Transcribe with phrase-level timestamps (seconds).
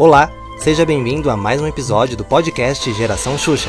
[0.00, 3.68] Olá, seja bem-vindo a mais um episódio do podcast Geração Xuxa.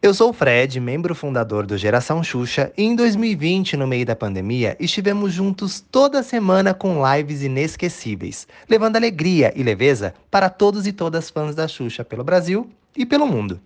[0.00, 4.14] Eu sou o Fred, membro fundador do Geração Xuxa, e em 2020, no meio da
[4.14, 10.92] pandemia, estivemos juntos toda semana com lives inesquecíveis, levando alegria e leveza para todos e
[10.92, 13.60] todas fãs da Xuxa pelo Brasil e pelo mundo.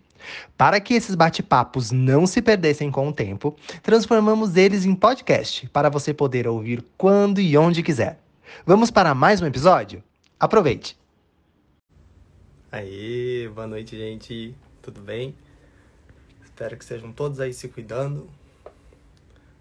[0.57, 5.91] Para que esses bate-papos não se perdessem com o tempo, transformamos eles em podcast para
[5.91, 8.24] você poder ouvir quando e onde quiser.
[8.67, 10.03] Vamos para mais um episódio?
[10.39, 10.99] Aproveite!
[12.71, 14.55] Aí, boa noite, gente.
[14.83, 15.35] Tudo bem?
[16.43, 18.29] Espero que estejam todos aí se cuidando.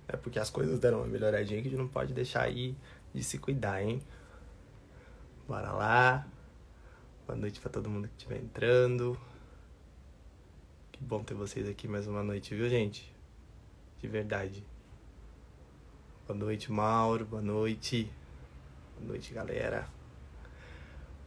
[0.08, 2.76] É porque as coisas deram uma melhoradinha que a gente não pode deixar aí
[3.14, 4.02] de se cuidar, hein?
[5.48, 6.28] Bora lá.
[7.26, 9.18] Boa noite para todo mundo que estiver entrando.
[10.92, 13.14] Que bom ter vocês aqui mais uma noite, viu, gente?
[14.00, 14.66] De verdade.
[16.28, 17.26] Boa noite, Mauro.
[17.26, 18.12] Boa noite.
[18.98, 19.88] Boa noite, galera.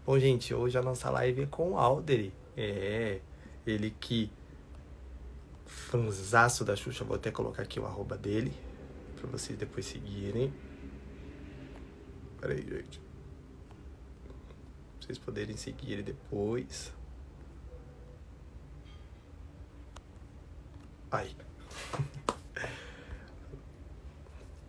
[0.05, 2.31] Bom, gente, hoje a nossa live é com o Alder.
[2.57, 3.21] É,
[3.67, 4.31] ele que
[5.67, 8.53] fanzaço da Xuxa, vou até colocar aqui o arroba dele
[9.17, 10.53] para vocês depois seguirem.
[12.41, 13.01] Peraí, gente.
[14.99, 16.93] Pra vocês poderem seguir ele depois.
[21.11, 21.35] Ai.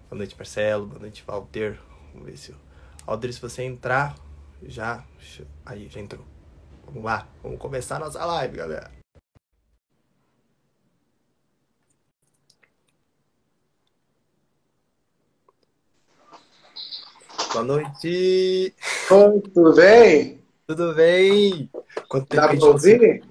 [0.10, 0.88] Boa noite, Marcelo.
[0.88, 1.80] Boa noite, Walter.
[2.14, 2.56] Vamos ver se.
[3.08, 4.18] Alder, se você entrar,
[4.64, 5.02] já.
[5.66, 6.26] Aí, já entrou.
[6.86, 7.26] Vamos lá.
[7.42, 8.92] Vamos começar a nossa live, galera.
[17.54, 18.76] Boa noite.
[19.10, 20.44] Oi, tudo bem?
[20.68, 21.72] Tudo bem?
[22.10, 23.24] Quanto tempo Dá pra ouvir?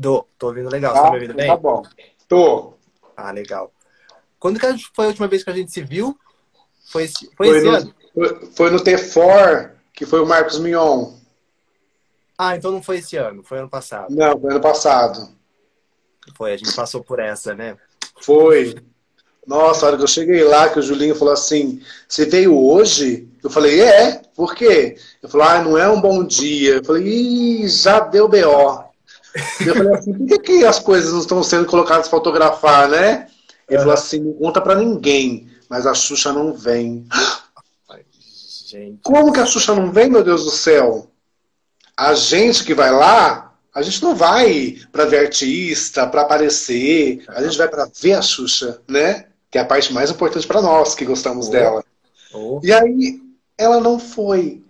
[0.00, 0.94] Tô, tô ouvindo legal.
[0.94, 1.48] Tá, tá me ouvindo bem?
[1.48, 1.82] Tá bom.
[2.28, 2.74] Tô.
[3.16, 3.72] Ah, legal.
[4.38, 6.16] Quando que foi a última vez que a gente se viu?
[6.86, 7.94] Foi, foi, foi esse no, ano?
[8.54, 11.12] Foi, no T4, que foi o Marcos Mignon.
[12.38, 14.14] Ah, então não foi esse ano, foi ano passado.
[14.14, 15.28] Não, foi ano passado.
[16.36, 17.76] Foi, a gente passou por essa, né?
[18.20, 18.74] Foi.
[19.46, 23.28] Nossa, a hora que eu cheguei lá, que o Julinho falou assim: Você veio hoje?
[23.42, 24.96] Eu falei: É, por quê?
[25.22, 26.76] Eu falei: Ah, não é um bom dia.
[26.76, 28.84] Eu falei: Ih, já deu B.O.
[29.66, 33.28] Eu falei assim: Por que, que as coisas não estão sendo colocadas para fotografar, né?
[33.68, 37.06] Ele falou assim: Não conta para ninguém, mas a Xuxa não vem.
[38.78, 39.00] Gente.
[39.02, 41.10] Como que a Xuxa não vem, meu Deus do céu?
[41.96, 47.42] A gente que vai lá, a gente não vai para ver artista, para aparecer, a
[47.42, 49.26] gente vai para ver a Xuxa, né?
[49.54, 51.50] que é a parte mais importante para nós que gostamos oh.
[51.52, 51.84] dela.
[52.34, 52.60] Oh.
[52.60, 53.20] E aí
[53.56, 54.64] ela não foi.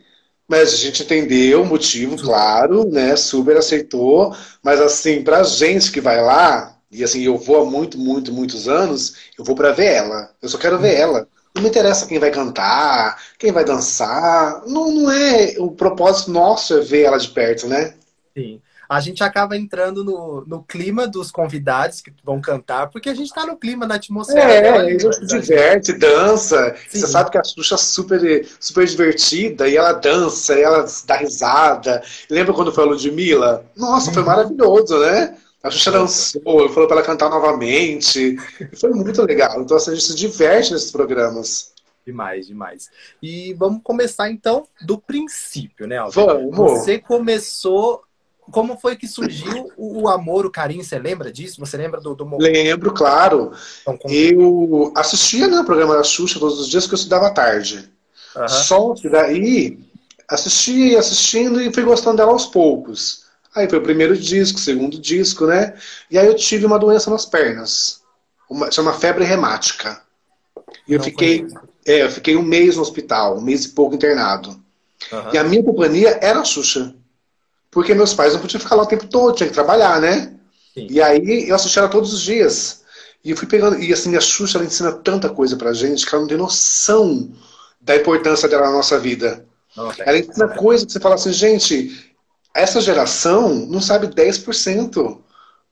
[0.47, 3.17] Mas a gente entendeu o motivo, claro, né?
[3.17, 4.37] Super aceitou.
[4.63, 8.69] Mas assim, pra gente que vai lá, e assim, eu vou há muito, muito, muitos
[8.69, 10.31] anos, eu vou para ver ela.
[10.43, 11.27] Eu só quero ver ela.
[11.55, 14.63] Não me interessa quem vai cantar, quem vai dançar.
[14.67, 15.55] Não, não é.
[15.59, 17.95] O propósito nosso é ver ela de perto, né?
[18.37, 23.15] Sim a gente acaba entrando no, no clima dos convidados que vão cantar, porque a
[23.15, 24.53] gente está no clima, na atmosfera.
[24.53, 26.75] É, a gente se diverte, dança.
[26.89, 27.01] Sim.
[27.01, 31.17] Você sabe que a Xuxa é super, super divertida e ela dança, e ela dá
[31.17, 32.03] risada.
[32.31, 33.65] Lembra quando foi a Ludmilla?
[33.77, 34.29] Nossa, foi uhum.
[34.29, 35.37] maravilhoso, né?
[35.65, 38.37] A Xuxa dançou, falou para ela cantar novamente.
[38.79, 39.63] Foi muito legal.
[39.63, 41.73] Então, assim, a gente se diverte nesses programas.
[42.07, 42.91] Demais, demais.
[43.23, 46.21] E vamos começar então do princípio, né, Alvin?
[46.21, 46.55] Vamos.
[46.57, 48.03] Você começou
[48.51, 50.85] como foi que surgiu o, amor, o carinho?
[50.85, 51.59] Você lembra disso?
[51.61, 53.53] Você lembra do, do Lembro, claro.
[53.81, 54.15] Então, como...
[54.15, 57.91] Eu assistia né, o programa da Xuxa todos os dias que eu estudava à tarde.
[58.37, 58.49] Uhum.
[58.49, 59.79] Só que daí
[60.29, 63.24] assistia e assistindo e fui gostando dela aos poucos.
[63.55, 65.75] Aí foi o primeiro disco, segundo disco, né?
[66.11, 68.01] E aí eu tive uma doença nas pernas.
[68.51, 70.03] Uma, chama febre remática.
[70.89, 71.47] E eu fiquei,
[71.87, 74.51] é, eu fiquei um mês no hospital, um mês e pouco internado.
[75.13, 75.33] Uhum.
[75.33, 76.95] E a minha companhia era a Xuxa.
[77.71, 80.35] Porque meus pais não podiam ficar lá o tempo todo, tinha que trabalhar, né?
[80.75, 80.89] Sim.
[80.91, 82.83] E aí eu assistia ela todos os dias.
[83.25, 83.79] E eu fui pegando.
[83.79, 87.31] E assim, a Xuxa ela ensina tanta coisa pra gente que ela não tem noção
[87.81, 89.45] da importância dela na nossa vida.
[90.07, 90.57] ela ensina é.
[90.57, 92.14] coisa que você fala assim, gente,
[92.55, 95.19] essa geração não sabe 10%.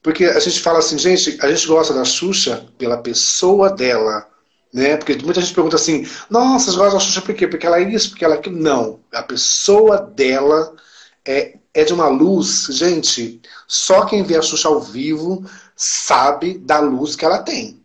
[0.03, 4.29] Porque a gente fala assim, gente, a gente gosta da Xuxa pela pessoa dela.
[4.73, 4.97] Né?
[4.97, 7.47] Porque muita gente pergunta assim, nossa, você gosta da Xuxa por quê?
[7.47, 8.59] Porque ela é isso, porque ela é aquilo.
[8.59, 9.01] Não.
[9.13, 10.75] A pessoa dela
[11.25, 15.45] é é de uma luz, gente, só quem vê a Xuxa ao vivo
[15.75, 17.81] sabe da luz que ela tem.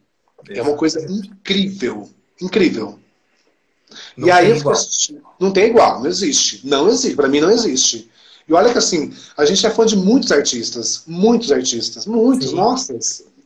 [0.49, 2.09] É uma coisa incrível,
[2.41, 2.99] incrível.
[4.15, 4.75] Não e aí igual.
[5.39, 6.61] não tem igual, não existe.
[6.65, 8.09] Não existe, para mim não existe.
[8.47, 12.55] E olha que assim, a gente é fã de muitos artistas, muitos artistas, muitos, Sim.
[12.55, 12.97] nossa,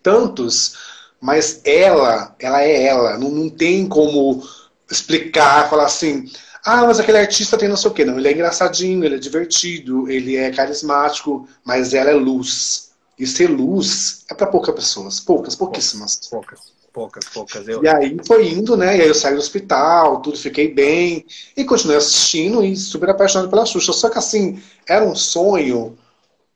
[0.04, 0.76] tantos.
[1.20, 3.18] Mas ela, ela é ela.
[3.18, 4.44] Não, não tem como
[4.90, 6.30] explicar, falar assim,
[6.64, 8.06] Ah, mas aquele artista tem não sei o quê.
[8.06, 12.92] Não, ele é engraçadinho, ele é divertido, ele é carismático, mas ela é luz.
[13.18, 15.20] E ser luz é para poucas pessoas.
[15.20, 16.20] Poucas, pouquíssimas.
[16.30, 16.60] Poucas,
[16.94, 17.68] poucas, poucas.
[17.68, 17.84] Eu...
[17.84, 18.98] E aí foi indo, né?
[18.98, 21.26] E aí eu saí do hospital, tudo, fiquei bem.
[21.56, 23.94] E continuei assistindo e super apaixonado pela Xuxa.
[23.94, 25.98] Só que assim, era um sonho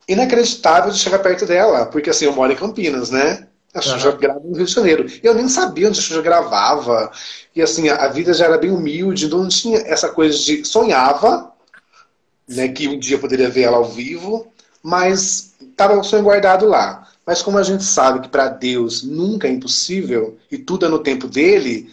[0.08, 1.86] inacreditável de chegar perto dela.
[1.86, 3.48] Porque assim, eu moro em Campinas, né?
[3.74, 4.18] A Xuxa uhum.
[4.18, 5.06] grava no Rio de Janeiro.
[5.22, 7.12] Eu nem sabia onde a Xuxa gravava.
[7.56, 10.64] E assim, a vida já era bem humilde, então não tinha essa coisa de.
[10.66, 11.52] Sonhava,
[12.48, 14.48] né, que um dia poderia ver ela ao vivo,
[14.82, 17.05] mas estava o sonho guardado lá.
[17.26, 21.00] Mas como a gente sabe que para Deus nunca é impossível e tudo é no
[21.00, 21.90] tempo dele,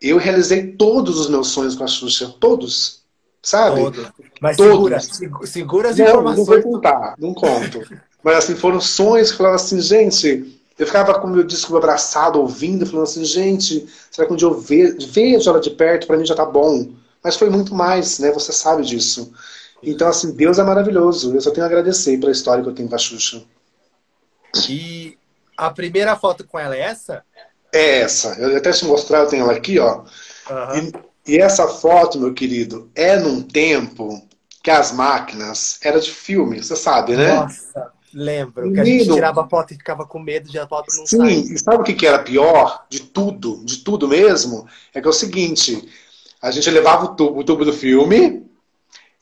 [0.00, 2.34] eu realizei todos os meus sonhos com a Xuxa.
[2.38, 3.00] Todos.
[3.42, 3.80] Sabe?
[3.80, 4.08] Todo.
[4.40, 5.04] Mas todos.
[5.04, 6.38] segura, segura as não, informações.
[6.38, 7.82] Não vou contar, não conto.
[8.22, 12.40] Mas assim, foram sonhos que falavam assim, gente, eu ficava com o meu disco abraçado,
[12.40, 16.26] ouvindo, falando assim, gente, será que um dia eu vejo ela de perto, para mim
[16.26, 16.90] já tá bom.
[17.22, 18.30] Mas foi muito mais, né?
[18.32, 19.32] Você sabe disso.
[19.82, 21.34] Então, assim, Deus é maravilhoso.
[21.34, 23.42] Eu só tenho a agradecer pela história que eu tenho com a Xuxa.
[24.68, 25.18] E
[25.56, 27.22] a primeira foto com ela é essa?
[27.72, 28.34] É essa.
[28.38, 30.02] Eu até te mostrar, eu tenho ela aqui, ó.
[30.50, 30.92] Uhum.
[31.26, 34.26] E, e essa foto, meu querido, é num tempo
[34.62, 37.34] que as máquinas eram de filme, você sabe, né?
[37.34, 37.92] Nossa.
[38.12, 41.06] Lembro, Menino, que a gente tirava foto e ficava com medo de a foto não
[41.06, 41.44] sim, sair.
[41.44, 44.66] Sim, e sabe o que, era pior de tudo, de tudo mesmo?
[44.94, 45.86] É que é o seguinte,
[46.40, 48.46] a gente levava o tubo, o tubo do filme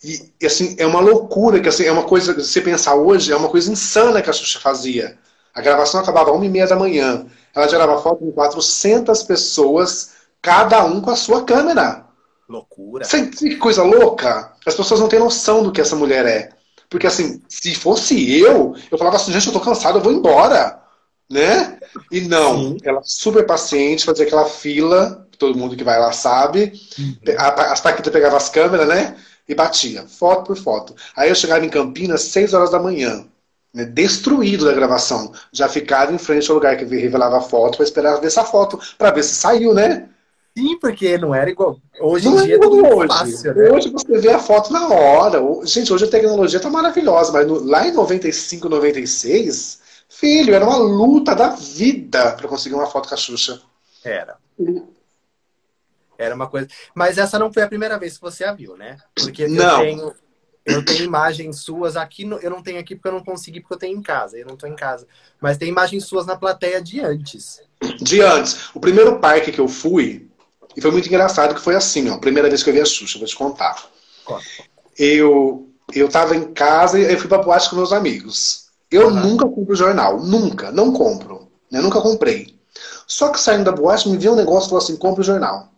[0.05, 3.37] e, assim, é uma loucura, que assim, é uma coisa, se você pensar hoje, é
[3.37, 5.17] uma coisa insana que a Xuxa fazia.
[5.55, 7.27] A gravação acabava às uma e meia da manhã.
[7.55, 10.11] Ela gerava foto com 400 pessoas,
[10.43, 12.05] cada um com a sua câmera.
[12.49, 13.07] Loucura.
[13.07, 14.53] que coisa louca?
[14.67, 16.51] As pessoas não têm noção do que essa mulher é.
[16.91, 20.81] Porque assim, se fosse eu, eu falava assim, gente, eu tô cansado, eu vou embora.
[21.31, 21.79] Né?
[22.13, 22.77] E não, Sim.
[22.85, 26.73] ela super paciente, fazia aquela fila, todo mundo que vai lá sabe.
[26.99, 27.17] Uhum.
[27.39, 29.17] As Paquitas pegavam as câmeras, né?
[29.49, 30.95] E batia, foto por foto.
[31.15, 33.27] Aí eu chegava em Campinas, 6 horas da manhã,
[33.73, 35.33] né, destruído da gravação.
[35.53, 38.79] Já ficava em frente ao lugar que revelava a foto para esperar ver essa foto,
[38.97, 40.09] para ver se saiu, né?
[40.57, 41.77] Sim, porque não era igual.
[42.01, 43.09] Hoje não em dia é tudo hoje.
[43.09, 43.73] fácil, né?
[43.73, 45.41] Hoje você vê a foto na hora.
[45.65, 50.77] Gente, hoje a tecnologia tá maravilhosa, mas no, lá em 95, 96, filho, era uma
[50.77, 53.61] luta da vida para conseguir uma foto com a Xuxa.
[54.05, 54.37] Era.
[56.19, 56.69] Era uma coisa.
[56.95, 58.99] Mas essa não foi a primeira vez que você a viu, né?
[59.15, 59.65] Porque não.
[59.65, 60.15] eu tenho.
[60.67, 63.75] Eu tenho imagens suas aqui, no, eu não tenho aqui porque eu não consegui, porque
[63.75, 65.07] eu tenho em casa, eu não estou em casa.
[65.39, 67.61] Mas tem imagens suas na plateia de antes.
[68.01, 68.71] De antes.
[68.75, 70.27] O primeiro parque que eu fui,
[70.75, 72.17] e foi muito engraçado que foi assim, ó.
[72.17, 73.77] Primeira vez que eu vi a Xuxa, vou te contar.
[74.25, 74.43] Conta.
[74.99, 78.67] Eu, eu tava em casa e eu fui pra boate com meus amigos.
[78.91, 79.21] Eu uhum.
[79.21, 80.21] nunca compro jornal.
[80.23, 80.73] Nunca.
[80.73, 81.49] Não compro.
[81.71, 81.81] Né?
[81.81, 82.59] Nunca comprei.
[83.07, 85.74] Só que saindo da boate, me viu um negócio e falou assim, compra o jornal.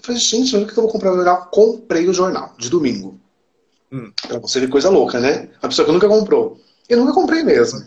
[0.00, 1.48] Eu falei, gente, onde que eu vou comprar o jornal?
[1.50, 3.20] Comprei o jornal, de domingo.
[3.92, 4.10] Hum.
[4.26, 5.50] Pra você ver coisa louca, né?
[5.62, 6.58] Uma pessoa que nunca comprou.
[6.88, 7.84] Eu nunca comprei mesmo.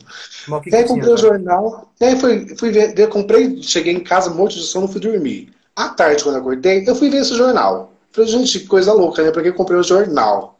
[0.61, 4.03] Que e aí comprei tinha, o jornal, e aí fui, fui ver, comprei, cheguei em
[4.03, 5.51] casa, um monte de sono, fui dormir.
[5.75, 7.93] À tarde, quando eu acordei, eu fui ver esse jornal.
[8.11, 9.31] Falei, gente, que coisa louca, né?
[9.31, 10.55] Porque eu comprei o jornal.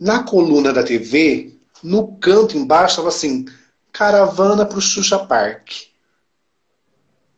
[0.00, 3.46] Na coluna da TV, no canto embaixo, estava assim:
[3.92, 5.70] caravana para o Xuxa Park.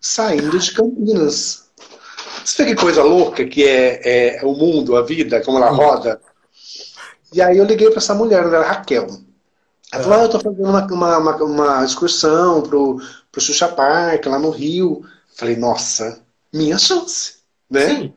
[0.01, 1.64] Saindo de Campinas.
[2.45, 6.21] Você vê que coisa louca que é, é o mundo, a vida, como ela roda?
[7.33, 9.07] E aí eu liguei para essa mulher, ela era Raquel.
[9.93, 14.27] Ela falou: ah, eu estou fazendo uma, uma, uma, uma excursão pro, pro Xuxa Park,
[14.27, 15.05] lá no Rio.
[15.35, 16.21] Falei, nossa,
[16.53, 17.35] minha chance,
[17.69, 17.89] né?
[17.89, 18.15] Sim.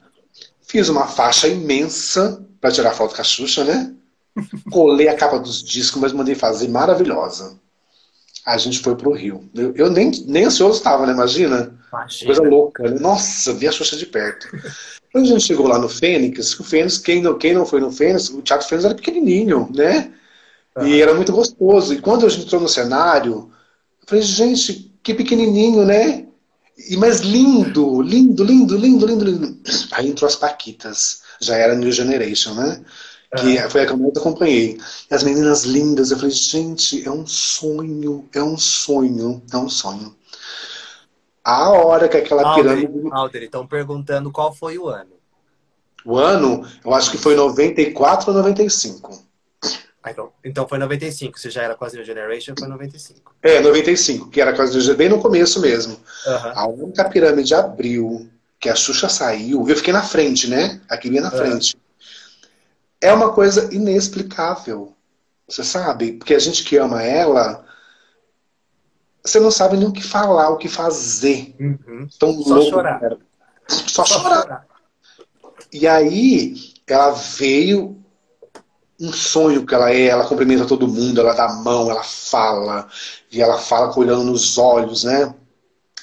[0.62, 3.94] Fiz uma faixa imensa para tirar foto com a Xuxa, né?
[4.72, 7.60] Colei a capa dos discos, mas mandei fazer maravilhosa.
[8.46, 9.50] A gente foi pro Rio.
[9.54, 11.14] Eu, eu nem, nem ansioso estava, né?
[11.14, 11.77] Imagina?
[11.92, 12.26] Imagina.
[12.26, 12.84] Coisa louca.
[12.84, 13.00] Né?
[13.00, 14.48] Nossa, vi a Xuxa de perto.
[15.12, 17.92] Quando a gente chegou lá no Fênix, o Fênix, quem não, quem não foi no
[17.92, 20.12] Fênix, o Teatro Fênix era pequenininho, né?
[20.82, 21.94] E era muito gostoso.
[21.94, 23.52] E quando a gente entrou no cenário,
[24.02, 26.26] eu falei, gente, que pequenininho, né?
[26.90, 29.58] E, mas lindo, lindo, lindo, lindo, lindo, lindo.
[29.92, 31.22] Aí entrou as Paquitas.
[31.40, 32.82] Já era New Generation, né?
[33.38, 33.70] Que é.
[33.70, 34.78] foi a que eu mais acompanhei.
[35.10, 39.70] E as meninas lindas, eu falei, gente, é um sonho, é um sonho, é um
[39.70, 40.16] sonho.
[41.48, 42.92] A hora que aquela pirâmide.
[43.10, 45.12] Alder, estão perguntando qual foi o ano.
[46.04, 49.24] O ano, eu acho que foi 94 ou 95.
[50.04, 51.40] Ah, então, então foi 95.
[51.40, 53.34] Você já era quase New Generation, foi 95.
[53.42, 55.94] É, 95, que era quase bem no começo mesmo.
[55.94, 56.52] Uhum.
[56.54, 60.82] A única pirâmide abriu, que a Xuxa saiu, eu fiquei na frente, né?
[60.90, 61.38] Aqui bem na uhum.
[61.38, 61.78] frente.
[63.00, 64.94] É uma coisa inexplicável.
[65.48, 66.12] Você sabe?
[66.12, 67.66] Porque a gente que ama ela,
[69.28, 71.56] você não sabe nem o que falar, o que fazer.
[71.60, 72.08] Uhum.
[72.20, 73.18] Tão Só louco, chorar.
[73.68, 74.42] Só, Só chorar.
[74.42, 74.68] chorar.
[75.72, 76.56] E aí,
[76.88, 77.98] ela veio
[79.00, 82.88] um sonho que ela é, ela cumprimenta todo mundo, ela dá a mão, ela fala,
[83.32, 85.34] e ela fala olhando nos olhos, né?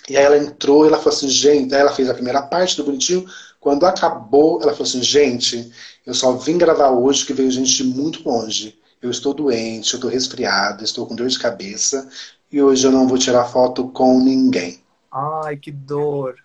[0.08, 2.76] E aí ela entrou e ela falou assim, gente, aí ela fez a primeira parte
[2.76, 3.26] do bonitinho,
[3.58, 5.72] quando acabou, ela falou assim, gente,
[6.06, 8.78] eu só vim gravar hoje que veio gente de muito longe.
[9.00, 12.08] Eu estou doente, eu estou resfriada, estou com dor de cabeça
[12.54, 14.78] e hoje eu não vou tirar foto com ninguém.
[15.10, 16.36] Ai, que dor.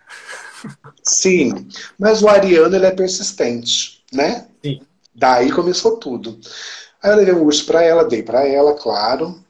[1.04, 4.48] Sim, mas o Ariano ele é persistente, né?
[4.60, 4.80] Sim.
[5.14, 6.40] Daí começou tudo.
[7.00, 9.40] Aí eu levei um urso para ela, dei para ela, claro.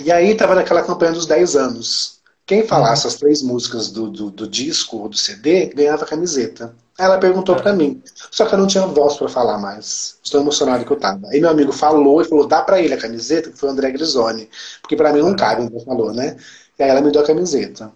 [0.00, 2.20] E aí tava naquela campanha dos 10 anos.
[2.46, 3.08] Quem falasse uhum.
[3.08, 6.76] as três músicas do, do, do, disco ou do CD ganhava camiseta.
[6.98, 7.62] Ela perguntou uhum.
[7.62, 8.02] para mim.
[8.30, 10.18] Só que eu não tinha voz para falar mais.
[10.22, 11.28] Estou emocionado que eu tava.
[11.28, 13.92] Aí meu amigo falou e falou: dá para ele a camiseta, que foi o André
[13.92, 14.50] Grisoni.
[14.82, 15.36] Porque para mim não uhum.
[15.36, 16.36] cabe, ele falou, né?
[16.76, 17.92] E aí ela me deu a camiseta.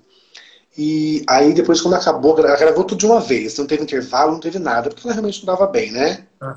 [0.78, 3.58] E aí depois, quando acabou, ela gravou tudo de uma vez.
[3.58, 6.24] Não teve intervalo, não teve nada, porque ela realmente não dava bem, né?
[6.40, 6.54] Uhum.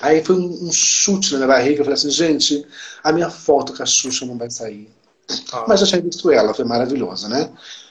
[0.00, 1.80] Aí foi um, um, chute na minha barriga.
[1.80, 2.66] Eu falei assim, gente,
[3.04, 4.90] a minha foto com a Xuxa não vai sair.
[5.52, 5.66] Ah.
[5.68, 7.50] Mas eu tinha visto ela, foi maravilhosa, né?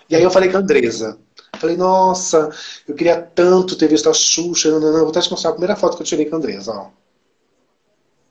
[0.09, 1.17] E aí eu falei com a Andresa.
[1.59, 2.49] Falei, nossa,
[2.87, 4.71] eu queria tanto ter visto a Xuxa.
[4.71, 4.99] Não, não, não.
[5.01, 6.89] Vou até te mostrar a primeira foto que eu tirei com a Andresa, ó.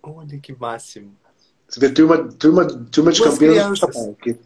[0.02, 1.12] Olha que máximo.
[1.68, 3.80] Você vê turma, turma, turma de Campinas.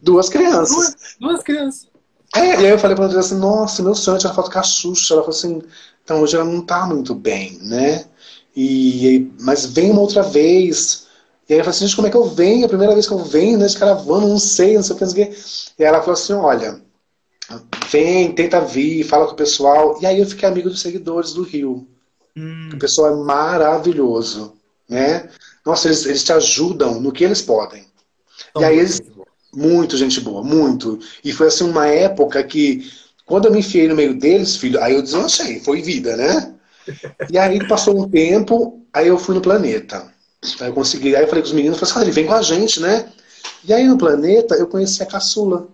[0.03, 0.75] Duas crianças.
[0.75, 1.89] Duas, duas crianças.
[2.35, 4.59] É, e aí eu falei pra ela assim, nossa, meu sonho é tirar foto com
[4.59, 5.15] a Xuxa.
[5.15, 5.63] Ela falou assim,
[6.03, 8.07] então hoje ela não tá muito bem, né?
[8.57, 11.07] E, mas vem uma outra vez.
[11.49, 12.65] E aí eu falei assim, gente, como é que eu venho?
[12.65, 15.05] A primeira vez que eu venho, né, de caravana, não sei, não sei o que,
[15.05, 15.37] não sei o que.
[15.79, 16.81] E aí ela falou assim, olha,
[17.91, 19.99] vem, tenta vir, fala com o pessoal.
[20.01, 21.87] E aí eu fiquei amigo dos seguidores do Rio.
[22.37, 22.71] Hum.
[22.73, 24.55] O pessoal é maravilhoso,
[24.89, 25.29] né?
[25.65, 27.85] Nossa, eles, eles te ajudam no que eles podem.
[28.59, 29.01] e aí eles,
[29.55, 30.99] muito gente boa, muito.
[31.23, 32.91] E foi assim uma época que,
[33.27, 36.55] quando eu me enfiei no meio deles, filho, aí eu deslanchei, foi vida, né?
[37.31, 40.11] E aí passou um tempo, aí eu fui no planeta.
[40.61, 42.35] Aí eu consegui, aí eu falei com os meninos, falei assim, ah, ele vem com
[42.35, 43.09] a gente, né?
[43.65, 45.69] E aí no planeta eu conheci a caçula,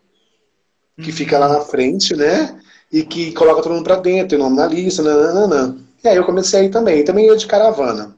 [1.02, 2.61] que fica lá na frente, né?
[2.93, 5.76] E que coloca todo mundo pra dentro, tem nome na lista, nananana.
[6.02, 8.17] E aí eu comecei aí também, também ia de caravana.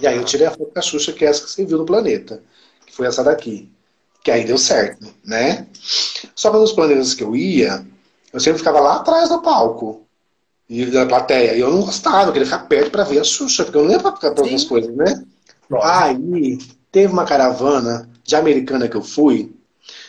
[0.00, 1.84] E aí eu tirei a foto da Xuxa, que é essa que você viu no
[1.84, 2.42] planeta,
[2.86, 3.70] que foi essa daqui
[4.22, 5.66] que aí deu certo, né?
[6.34, 7.84] Só que nos planetas que eu ia,
[8.32, 10.02] eu sempre ficava lá atrás do palco
[10.68, 11.54] e da plateia.
[11.54, 13.90] E eu não gostava, eu queria ficar perto para ver a Xuxa, porque eu não
[13.90, 15.24] ia para ficar para outras coisas, né?
[15.82, 16.58] Aí
[16.92, 19.52] teve uma caravana de americana que eu fui,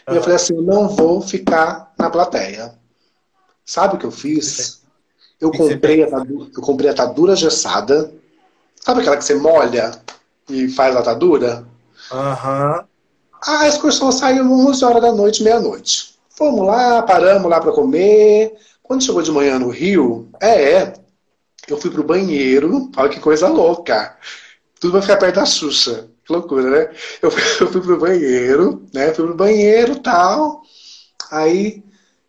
[0.08, 0.14] uhum.
[0.14, 2.74] e eu falei assim, eu não vou ficar na plateia.
[3.66, 4.82] Sabe o que eu fiz?
[5.40, 8.12] Eu comprei, atadura, eu comprei atadura gessada.
[8.76, 9.92] Sabe aquela que você molha
[10.50, 11.66] e faz a atadura?
[12.12, 12.80] Aham.
[12.80, 12.92] Uhum.
[13.44, 16.16] A excursão saiu 11 horas da noite, meia-noite.
[16.30, 18.54] Fomos lá, paramos lá para comer.
[18.84, 20.94] Quando chegou de manhã no Rio, é, é,
[21.68, 22.92] eu fui pro banheiro.
[22.96, 24.16] Olha que coisa louca.
[24.80, 26.11] Tudo vai ficar perto da Xuxa.
[26.26, 26.96] Que loucura, né?
[27.22, 29.14] Eu fui, eu fui pro banheiro, né?
[29.14, 30.62] Fui pro banheiro tal.
[31.32, 31.84] Aí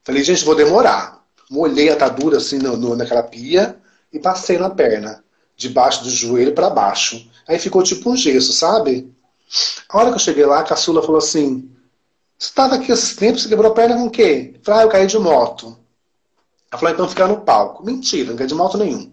[0.04, 1.22] falei, gente, vou demorar.
[1.50, 3.76] Molhei a atadura assim no, no, naquela pia
[4.12, 5.22] e passei na perna,
[5.56, 7.28] debaixo do joelho para baixo.
[7.46, 9.12] Aí ficou tipo um gesso, sabe?
[9.88, 11.70] A hora que eu cheguei lá, a caçula falou assim:
[12.38, 14.52] Você estava aqui esses tempos, você quebrou a perna com o quê?
[14.54, 15.76] Eu falei, ah, eu caí de moto.
[16.70, 17.84] Ela falou, então ficar no palco.
[17.84, 19.12] Mentira, não caí de moto nenhum.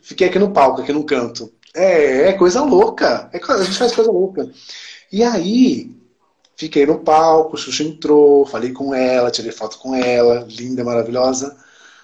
[0.00, 1.52] Fiquei aqui no palco, aqui no canto.
[1.74, 3.30] É, é coisa louca.
[3.32, 4.50] É, a gente faz coisa louca.
[5.12, 5.90] E aí,
[6.56, 11.56] fiquei no palco, o Xuxa entrou, falei com ela, tirei foto com ela, linda, maravilhosa.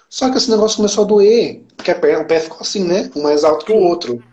[0.09, 3.11] Só que esse negócio começou a doer, porque a perna, o pé ficou assim, né?
[3.15, 4.23] Um mais alto que o outro.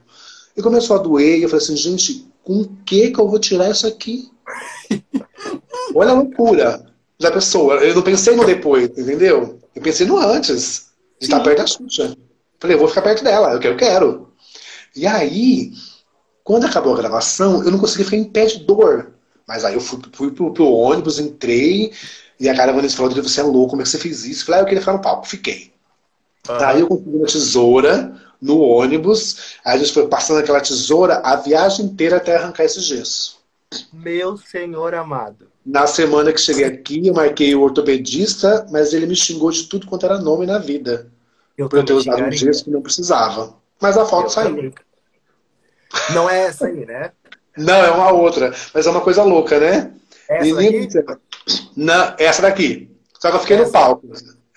[0.57, 3.71] E começou a doer, e eu falei assim, gente, com que que eu vou tirar
[3.71, 4.31] isso aqui?
[5.95, 6.85] Olha a loucura
[7.19, 7.76] da pessoa.
[7.76, 9.59] Eu não pensei no depois, entendeu?
[9.75, 10.87] Eu pensei no antes,
[11.19, 12.17] de estar perto da Xuxa.
[12.61, 14.34] Falei, eu vou ficar perto dela, eu quero, eu quero.
[14.95, 15.73] E aí,
[16.43, 19.13] quando acabou a gravação, eu não consegui ficar em pé de dor.
[19.47, 21.93] Mas aí eu fui, fui pro, pro ônibus, entrei,
[22.41, 24.47] e a caravana falou, você é louco, como é que você fez isso?
[24.47, 25.73] Falei, ah, eu queria ficar no palco, fiquei.
[26.49, 26.57] Uhum.
[26.57, 29.57] Aí eu consegui uma tesoura, no ônibus.
[29.65, 33.39] Aí a gente foi passando aquela tesoura a viagem inteira até arrancar esse gesso.
[33.91, 35.49] Meu senhor amado.
[35.65, 39.87] Na semana que cheguei aqui, eu marquei o ortopedista, mas ele me xingou de tudo
[39.87, 41.11] quanto era nome na vida.
[41.57, 43.57] Eu por eu ter usado um gesso que não precisava.
[43.81, 44.57] Mas a foto eu saiu.
[44.57, 44.75] Também.
[46.12, 47.12] Não é essa aí, né?
[47.57, 48.52] Não, é uma outra.
[48.73, 49.93] Mas é uma coisa louca, né?
[50.28, 51.21] Essa Menino, daqui?
[51.76, 52.90] Não, essa daqui.
[53.21, 53.66] Só que eu fiquei essa.
[53.66, 54.09] no palco.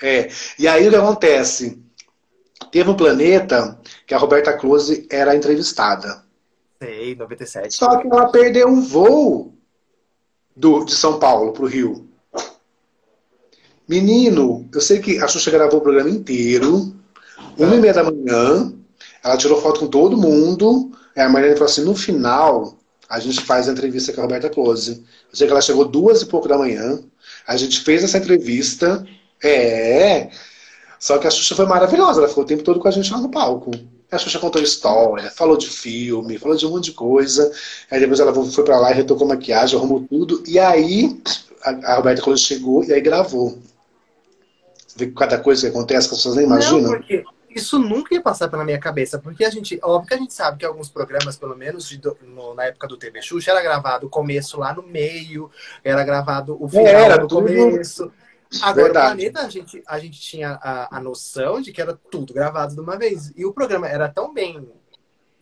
[0.02, 0.30] É.
[0.58, 1.82] E aí o que acontece?
[2.72, 6.24] Teve um planeta que a Roberta Close era entrevistada.
[6.82, 7.76] Sei, 97.
[7.76, 9.54] Só que ela perdeu um voo
[10.56, 12.08] do, de São Paulo para o Rio.
[13.88, 16.94] Menino, eu sei que a Xuxa gravou o programa inteiro,
[17.58, 18.74] uma e meia da manhã.
[19.28, 20.92] Ela tirou foto com todo mundo.
[21.16, 22.78] Aí a Marlene falou assim: no final,
[23.10, 25.04] a gente faz a entrevista com a Roberta Close.
[25.30, 27.00] Eu sei que ela chegou duas e pouco da manhã.
[27.46, 29.06] A gente fez essa entrevista.
[29.44, 30.30] É.
[31.00, 32.20] Só que a Xuxa foi maravilhosa.
[32.20, 33.72] Ela ficou o tempo todo com a gente lá no palco.
[34.10, 37.52] A Xuxa contou história, falou de filme, falou de um monte de coisa.
[37.92, 40.42] Aí depois ela foi pra lá e retocou maquiagem, arrumou tudo.
[40.48, 41.22] E aí
[41.62, 43.58] a, Roberta Close chegou e aí gravou.
[44.88, 46.92] Você vê cada coisa que acontece que as pessoas nem imaginam.
[46.92, 50.18] Não, porque isso nunca ia passar pela minha cabeça, porque a gente, óbvio que a
[50.18, 53.62] gente sabe que alguns programas, pelo menos de, no, na época do TV Xuxa, era
[53.62, 55.50] gravado o começo lá no meio,
[55.84, 58.12] era gravado o final era, no começo.
[58.62, 59.06] Agora, Verdade.
[59.06, 62.74] o planeta, a gente, a gente tinha a, a noção de que era tudo gravado
[62.74, 63.34] de uma vez.
[63.36, 64.72] E o programa era tão bem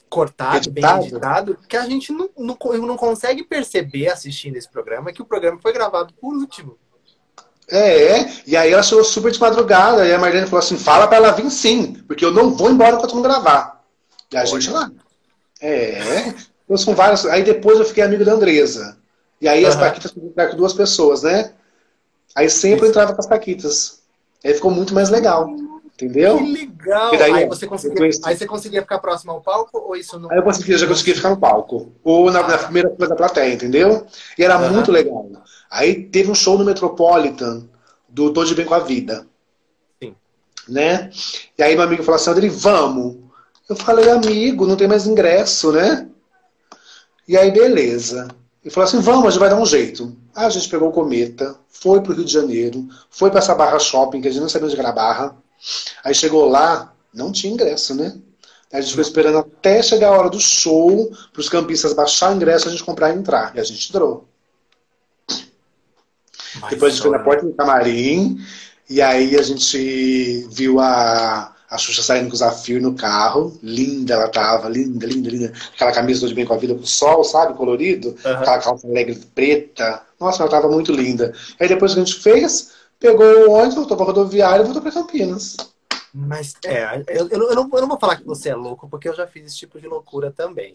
[0.10, 1.00] cortado, editado.
[1.00, 5.26] bem editado, que a gente não, não, não consegue perceber assistindo esse programa que o
[5.26, 6.80] programa foi gravado por último.
[7.70, 11.08] É, é, e aí ela chegou super de madrugada, e a Marlene falou assim, fala
[11.08, 13.84] pra ela vir sim, porque eu não vou embora enquanto não gravar.
[14.32, 14.48] E a Olha.
[14.48, 14.92] gente lá.
[15.62, 17.26] É, então são várias.
[17.26, 18.98] Aí depois eu fiquei amigo da Andresa.
[19.42, 19.70] E aí uhum.
[19.70, 21.52] as Paquitas ficaram com duas pessoas, né?
[22.36, 24.00] Aí sempre eu entrava com as Paquitas.
[24.44, 25.50] Aí ficou muito mais legal.
[25.96, 26.38] Entendeu?
[26.38, 27.18] Que legal!
[27.18, 30.30] Daí, aí, você conseguia, aí você conseguia ficar próximo ao palco ou isso não?
[30.30, 31.94] Aí eu conseguia, já conseguia ficar no palco.
[32.04, 32.48] Ou na, ah.
[32.50, 34.06] na primeira coisa da plateia, entendeu?
[34.38, 34.74] E era uhum.
[34.74, 35.30] muito legal.
[35.70, 37.68] Aí teve um show no Metropolitan
[38.08, 39.28] do Tô de Bem com a Vida.
[40.02, 40.16] Sim.
[40.68, 41.10] Né?
[41.58, 43.18] E aí meu amigo falou assim, André, vamos.
[43.68, 46.08] Eu falei, amigo, não tem mais ingresso, né?
[47.28, 48.28] E aí, beleza.
[48.64, 50.16] Ele falou assim, vamos, a gente vai dar um jeito.
[50.36, 53.80] Aí a gente pegou o cometa, foi pro Rio de Janeiro, foi pra essa barra
[53.80, 55.36] shopping, que a gente não sabia onde era a barra.
[56.04, 58.18] Aí chegou lá, não tinha ingresso, né?
[58.72, 62.32] Aí a gente foi esperando até chegar a hora do show, para os campistas baixar
[62.32, 63.56] o ingresso, a gente comprar e entrar.
[63.56, 64.25] E a gente entrou.
[66.66, 68.38] Mas Depois a gente foi na porta do camarim,
[68.90, 73.58] e aí a gente viu a, a Xuxa saindo com o Zafir no carro.
[73.62, 75.54] Linda ela tava, linda, linda, linda.
[75.74, 77.54] Aquela camisa de bem com a vida pro sol, sabe?
[77.54, 78.10] Colorido.
[78.10, 78.32] Uhum.
[78.32, 80.02] Aquela calça alegre preta.
[80.20, 81.34] Nossa, ela tava muito linda.
[81.60, 84.92] Aí depois que a gente fez, pegou o ônibus, voltou pra rodoviária e voltou pra
[84.92, 85.58] Campinas.
[86.14, 89.16] Mas, é, eu, eu, não, eu não vou falar que você é louco, porque eu
[89.16, 90.74] já fiz esse tipo de loucura também.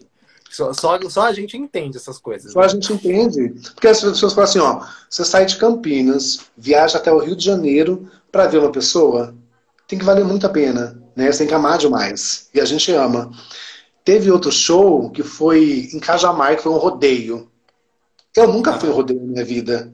[0.51, 2.51] Só, só, só, a gente entende essas coisas.
[2.51, 2.65] Só né?
[2.65, 3.53] a gente entende.
[3.73, 7.45] Porque as pessoas falam assim, ó, você sai de Campinas, viaja até o Rio de
[7.45, 9.33] Janeiro para ver uma pessoa,
[9.87, 11.31] tem que valer muito a pena, né?
[11.31, 12.49] Você tem que amar demais.
[12.53, 13.31] E a gente ama.
[14.03, 17.49] Teve outro show que foi em Cajamar, que foi um rodeio.
[18.35, 19.93] Eu nunca fui em rodeio na minha vida.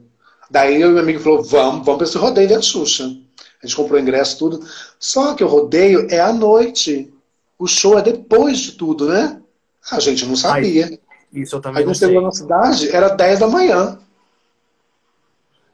[0.50, 3.04] Daí eu e meu amigo falou, vamos, vamos para esse rodeio da Xuxa.
[3.62, 4.64] A gente comprou ingresso, tudo.
[4.98, 7.12] Só que o rodeio é à noite.
[7.58, 9.40] O show é depois de tudo, né?
[9.90, 10.86] A gente não sabia.
[10.86, 11.00] Ai,
[11.32, 13.98] isso eu também Aí não chegou na cidade, era 10 da manhã.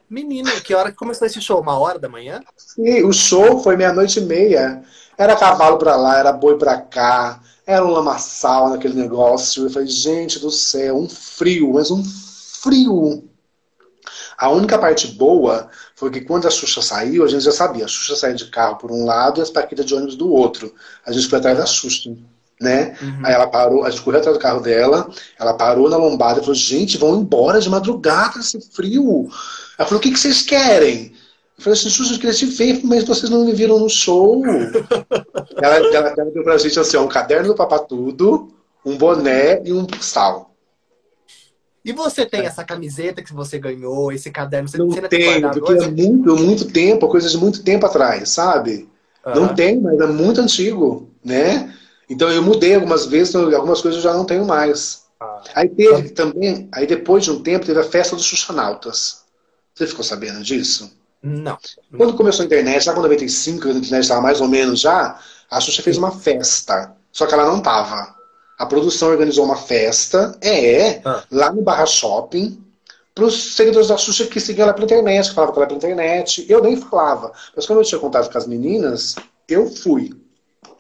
[0.08, 1.60] Menino, que hora que começou esse show?
[1.60, 2.40] Uma hora da manhã?
[2.56, 4.82] Sim, o show foi meia-noite e meia.
[5.16, 9.64] Era cavalo pra lá, era boi pra cá, era um lamaçal naquele negócio.
[9.64, 13.28] Eu falei, gente do céu, um frio, mas um frio.
[14.36, 17.84] A única parte boa foi que quando a Xuxa saiu, a gente já sabia.
[17.84, 20.74] A Xuxa saiu de carro por um lado e as Paquitas de ônibus do outro.
[21.06, 22.10] A gente foi atrás da Xuxa
[22.64, 22.96] né?
[23.00, 23.20] Uhum.
[23.22, 26.42] Aí ela parou, a gente correu atrás do carro dela, ela parou na lombada e
[26.42, 29.28] falou, gente, vão embora de madrugada, esse frio.
[29.78, 31.12] Ela falou, o que, que vocês querem?
[31.56, 34.42] Eu falei assim, Xuxa, eu queria te ver, mas vocês não me viram no show.
[35.62, 38.48] ela, ela, ela deu pra gente assim, um caderno do Papatudo,
[38.84, 40.50] um boné e um sal.
[41.84, 42.46] E você tem é.
[42.46, 44.68] essa camiseta que você ganhou, esse caderno?
[44.68, 48.88] Você não tenho, porque é muito, muito tempo, coisa de muito tempo atrás, sabe?
[49.24, 49.34] Uhum.
[49.34, 51.74] Não tem, mas é muito antigo, né?
[52.08, 55.04] Então eu mudei algumas vezes, então, algumas coisas eu já não tenho mais.
[55.20, 55.42] Ah.
[55.54, 59.24] Aí teve também, aí depois de um tempo, teve a festa dos Xuxanautas.
[59.74, 60.90] Você ficou sabendo disso?
[61.22, 61.56] Não.
[61.96, 65.18] Quando começou a internet, lá com 95, quando a internet estava mais ou menos já,
[65.50, 66.94] a Xuxa fez uma festa.
[67.10, 68.14] Só que ela não tava.
[68.58, 71.24] A produção organizou uma festa, é, ah.
[71.30, 72.62] lá no Barra Shopping,
[73.14, 75.78] para os seguidores da Xuxa que seguiam ela pela internet, que falavam que ela pela
[75.78, 76.44] internet.
[76.48, 77.32] Eu nem falava.
[77.54, 79.14] Mas quando eu tinha contato com as meninas,
[79.48, 80.12] eu fui.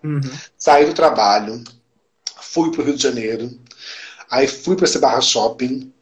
[0.02, 0.20] Uhum.
[0.56, 1.62] Saí do trabalho,
[2.40, 3.50] fui pro Rio de Janeiro,
[4.30, 5.92] aí fui para esse barra shopping,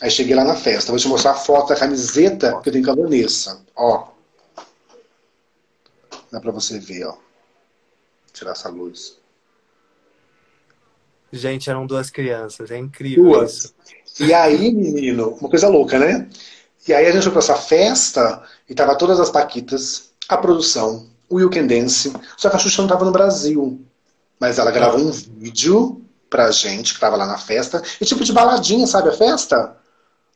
[0.00, 0.92] aí cheguei lá na festa.
[0.92, 3.60] Vou te mostrar a foto da camiseta que eu tenho com a Vanessa.
[3.76, 4.08] Ó.
[6.30, 7.12] Dá pra você ver, ó.
[7.12, 7.22] Vou
[8.32, 9.18] tirar essa luz.
[11.32, 13.52] Gente, eram duas crianças, é incrível duas.
[13.52, 13.74] isso.
[14.20, 16.28] E aí, menino, uma coisa louca, né?
[16.86, 21.07] E aí a gente foi pra essa festa e tava todas as paquitas, a produção,
[21.28, 22.12] o You Can Dance.
[22.36, 23.84] Só que a Xuxa não estava no Brasil.
[24.40, 27.82] Mas ela gravou um vídeo pra gente, que tava lá na festa.
[28.00, 29.76] E tipo de baladinha, sabe a festa?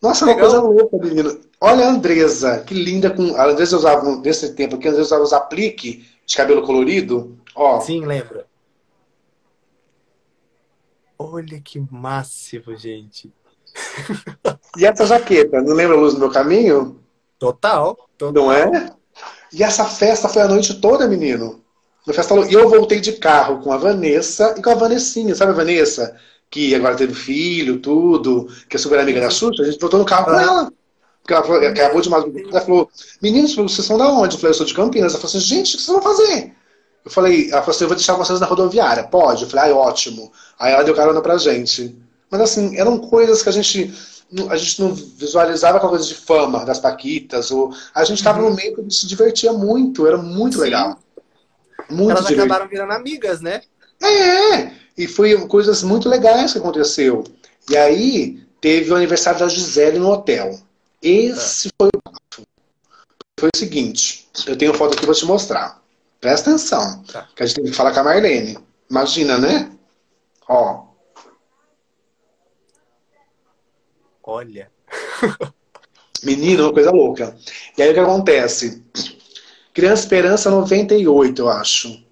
[0.00, 1.40] Nossa, uma coisa louca, menino.
[1.60, 3.36] Olha a Andresa, que linda com.
[3.36, 7.38] A Andresa usava, nesse tempo aqui, a Andresa usava os aplique de cabelo colorido.
[7.54, 7.80] Ó.
[7.80, 8.46] Sim, lembra.
[11.16, 13.32] Olha que máximo, gente.
[14.74, 16.98] E essa jaqueta, não lembra a luz do meu caminho?
[17.38, 18.32] Total, total.
[18.32, 18.90] Não é?
[19.52, 21.60] E essa festa foi a noite toda, menino.
[22.06, 25.52] No festa, e eu voltei de carro com a Vanessa e com a Vanessinha, sabe
[25.52, 26.16] a Vanessa?
[26.50, 30.04] Que agora teve filho, tudo, que é super amiga da Xuxa, a gente voltou no
[30.04, 30.72] carro com ela.
[31.22, 32.90] Porque ela falou, acabou de madrugada, ela falou,
[33.22, 34.34] meninos, vocês são da onde?
[34.34, 35.12] Eu falei, eu sou de Campinas.
[35.12, 36.52] Ela falou assim, gente, o que vocês vão fazer?
[37.04, 39.04] Eu falei, ela falou assim, eu vou deixar vocês na rodoviária.
[39.04, 39.44] Pode?
[39.44, 40.32] Eu falei, ai, ótimo.
[40.58, 41.96] Aí ela deu carona pra gente.
[42.28, 43.92] Mas assim, eram coisas que a gente
[44.48, 48.50] a gente não visualizava aquela coisa de fama das Paquitas, ou a gente estava uhum.
[48.50, 50.62] no meio que se divertia muito, era muito Sim.
[50.62, 50.98] legal.
[51.90, 52.42] Muito Elas divertido.
[52.42, 53.62] acabaram virando amigas, né?
[54.02, 57.24] É, e foi coisas muito legais que aconteceu.
[57.68, 60.58] E aí teve o aniversário da Gisele no hotel.
[61.02, 61.70] Esse é.
[61.78, 62.12] foi o
[63.42, 65.82] foi o seguinte, eu tenho foto aqui para te mostrar.
[66.20, 67.26] Presta atenção, tá.
[67.34, 68.56] que a gente tem que falar com a Marlene.
[68.88, 69.68] Imagina, né?
[70.48, 70.84] Ó,
[74.22, 74.70] Olha.
[76.22, 77.36] Menino, uma coisa louca.
[77.76, 78.82] E aí o que acontece?
[79.74, 82.02] Criança Esperança 98, eu acho.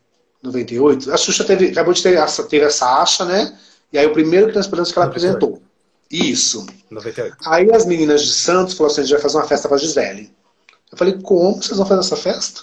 [0.43, 1.13] 98.
[1.13, 3.57] A Xuxa teve, acabou de ter essa, teve essa acha, né?
[3.93, 5.37] E aí o primeiro Criança Esperança que ela 98.
[5.37, 5.63] apresentou.
[6.11, 6.67] Isso.
[6.91, 7.37] 98.
[7.47, 10.35] Aí as meninas de Santos falaram assim: a gente vai fazer uma festa pra Gisele.
[10.91, 12.63] Eu falei, como vocês vão fazer essa festa?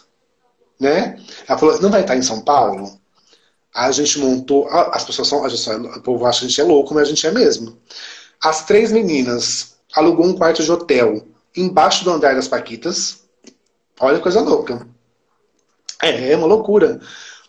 [0.79, 1.17] Né?
[1.47, 2.99] Ela falou, não vai estar em São Paulo?
[3.73, 4.67] Aí a gente montou.
[4.67, 5.45] As pessoas são.
[5.45, 7.77] O povo acha que a gente é louco, mas a gente é mesmo.
[8.41, 13.23] As três meninas alugou um quarto de hotel embaixo do andar das Paquitas.
[13.99, 14.87] Olha que coisa louca.
[16.01, 16.99] É, é uma loucura.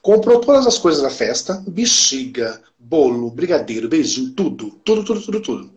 [0.01, 4.71] Comprou todas as coisas da festa: bexiga, bolo, brigadeiro, beijinho, tudo.
[4.85, 5.71] Tudo, tudo, tudo, tudo.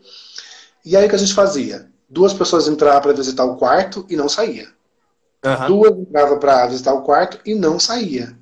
[0.86, 1.90] E aí o que a gente fazia?
[2.10, 4.68] Duas pessoas entravam para visitar o quarto e não saía.
[5.44, 5.68] Uhum.
[5.68, 8.36] Duas entravam para visitar o quarto e não saía.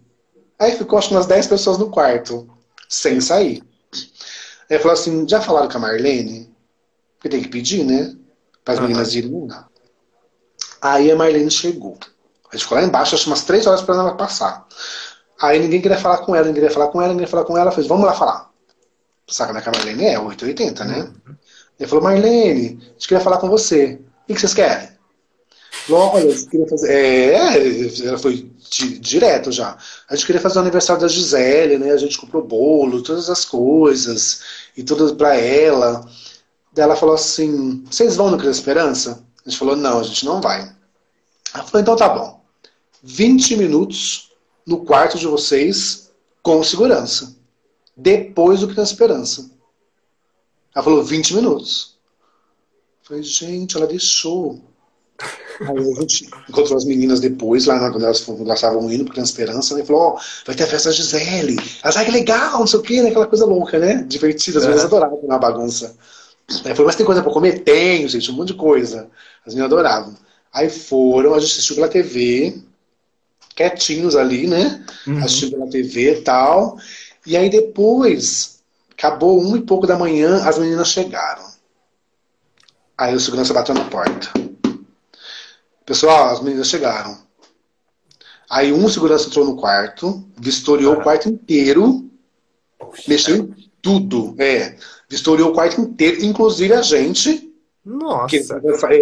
[0.57, 2.49] Aí ficou acho umas 10 pessoas no quarto,
[2.87, 3.63] sem sair.
[4.69, 6.48] Aí falou assim: já falaram com a Marlene?
[7.19, 8.15] Porque tem que pedir, né?
[8.63, 8.87] Para as uhum.
[8.87, 9.67] meninas irem lá.
[10.81, 11.97] Aí a Marlene chegou.
[12.49, 14.65] A gente ficou lá embaixo, acho umas três horas para ela passar.
[15.41, 17.57] Aí ninguém queria falar com ela, ninguém queria falar com ela, ninguém queria falar com
[17.57, 17.71] ela.
[17.71, 18.49] Fez, vamos lá falar.
[19.27, 20.19] Sabe como é que a Marlene é?
[20.19, 20.99] 880, né?
[20.99, 21.35] Uhum.
[21.77, 23.99] Ele falou, Marlene, a gente queria falar com você.
[24.27, 24.89] O que vocês querem?
[25.85, 26.91] Falou, olha, eu queria fazer.
[26.91, 28.51] É, ela foi
[28.99, 29.77] direto já.
[30.09, 31.91] A gente queria fazer o aniversário da Gisele, né?
[31.91, 34.41] A gente comprou bolo, todas as coisas,
[34.75, 36.05] e tudo para ela.
[36.73, 39.23] Daí ela falou assim: Vocês vão no Criança Esperança?
[39.45, 40.61] A gente falou: Não, a gente não vai.
[41.53, 42.41] Ela falou: Então tá bom.
[43.01, 44.31] 20 minutos
[44.65, 46.11] no quarto de vocês
[46.43, 47.35] com segurança.
[47.95, 49.49] Depois do Criança Esperança.
[50.75, 51.97] Ela falou: 20 minutos.
[53.01, 54.61] Eu falei: Gente, ela deixou.
[55.61, 59.75] Aí a gente encontrou as meninas depois, lá quando elas, estavam indo para Criança Esperança,
[59.75, 59.83] né?
[59.83, 61.57] Falou: Ó, oh, vai ter a festa da Gisele.
[61.83, 63.09] Elas, ah, que legal, não sei o quê, né?
[63.09, 64.03] Aquela coisa louca, né?
[64.03, 65.97] Divertida, as meninas adoravam na bagunça.
[66.65, 67.59] Aí falou, mas tem coisa pra comer?
[67.59, 69.09] Tem, gente, um monte de coisa.
[69.45, 70.15] As meninas adoravam.
[70.51, 72.61] Aí foram, a gente assistiu pela TV,
[73.55, 74.83] quietinhos ali, né?
[75.05, 75.19] Uhum.
[75.19, 76.77] Assistiu pela TV e tal.
[77.25, 81.47] E aí depois, acabou um e pouco da manhã, as meninas chegaram.
[82.97, 84.31] Aí o segurança bateu na porta.
[85.85, 87.17] Pessoal, as meninas chegaram.
[88.49, 92.09] Aí um segurança entrou no quarto, vistoriou o quarto inteiro,
[93.07, 94.35] mexeu em tudo.
[94.39, 94.75] É
[95.09, 97.51] vistoriou o quarto inteiro, inclusive a gente.
[97.83, 98.27] Nossa.
[98.27, 98.45] Que,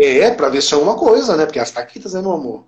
[0.05, 1.45] é, pra ver se é uma coisa, né?
[1.45, 2.63] Porque as taquitas, né, meu amor?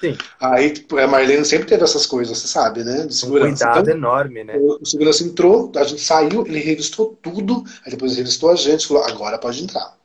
[0.00, 0.16] Sim.
[0.40, 3.06] Aí tipo, a Marlene sempre teve essas coisas, você sabe, né?
[3.06, 3.48] De segurança.
[3.48, 4.56] Um cuidado então, enorme, né?
[4.56, 8.86] O segurança entrou, a gente saiu, ele revistou tudo, aí depois ele revistou a gente
[8.86, 9.96] falou, agora pode entrar.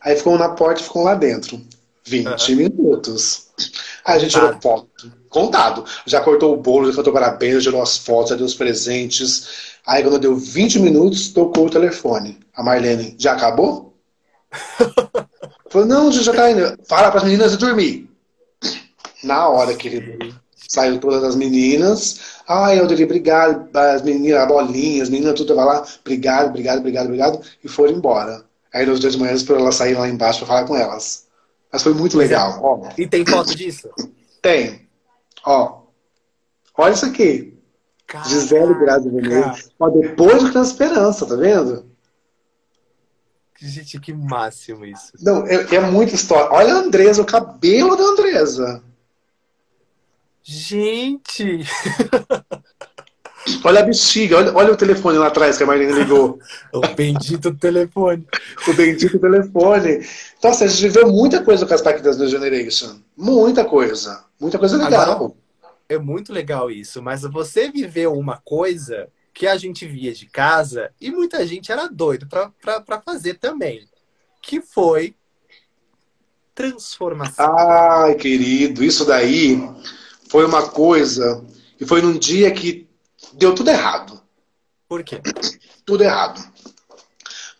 [0.00, 1.60] Aí ficou na porta e ficou lá dentro.
[2.04, 2.56] 20 uhum.
[2.56, 3.48] minutos.
[4.04, 4.88] Aí a gente tirou foto.
[5.28, 5.84] Contado.
[6.06, 9.75] Já cortou o bolo, já cantou parabéns, já tirou as fotos, já deu os presentes.
[9.86, 12.38] Aí quando deu 20 minutos, tocou o telefone.
[12.54, 13.94] A Marlene, já acabou?
[15.70, 16.78] Falou, não, já tá indo.
[16.88, 18.10] Fala para as meninas e dormir.
[19.22, 20.34] Na hora que ele
[20.68, 22.40] saiu todas as meninas.
[22.48, 26.78] Ai, eu diria obrigado, as meninas, a bolinha, as meninas, tudo vai lá, obrigado, obrigado,
[26.78, 28.44] obrigado, obrigado, e foram embora.
[28.72, 31.26] Aí nos dias de manhã esperou elas saírem lá embaixo para falar com elas.
[31.72, 32.60] Mas foi muito legal.
[32.62, 32.88] Ó.
[32.96, 33.88] E tem foto disso?
[34.42, 34.86] Tem.
[35.44, 35.80] Ó.
[36.76, 37.55] Olha isso aqui.
[38.06, 38.28] Caraca.
[38.28, 39.52] Gisele Grazi Vermelho.
[39.78, 41.84] Ó, depois do Criança Esperança, tá vendo?
[43.58, 45.12] Gente, que máximo isso.
[45.20, 46.50] Não, é, é muita história.
[46.52, 48.82] Olha a Andresa, o cabelo da Andresa.
[50.42, 51.66] Gente!
[53.64, 56.38] olha a bexiga, olha, olha o telefone lá atrás que a Marlene ligou.
[56.72, 58.24] o bendito telefone.
[58.68, 60.06] o bendito telefone.
[60.38, 62.98] Então, assim, a gente viveu muita coisa com as Paquitas do Generation.
[63.16, 64.22] Muita coisa.
[64.38, 65.02] Muita coisa legal.
[65.02, 65.32] Agora,
[65.88, 70.90] é muito legal isso, mas você viveu uma coisa que a gente via de casa
[71.00, 73.86] e muita gente era doido para fazer também,
[74.42, 75.14] que foi
[76.54, 77.54] transformação.
[77.56, 79.60] Ai, querido, isso daí
[80.30, 81.44] foi uma coisa
[81.78, 82.88] e foi num dia que
[83.34, 84.20] deu tudo errado.
[84.88, 85.20] Por quê?
[85.84, 86.40] Tudo errado.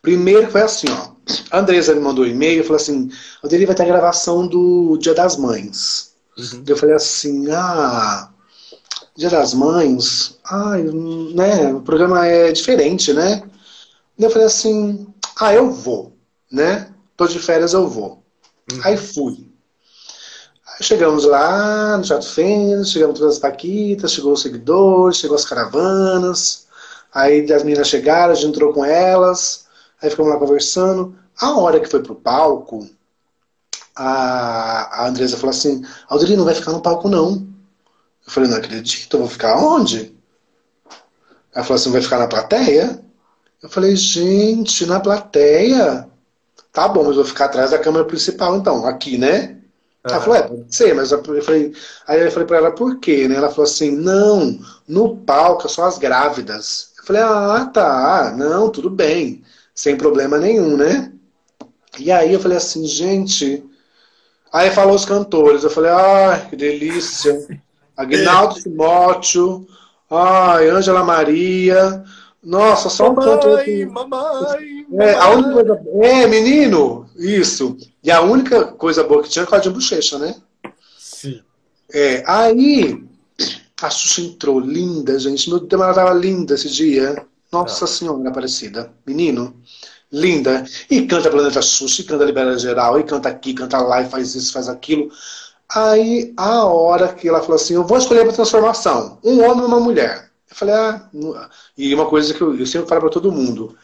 [0.01, 1.15] Primeiro foi assim, ó.
[1.51, 3.11] A Andresa me mandou um e-mail e falou assim:
[3.43, 6.06] Andrei vai ter a gravação do Dia das Mães.
[6.37, 6.63] Uhum.
[6.67, 8.29] Eu falei assim: ah,
[9.15, 11.73] Dia das Mães, ai, né?
[11.73, 13.41] O programa é diferente, né?
[14.17, 15.07] Eu falei assim:
[15.39, 16.13] ah, eu vou,
[16.51, 16.93] né?
[17.15, 18.23] Tô de férias, eu vou.
[18.71, 18.79] Uhum.
[18.83, 19.51] Aí fui.
[20.67, 25.45] Aí chegamos lá no Teatro Fênix, chegamos todas as paquitas, chegou os seguidores, chegou as
[25.45, 26.67] caravanas.
[27.11, 29.65] Aí as meninas chegaram, a gente entrou com elas,
[29.99, 31.15] aí ficamos lá conversando.
[31.39, 32.87] A hora que foi pro palco,
[33.97, 37.47] a, a Andresa falou assim, Aldri, não vai ficar no palco não.
[38.25, 40.15] Eu falei, não acredito, eu vou ficar onde?
[41.53, 43.01] Ela falou assim, vai ficar na plateia?
[43.63, 46.07] Eu falei, gente, na plateia?
[46.71, 49.57] Tá bom, mas vou ficar atrás da câmera principal, então, aqui, né?
[50.05, 50.11] Uhum.
[50.11, 51.73] Ela falou, é, pode ser, mas eu falei,
[52.05, 53.27] aí eu falei pra ela, por quê?
[53.27, 53.35] Né?
[53.35, 56.91] Ela falou assim, não, no palco é só as grávidas.
[56.99, 61.11] Eu falei, ah, tá, não, tudo bem, sem problema nenhum, né?
[61.97, 63.63] E aí eu falei assim, gente.
[64.51, 67.45] Aí falou os cantores, eu falei, ai, que delícia.
[67.95, 69.67] Agnaldo Timóteo,
[70.09, 72.03] ai, Ângela Maria,
[72.47, 73.59] nossa, só mamãe, um cantor.
[73.59, 73.85] Aqui.
[73.85, 75.81] Mamãe, é, a única coisa...
[76.07, 77.75] é, menino, isso.
[78.03, 80.35] E a única coisa boa que tinha era o de bochecha, né?
[80.97, 81.41] Sim.
[81.91, 83.03] É, aí
[83.81, 85.49] a Xuxa entrou, linda, gente.
[85.49, 87.21] Meu Deus, ela tava linda esse dia.
[87.51, 87.87] Nossa Não.
[87.87, 88.91] Senhora Aparecida.
[89.05, 89.55] Menino,
[90.11, 90.65] linda.
[90.89, 94.35] E canta Planeta Xuxa, e canta Libera Geral, e canta aqui, canta lá, e faz
[94.35, 95.09] isso, faz aquilo.
[95.69, 99.19] Aí, a hora que ela falou assim, eu vou escolher uma transformação.
[99.23, 100.29] Um homem e uma mulher.
[100.49, 101.09] Eu falei, ah,
[101.77, 103.75] e uma coisa que eu, eu sempre falo para todo mundo,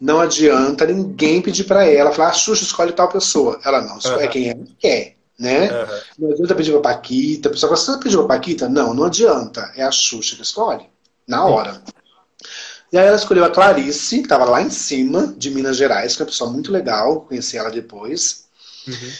[0.00, 3.60] não adianta ninguém pedir para ela, falar, ah, Xuxa, escolhe tal pessoa.
[3.64, 4.30] Ela não, escolhe uhum.
[4.30, 5.70] quem ela quer, né?
[5.70, 6.00] Uhum.
[6.18, 8.68] Não adianta pedir pra Paquita, a pessoa fala, você pediu pra Paquita?
[8.68, 10.86] Não, não adianta, é a Xuxa que escolhe,
[11.26, 11.82] na hora.
[12.92, 16.22] E aí ela escolheu a Clarice, que estava lá em cima, de Minas Gerais, que
[16.22, 18.46] é uma pessoa muito legal, conheci ela depois.
[18.86, 19.12] Uhum.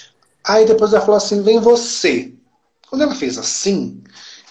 [0.45, 2.33] Aí depois ela falou assim, vem você.
[2.89, 4.03] Quando ela fez assim,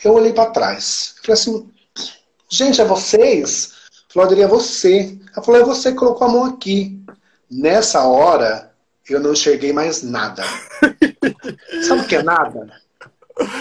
[0.04, 1.16] eu olhei para trás.
[1.24, 1.70] Falei assim,
[2.50, 3.74] Gente, é vocês?
[4.10, 5.18] Falou, Adri, é você.
[5.34, 7.04] Ela falou, é você que colocou a mão aqui.
[7.50, 8.72] Nessa hora,
[9.10, 10.44] eu não enxerguei mais nada.
[11.88, 12.72] Sabe o que é nada?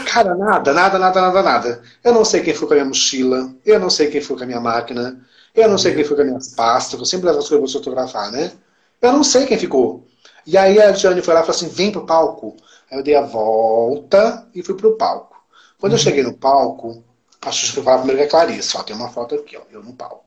[0.06, 1.82] Cara, nada, nada, nada, nada, nada.
[2.02, 4.44] Eu não sei quem foi com a minha mochila, eu não sei quem foi com
[4.44, 5.20] a minha máquina,
[5.54, 7.80] eu não sei quem foi com as minhas pastas, eu sempre levo as coisas para
[7.80, 8.52] fotografar, né?
[9.00, 10.06] Eu não sei quem ficou.
[10.46, 12.56] E aí a Jane foi lá e falou assim: vem pro palco.
[12.90, 15.36] Aí eu dei a volta e fui pro palco.
[15.78, 15.98] Quando uhum.
[15.98, 17.02] eu cheguei no palco,
[17.42, 18.76] a Xuxa foi falar primeiro que é Clarice.
[18.76, 20.24] Ó, tem uma foto aqui, ó, eu no palco.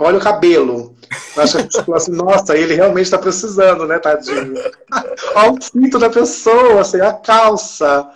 [0.00, 0.94] Olha o cabelo.
[1.36, 4.54] Eu acho que a gente falou assim, nossa, ele realmente está precisando, né, tadinho?
[5.34, 8.08] Olha o cinto da pessoa, assim, a calça.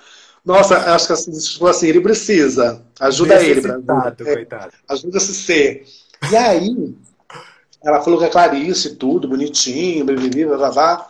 [0.44, 2.80] Nossa, acho que assim, falou assim, ele precisa.
[3.02, 3.60] Ajuda ele.
[3.60, 4.72] Coitado, é, coitado.
[4.88, 5.84] Ajuda-se ser.
[6.30, 6.94] E aí,
[7.82, 11.08] ela falou que é Clarice, tudo, bonitinho, blá, blá, blá, blá.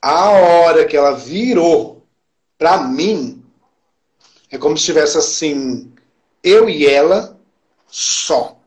[0.00, 2.06] A hora que ela virou
[2.56, 3.42] pra mim,
[4.50, 5.92] é como se estivesse assim,
[6.42, 7.38] eu e ela
[7.86, 8.58] só.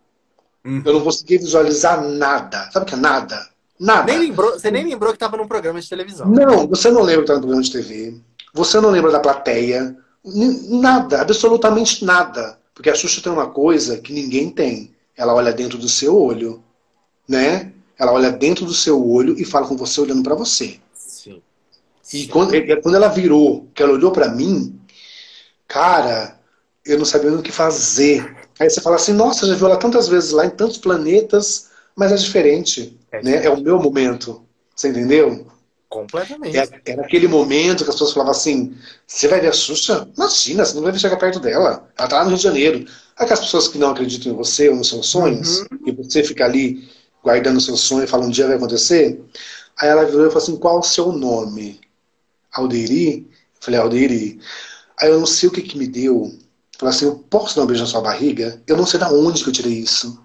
[0.64, 0.84] Hum.
[0.86, 2.70] Eu não conseguia visualizar nada.
[2.72, 3.50] Sabe o que é nada?
[3.80, 4.12] Nada.
[4.12, 6.28] Nem lembrou, você nem lembrou que estava num programa de televisão.
[6.28, 8.22] Não, você não lembra que estava num programa de TV.
[8.54, 9.96] Você não lembra da plateia.
[10.28, 12.60] Nada, absolutamente nada.
[12.74, 14.94] Porque a Xuxa tem uma coisa que ninguém tem.
[15.16, 16.64] Ela olha dentro do seu olho,
[17.28, 17.74] né?
[17.98, 20.80] Ela olha dentro do seu olho e fala com você olhando para você.
[20.94, 21.42] Sim.
[22.14, 24.80] E quando, quando ela virou, que ela olhou para mim,
[25.68, 26.40] cara,
[26.86, 28.36] eu não sabia o que fazer.
[28.60, 32.12] Aí você fala assim, nossa, já viu ela tantas vezes lá em tantos planetas, mas
[32.12, 32.98] é diferente.
[33.12, 33.46] É, né?
[33.46, 34.44] é o meu momento.
[34.76, 35.48] Você entendeu?
[35.90, 36.58] Completamente.
[36.58, 40.08] Era, era, aquele momento que as pessoas falavam assim: você vai ver a Xuxa?
[40.16, 41.90] Imagina, você não vai chegar perto dela.
[41.98, 42.86] Ela tá lá no Rio de Janeiro.
[43.16, 45.80] Aquelas pessoas que não acreditam em você ou nos seus sonhos, uhum.
[45.86, 46.88] e você fica ali
[47.24, 49.24] guardando o seu sonho e fala um dia vai acontecer.
[49.80, 51.80] Aí ela virou e falou assim: qual o seu nome?
[52.52, 53.20] Aldeiri?
[53.20, 54.40] Eu falei: Aldeiri.
[55.00, 56.34] Aí eu não sei o que, que me deu.
[56.78, 58.62] Falei assim, eu posso dar um beijo na sua barriga?
[58.68, 60.22] Eu não sei da onde que eu tirei isso.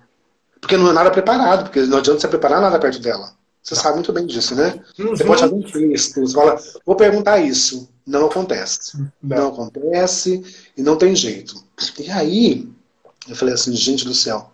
[0.61, 3.35] Porque não é nada preparado, porque não adianta você preparar nada perto dela.
[3.63, 4.83] Você sabe muito bem disso, né?
[4.99, 5.11] Uhum.
[5.11, 7.89] Você pode fazer um texto, você fala, vou perguntar isso.
[8.05, 8.99] Não acontece.
[9.23, 9.37] Não.
[9.37, 10.43] não acontece
[10.77, 11.63] e não tem jeito.
[11.99, 12.69] E aí,
[13.29, 14.51] eu falei assim, gente do céu.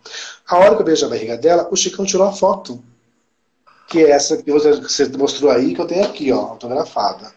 [0.47, 2.83] A hora que eu beijo a barriga dela, o Chicão tirou a foto.
[3.89, 7.33] Que é essa que você mostrou aí, que eu tenho aqui, ó, autografada.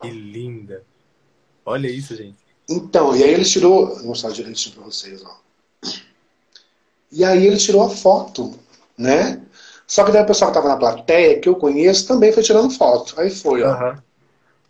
[0.00, 0.82] Que linda.
[1.66, 2.38] Olha isso, gente.
[2.68, 3.94] Então, e aí ele tirou.
[3.96, 5.38] Vou mostrar direitinho pra vocês, ó.
[7.12, 8.58] E aí ele tirou a foto,
[8.96, 9.40] né?
[9.86, 12.70] Só que daí o pessoal que estava na plateia, que eu conheço, também foi tirando
[12.70, 13.18] foto.
[13.20, 13.72] Aí foi, ó.
[13.72, 13.96] Uhum.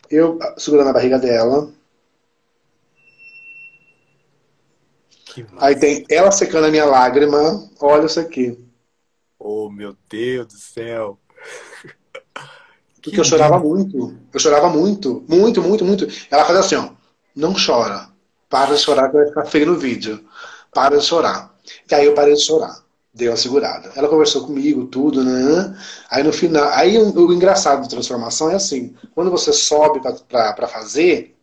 [0.09, 1.69] Eu segurando a barriga dela.
[5.57, 7.67] Aí tem ela secando a minha lágrima.
[7.79, 8.57] Olha isso aqui.
[9.39, 11.19] Oh, meu Deus do céu.
[13.01, 14.17] Porque eu chorava muito.
[14.33, 15.23] Eu chorava muito.
[15.27, 16.07] Muito, muito, muito.
[16.29, 16.89] Ela fazia assim, ó.
[17.35, 18.09] Não chora.
[18.49, 20.23] Para de chorar que vai ficar feio no vídeo.
[20.73, 21.55] Para de chorar.
[21.89, 22.86] E aí eu parei de chorar.
[23.17, 23.91] Dei uma segurada.
[23.95, 25.75] Ela conversou comigo, tudo, né?
[26.07, 26.69] Aí no final.
[26.69, 29.99] Aí o, engraçado de transformação é assim: quando você sobe
[30.29, 31.35] para fazer,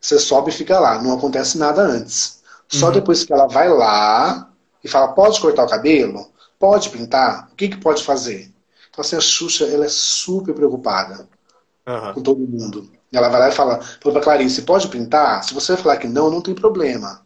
[0.00, 1.00] você sobe e fica lá.
[1.00, 2.42] Não acontece nada antes.
[2.68, 2.92] Só uhum.
[2.92, 4.50] depois que ela vai lá
[4.82, 6.32] e fala: pode cortar o cabelo?
[6.58, 7.48] Pode pintar?
[7.52, 8.52] O que, que pode fazer?
[8.90, 11.28] Então, assim, a Xuxa, ela é super preocupada
[11.86, 12.14] uhum.
[12.14, 12.90] com todo mundo.
[13.12, 15.44] Ela vai lá e fala para Clarice, pode pintar?
[15.44, 17.23] Se você falar que não, não tem problema.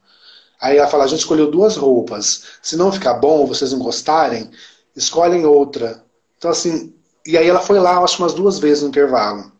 [0.60, 2.44] Aí ela fala, a gente escolheu duas roupas.
[2.62, 4.50] Se não ficar bom, vocês não gostarem,
[4.94, 6.02] escolhem outra.
[6.36, 6.92] Então, assim,
[7.26, 9.52] e aí ela foi lá, acho umas duas vezes no intervalo.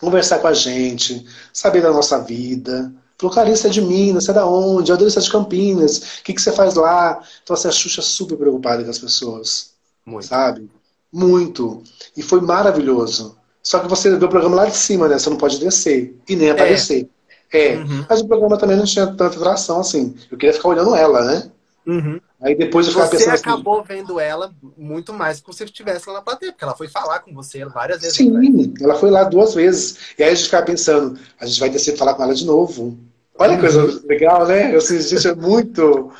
[0.00, 2.92] Conversar com a gente, saber da nossa vida.
[3.18, 4.90] Falou, Clarice, é de Minas, você é da onde?
[4.90, 5.98] Eu adoro de Campinas.
[5.98, 7.22] O que, que você faz lá?
[7.42, 9.72] Então, assim, a Xuxa é super preocupada com as pessoas.
[10.06, 10.26] Muito.
[10.26, 10.70] Sabe?
[11.12, 11.82] Muito.
[12.16, 13.36] E foi maravilhoso.
[13.62, 15.18] Só que você vê o programa lá de cima, né?
[15.18, 16.16] Você não pode descer.
[16.28, 16.52] E nem é.
[16.52, 17.02] aparecer.
[17.02, 17.19] É.
[17.52, 17.76] é.
[17.76, 18.04] Uhum.
[18.08, 20.14] Mas o programa também não tinha tanta atração assim.
[20.30, 21.50] Eu queria ficar olhando ela, né?
[21.86, 22.20] Uhum.
[22.40, 25.46] Aí depois eu ficava você pensando Você assim, acabou assim, vendo ela muito mais que
[25.46, 28.16] você estivesse lá na plateia, porque ela foi falar com você várias vezes.
[28.16, 30.14] Sim, ela foi lá duas vezes.
[30.18, 32.46] E aí a gente ficava pensando, a gente vai descer e falar com ela de
[32.46, 32.98] novo.
[33.38, 34.00] Olha que coisa uhum.
[34.06, 34.72] legal, né?
[34.72, 36.12] Eu, assim, gente, é muito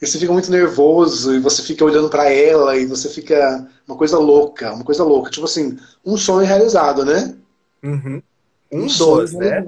[0.00, 3.96] e você fica muito nervoso e você fica olhando para ela e você fica uma
[3.96, 5.30] coisa louca, uma coisa louca.
[5.30, 7.34] Tipo assim, um sonho realizado, né?
[7.82, 8.22] Uhum.
[8.70, 9.64] Um, um dos, né?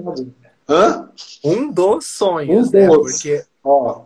[0.71, 1.09] Hã?
[1.43, 2.87] Um dos sonhos, um né?
[2.87, 3.11] Dos.
[3.11, 3.43] Porque...
[3.63, 4.03] Ó,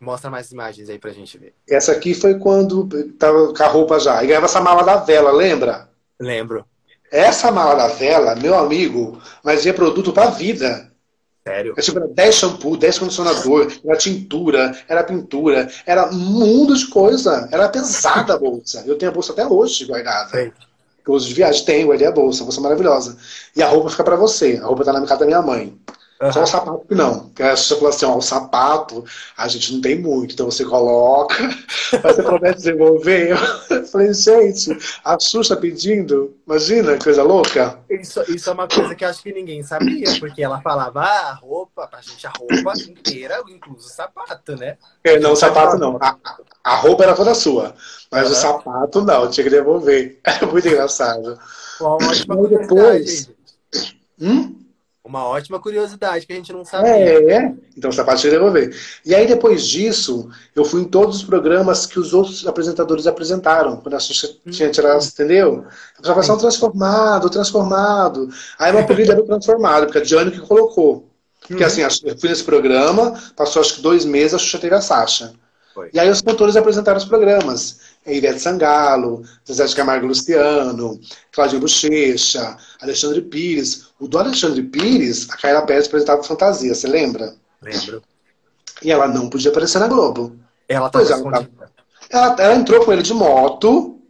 [0.00, 1.54] Mostra mais imagens aí pra gente ver.
[1.68, 2.86] Essa aqui foi quando
[3.18, 4.22] tava com a roupa já.
[4.22, 5.88] E ganhava essa mala da vela, lembra?
[6.20, 6.64] Lembro.
[7.10, 10.92] Essa mala da vela, meu amigo, mas é produto pra vida.
[11.46, 11.74] Sério?
[11.76, 17.48] Eu era 10 shampoo, 10 condicionador, era tintura, era pintura, era um mundo de coisa.
[17.52, 18.82] Era pesada a bolsa.
[18.86, 20.30] Eu tenho a bolsa até hoje guardada.
[20.30, 20.52] Sim.
[21.06, 23.16] Eu uso de viagem, tenho ali a bolsa, a bolsa maravilhosa.
[23.54, 24.58] E a roupa fica para você.
[24.60, 25.78] A roupa tá na casa da minha mãe.
[26.20, 26.32] Uhum.
[26.32, 27.20] Só o sapato que não.
[27.26, 29.04] Porque a gente falou assim, ó, o sapato
[29.36, 31.36] a gente não tem muito, então você coloca,
[32.02, 33.36] mas você promete desenvolver.
[33.68, 37.78] Eu falei, gente, a Xuxa pedindo, imagina, coisa louca.
[37.90, 41.34] Isso, isso é uma coisa que acho que ninguém sabia, porque ela falava ah, a
[41.34, 44.78] roupa, pra gente a roupa inteira, incluso o sapato, né?
[45.04, 45.98] É, não, o sapato não.
[46.00, 46.16] A,
[46.64, 47.74] a roupa era toda sua,
[48.10, 48.32] mas uhum.
[48.32, 50.18] o sapato não, tinha que devolver.
[50.24, 51.38] É muito engraçado.
[51.80, 53.30] Uma ótima depois...
[54.18, 54.65] Hum?
[55.06, 56.90] Uma ótima curiosidade que a gente não sabia.
[56.90, 57.54] É, é.
[57.76, 58.76] Então sapato que devolver.
[59.04, 63.76] E aí, depois disso, eu fui em todos os programas que os outros apresentadores apresentaram.
[63.76, 64.50] Quando a Xuxa hum.
[64.50, 65.64] tinha tirado, entendeu?
[65.96, 68.28] A pessoa falava transformado, transformado.
[68.58, 71.08] Aí meu apelido era o transformado, porque a Diane que colocou.
[71.46, 71.68] Porque uhum.
[71.68, 75.32] assim, eu fui nesse programa, passou acho que dois meses, a Xuxa teve a Sasha.
[75.72, 75.90] Foi.
[75.92, 77.78] E aí os cantores apresentaram os programas.
[78.06, 81.00] Ivete Sangalo, Zezé de Camargo Luciano,
[81.32, 83.86] Claudinho Bochecha, Alexandre Pires.
[83.98, 87.34] O do Alexandre Pires, a Carla Pérez apresentava Fantasia, você lembra?
[87.60, 88.02] Lembro.
[88.82, 90.36] E ela não podia aparecer na Globo.
[90.68, 91.48] Ela pois ela,
[92.10, 94.00] ela, ela, entrou com ele de moto,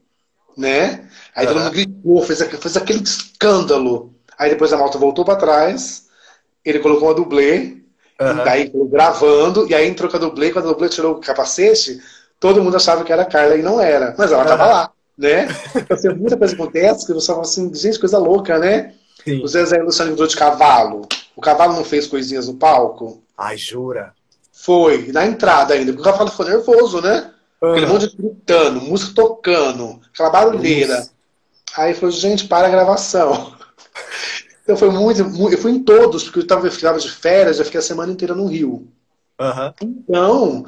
[0.56, 1.09] né?
[1.35, 1.52] Aí uhum.
[1.52, 4.14] todo mundo gritou, fez, fez aquele escândalo.
[4.38, 6.06] Aí depois a moto voltou para trás,
[6.64, 7.76] ele colocou uma dublê,
[8.18, 8.44] Uhum.
[8.44, 12.00] Daí gravando, e aí entrou com a dublê, quando a dublê tirou o capacete,
[12.40, 14.14] todo mundo achava que era a Carla e não era.
[14.16, 15.49] Mas ela estava lá, né?
[15.75, 18.94] Então, assim, muita coisa acontece que você fala assim, gente, coisa louca, né?
[19.25, 19.42] Sim.
[19.42, 21.03] O Zezé Luciano entrou de cavalo.
[21.35, 23.22] O cavalo não fez coisinhas no palco?
[23.37, 24.14] Ai, jura?
[24.53, 27.31] Foi, na entrada ainda, porque o cavalo ficou nervoso, né?
[27.62, 27.70] Uhum.
[27.70, 30.99] Aquele monte de gritando, música tocando, aquela barulheira.
[31.01, 31.11] Isso.
[31.77, 33.55] Aí falou, gente, para a gravação.
[34.66, 37.79] Então foi muito, muito, Eu fui em todos, porque eu estava de férias, eu fiquei
[37.79, 38.88] a semana inteira no Rio.
[39.39, 39.72] Uhum.
[39.80, 40.66] Então,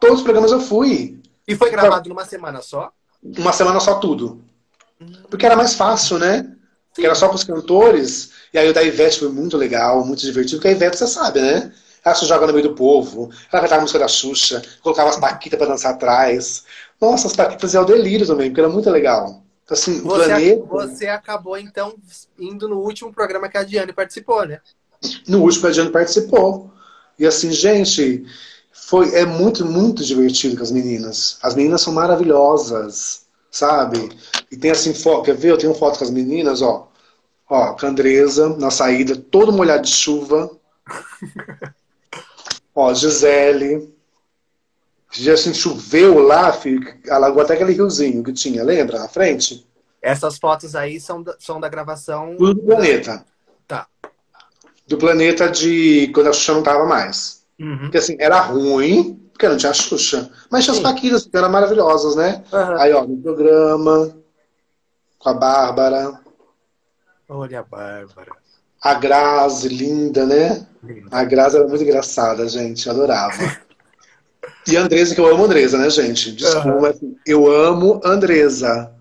[0.00, 1.20] todos os programas eu fui.
[1.46, 2.92] E foi gravado numa semana só?
[3.22, 4.42] Uma semana só tudo.
[5.30, 6.42] Porque era mais fácil, né?
[6.42, 6.56] Sim.
[6.92, 8.30] Porque era só com os cantores.
[8.52, 11.40] E aí o da Ivete foi muito legal, muito divertido, porque a Ivete você sabe,
[11.40, 11.72] né?
[12.04, 15.18] Ela se joga no meio do povo, ela cantava a música da Xuxa, colocava as
[15.18, 16.64] paquitas para dançar atrás.
[17.00, 19.42] Nossa, as paquitas é o delírio também, porque era muito legal.
[19.68, 20.64] Assim, você, planeta...
[20.64, 21.94] você acabou, então,
[22.38, 24.60] indo no último programa que a Diane participou, né?
[25.26, 26.72] No último a Diane participou.
[27.18, 28.24] E assim, gente,
[28.86, 31.38] foi, é muito, muito divertido com as meninas.
[31.42, 34.10] As meninas são maravilhosas, sabe?
[34.50, 35.50] E tem assim, foto, quer ver?
[35.50, 36.88] Eu tenho foto com as meninas, ó.
[37.48, 40.50] Ó, Candresa, na saída, todo molhado de chuva.
[42.74, 43.94] ó, Gisele.
[45.10, 48.98] Já assim, choveu lá, filho, alagou até aquele riozinho que tinha, lembra?
[48.98, 49.66] Na frente?
[50.02, 52.36] Essas fotos aí são da, são da gravação.
[52.36, 53.24] Do planeta.
[53.66, 53.86] Tá.
[54.86, 57.37] Do planeta de quando a Xuxa não tava mais.
[57.60, 57.78] Uhum.
[57.80, 60.30] Porque assim, era ruim, porque não tinha Xuxa.
[60.50, 62.42] Mas tinha as Paquitas, que eram maravilhosas, né?
[62.52, 62.80] Uhum.
[62.80, 64.16] Aí, ó, no programa,
[65.18, 66.20] com a Bárbara.
[67.28, 68.32] Olha a Bárbara.
[68.82, 70.66] A Grazi, linda, né?
[70.82, 71.08] Linda.
[71.10, 72.88] A Grazi era muito engraçada, gente.
[72.88, 73.34] Adorava.
[74.66, 76.32] e a Andresa, que eu amo a Andresa, né, gente?
[76.32, 76.80] Desculpa, uhum.
[76.80, 76.96] mas
[77.26, 78.92] eu amo a Andresa.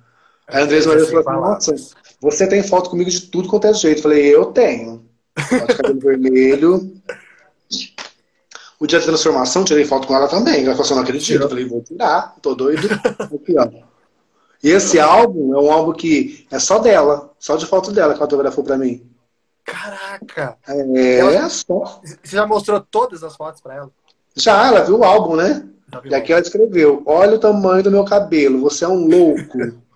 [0.48, 3.74] A Andresa uma vez falou assim, nossa, você tem foto comigo de tudo quanto é
[3.74, 4.00] jeito.
[4.00, 5.06] Eu falei, eu tenho.
[5.38, 6.97] Foto de cabelo vermelho.
[8.80, 10.64] O dia da transformação, tirei foto com ela também.
[10.64, 11.42] Ela falou assim, não acredito.
[11.42, 12.88] Eu falei, vou tirar, tô doido.
[14.64, 18.18] E esse álbum é um álbum que é só dela, só de foto dela que
[18.18, 19.08] ela autografou pra mim.
[19.64, 20.58] Caraca!
[20.68, 21.48] É, ela...
[21.50, 22.02] só.
[22.04, 23.92] Você já mostrou todas as fotos pra ela?
[24.36, 25.64] Já, ela viu o álbum, né?
[26.06, 29.58] E aqui ela escreveu: Olha o tamanho do meu cabelo, você é um louco.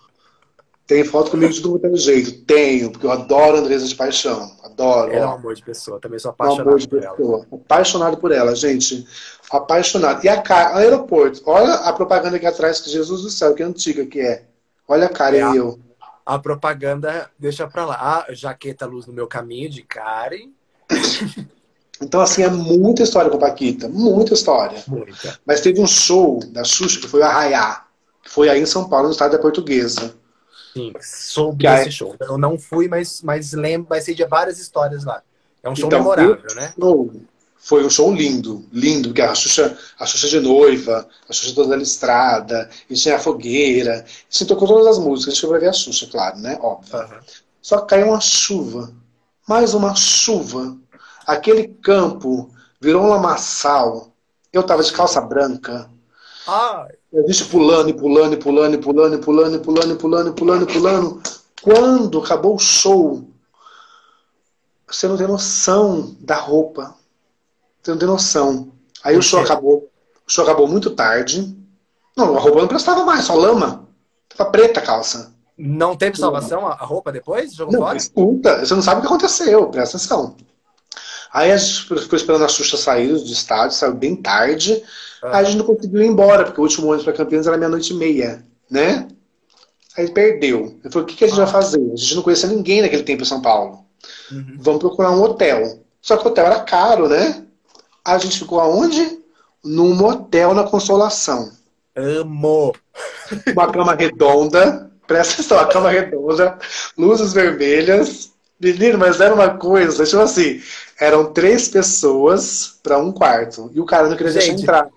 [0.86, 2.43] Tem foto comigo de todo jeito?
[2.43, 4.51] Tenho, porque eu adoro Andresa de paixão.
[4.72, 5.11] Adoro.
[5.11, 7.47] Ela é um amor de pessoa, também sou apaixonado um amor de por pessoa.
[7.51, 7.61] ela.
[7.61, 9.07] Apaixonado por ela, gente.
[9.51, 10.24] Apaixonado.
[10.24, 14.05] E a cara, aeroporto, olha a propaganda aqui atrás, que Jesus do céu, que antiga
[14.05, 14.45] que é.
[14.88, 15.80] Olha a cara é e eu.
[16.26, 18.26] A propaganda deixa pra lá.
[18.28, 20.49] A jaqueta luz no meu caminho de Karen.
[22.03, 23.88] Então, assim, é muita história com a Paquita.
[23.88, 24.84] Muita história.
[24.88, 25.39] Muita.
[25.45, 27.84] Mas teve um show da Xuxa que foi o Arraiá.
[28.24, 30.15] Que foi aí em São Paulo, no estado da Portuguesa.
[30.74, 31.91] Sim, soube desse é...
[31.91, 32.15] show.
[32.19, 35.22] Eu não fui, mas, mas lembro, mas sei de várias histórias lá.
[35.63, 36.74] É um show então, memorável, né?
[36.80, 37.11] Show,
[37.63, 41.78] foi um show lindo, lindo, porque a Xuxa, a Xuxa de noiva, a Xuxa toda
[41.78, 45.59] na estrada, e tinha a fogueira, e se tocou todas as músicas, a gente foi
[45.59, 46.57] ver a Xuxa, claro, né?
[46.59, 46.97] Óbvio.
[46.97, 47.19] Uhum.
[47.61, 48.91] Só que caiu uma chuva,
[49.47, 50.76] mais uma chuva.
[51.28, 52.49] Aquele campo
[52.80, 54.11] virou um lamaçal.
[54.51, 55.88] Eu tava de calça branca.
[56.51, 56.91] Ai.
[57.13, 60.29] A gente pulando e pulando e pulando e pulando e pulando e pulando e pulando
[60.29, 61.21] e pulando e pulando.
[61.61, 63.23] Quando acabou o show,
[64.85, 66.93] você não tem noção da roupa.
[67.81, 68.73] Você não tem noção.
[69.01, 69.89] Aí o show acabou.
[70.27, 71.55] O show acabou muito tarde.
[72.17, 73.87] Não, a roupa não prestava mais, só lama.
[74.35, 75.33] Tava preta a calça.
[75.57, 77.53] Não teve salvação a roupa depois?
[77.53, 77.97] Jogou não, fora?
[77.97, 80.35] Escuta, você não sabe o que aconteceu, presta atenção.
[81.34, 84.84] Aí a gente ficou esperando a Xuxa sair do estádio, saiu bem tarde.
[85.23, 85.38] Ah.
[85.38, 87.93] Aí a gente não conseguiu ir embora, porque o último ônibus para Campinas era meia-noite
[87.93, 89.07] e meia, né?
[89.97, 90.79] Aí perdeu.
[90.84, 91.45] Eu falei, o que, que a gente ah.
[91.45, 91.79] vai fazer?
[91.79, 93.86] A gente não conhecia ninguém naquele tempo em São Paulo.
[94.32, 94.57] Uhum.
[94.59, 95.79] Vamos procurar um hotel.
[96.01, 97.43] Só que o hotel era caro, né?
[98.03, 99.19] A gente ficou aonde?
[99.63, 101.51] Num motel na Consolação.
[101.95, 102.73] Amo!
[103.53, 104.89] Uma cama redonda.
[105.05, 106.57] Presta atenção, a cama redonda,
[106.97, 108.32] luzes vermelhas.
[108.59, 110.61] Menino, mas era uma coisa, tipo assim,
[111.01, 113.71] eram três pessoas para um quarto.
[113.73, 114.89] E o cara não queria Gente, deixar entrar.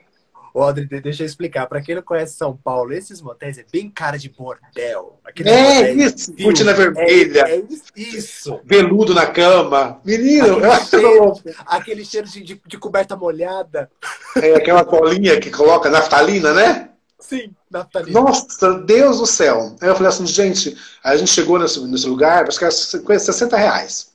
[0.55, 1.67] Audrey, deixa eu explicar.
[1.67, 5.19] Para quem não conhece São Paulo, esses motéis é bem cara de bordel.
[5.25, 7.41] Aqueles é isso, cortina vermelha.
[7.49, 7.65] É, é,
[7.97, 8.61] isso.
[8.65, 9.99] Veludo na cama.
[10.05, 11.33] Menino, aquele cheiro,
[11.67, 13.91] aquele cheiro de, de, de, coberta molhada.
[14.37, 16.91] É aquela colinha que coloca naftalina, né?
[17.19, 18.21] Sim, naftalina.
[18.21, 19.75] Nossa, Deus do céu.
[19.81, 23.57] Aí eu falei assim, gente, a gente chegou nesse, nesse lugar, acho que era 60
[23.57, 24.14] reais.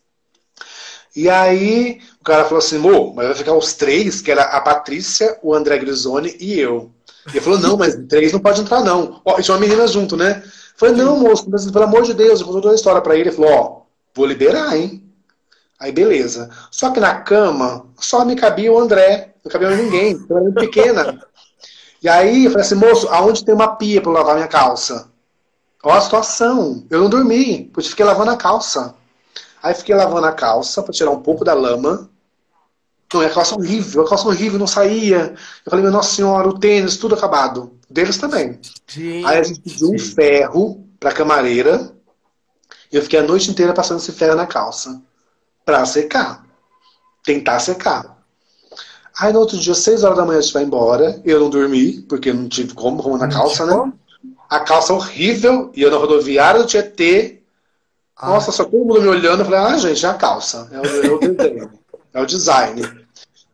[1.20, 4.62] E aí o cara falou assim, Mo, mas vai ficar os três, que era a
[4.62, 6.92] Patrícia, o André Grisoni e eu.
[7.28, 9.20] E ele falou, não, mas três não pode entrar, não.
[9.26, 10.42] Ó, e tinha uma menina junto, né?
[10.46, 13.16] Eu falei, não, moço, mas pelo amor de Deus, eu contou toda a história pra
[13.16, 13.24] ele.
[13.24, 13.82] Ele falou, ó,
[14.16, 15.04] vou liberar, hein?
[15.78, 16.50] Aí beleza.
[16.72, 20.58] Só que na cama só me cabia o André, não cabia ninguém, eu era muito
[20.62, 21.22] pequena.
[22.02, 25.10] E aí eu falei assim, moço, aonde tem uma pia pra eu lavar minha calça?
[25.84, 26.86] Ó a situação.
[26.90, 28.96] Eu não dormi, porque eu fiquei lavando a calça.
[29.62, 32.10] Aí fiquei lavando a calça para tirar um pouco da lama.
[33.14, 35.34] Não, a calça horrível, a calça horrível, não saía.
[35.66, 37.74] Eu falei, meu Nossa Senhora, o tênis, tudo acabado.
[37.90, 38.60] Deles também.
[38.88, 39.26] Gente.
[39.26, 41.92] Aí a gente pediu um ferro pra camareira.
[42.92, 45.02] E eu fiquei a noite inteira passando esse ferro na calça.
[45.66, 46.46] Pra secar.
[47.24, 48.18] Tentar secar.
[49.20, 51.20] Aí no outro dia, seis horas da manhã, a gente vai embora.
[51.26, 53.92] Eu não dormi, porque não tive como, como na calça, né?
[54.48, 55.72] A calça horrível.
[55.76, 57.39] E eu na rodoviária do Tietê,
[58.20, 58.30] ah.
[58.32, 59.42] Nossa, só todo mundo me olhando.
[59.42, 60.68] Eu falei, ah, gente, é a calça.
[60.72, 61.72] É o, é o desenho.
[62.14, 62.82] é o design.
[62.84, 62.98] Aí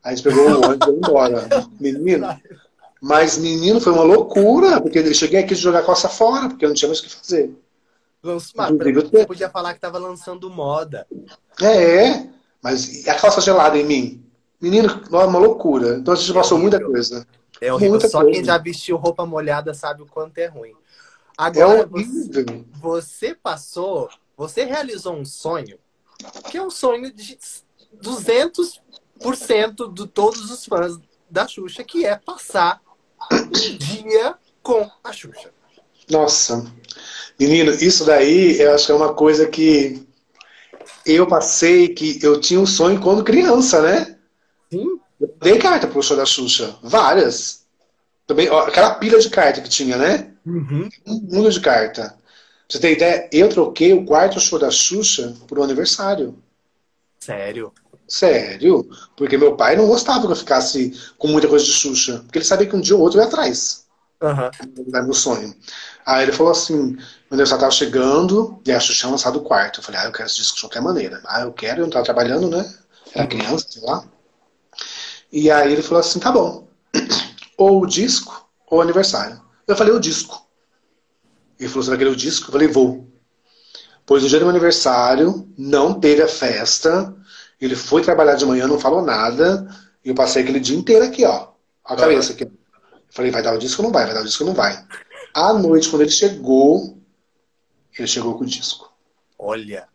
[0.04, 1.48] a gente pegou o ônibus e foi embora.
[1.80, 2.40] Menino.
[3.00, 4.82] Mas, menino, foi uma loucura.
[4.82, 7.04] Porque eu cheguei aqui de jogar a calça fora, porque eu não tinha mais o
[7.04, 7.56] que fazer.
[8.24, 11.06] Mas, você podia falar que estava lançando moda.
[11.62, 12.30] É, é.
[12.60, 14.26] Mas e a calça gelada em mim?
[14.60, 15.98] Menino, é uma loucura.
[15.98, 16.80] Então a gente é passou horrível.
[16.80, 17.28] muita coisa.
[17.62, 17.92] É horrível.
[17.92, 18.34] Muita Só coisa.
[18.34, 20.74] quem já vestiu roupa molhada sabe o quanto é ruim.
[21.38, 22.46] Agora, é você,
[22.82, 25.78] você passou você realizou um sonho
[26.50, 27.38] que é um sonho de
[28.02, 30.98] 200% de todos os fãs
[31.30, 32.82] da Xuxa, que é passar
[33.78, 35.52] dia com a Xuxa.
[36.10, 36.66] Nossa,
[37.40, 40.06] menino, isso daí eu acho que é uma coisa que
[41.06, 44.18] eu passei, que eu tinha um sonho quando criança, né?
[44.72, 45.00] Sim.
[45.20, 47.66] Eu dei carta pro show da Xuxa, várias.
[48.28, 50.32] Também, ó, aquela pilha de carta que tinha, né?
[50.46, 50.90] Uhum.
[51.06, 52.18] Um mundo de carta.
[52.68, 56.38] Pra você ter ideia, eu troquei o quarto show da Xuxa por um aniversário.
[57.20, 57.72] Sério?
[58.08, 58.88] Sério?
[59.16, 62.20] Porque meu pai não gostava que eu ficasse com muita coisa de Xuxa.
[62.20, 63.86] Porque ele sabia que um dia ou outro eu ia atrás.
[64.22, 64.86] Uhum.
[64.94, 65.56] Era meu sonho.
[66.06, 67.00] Aí ele falou assim: meu
[67.32, 69.80] aniversário tava chegando e a Xuxa tinha lançado o quarto.
[69.80, 71.22] Eu falei: ah, eu quero esse disco de qualquer maneira.
[71.26, 72.74] Ah, eu quero, eu não tava trabalhando, né?
[73.14, 73.30] Era uhum.
[73.30, 74.04] criança, sei lá.
[75.32, 76.68] E aí ele falou assim: tá bom.
[77.58, 79.42] Ou o disco ou o aniversário.
[79.68, 80.45] Eu falei: o disco.
[81.60, 82.48] Ele falou: você vai querer o disco?
[82.48, 83.08] Eu falei: vou.
[84.06, 87.16] Pois no dia do meu aniversário, não teve a festa.
[87.60, 89.68] Ele foi trabalhar de manhã, não falou nada.
[90.04, 91.50] E eu passei aquele dia inteiro aqui, ó.
[91.84, 92.44] A cabeça aqui.
[92.44, 92.52] Eu
[93.10, 94.06] falei, vai dar o disco ou não vai?
[94.06, 94.86] Vai dar o disco ou não vai?
[95.34, 96.98] À noite, quando ele chegou,
[97.98, 98.94] ele chegou com o disco.
[99.40, 99.88] Olha.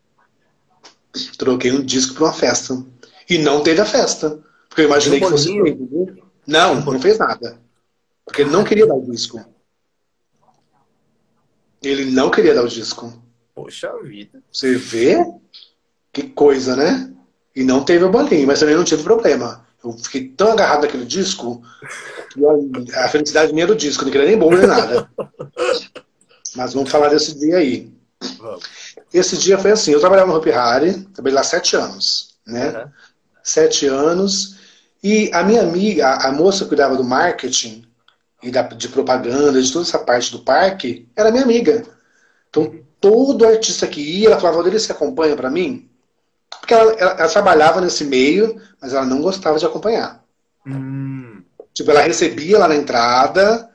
[1.37, 2.83] Troquei um disco para uma festa.
[3.29, 4.39] E não teve a festa.
[4.67, 5.53] Porque eu imaginei que fosse.
[6.45, 7.59] Não, não fez nada.
[8.25, 9.39] Porque ele não queria dar o disco.
[11.81, 13.11] Ele não queria dar o disco.
[13.55, 14.41] Poxa vida.
[14.51, 15.17] Você vê?
[16.13, 17.11] Que coisa, né?
[17.55, 19.65] E não teve o bolinho, mas também não tive problema.
[19.83, 21.61] Eu fiquei tão agarrado naquele disco
[22.31, 25.09] que a felicidade minha era o disco, não queria nem bolo nem nada.
[26.55, 27.91] Mas vamos falar desse dia aí.
[28.37, 28.65] Vamos.
[29.13, 32.69] Esse dia foi assim, eu trabalhava no Hopi Hari, trabalhei lá sete anos, né?
[32.69, 32.91] Uhum.
[33.41, 34.57] Sete anos.
[35.03, 37.83] E a minha amiga, a, a moça que cuidava do marketing
[38.41, 41.83] e da, de propaganda, de toda essa parte do parque, era minha amiga.
[42.49, 45.89] Então, todo artista que ia, ela falava, Rodrigo, você acompanha para mim?
[46.59, 50.23] Porque ela, ela, ela, trabalhava nesse meio, mas ela não gostava de acompanhar.
[50.65, 51.41] Hum.
[51.73, 53.69] Tipo, ela recebia lá na entrada,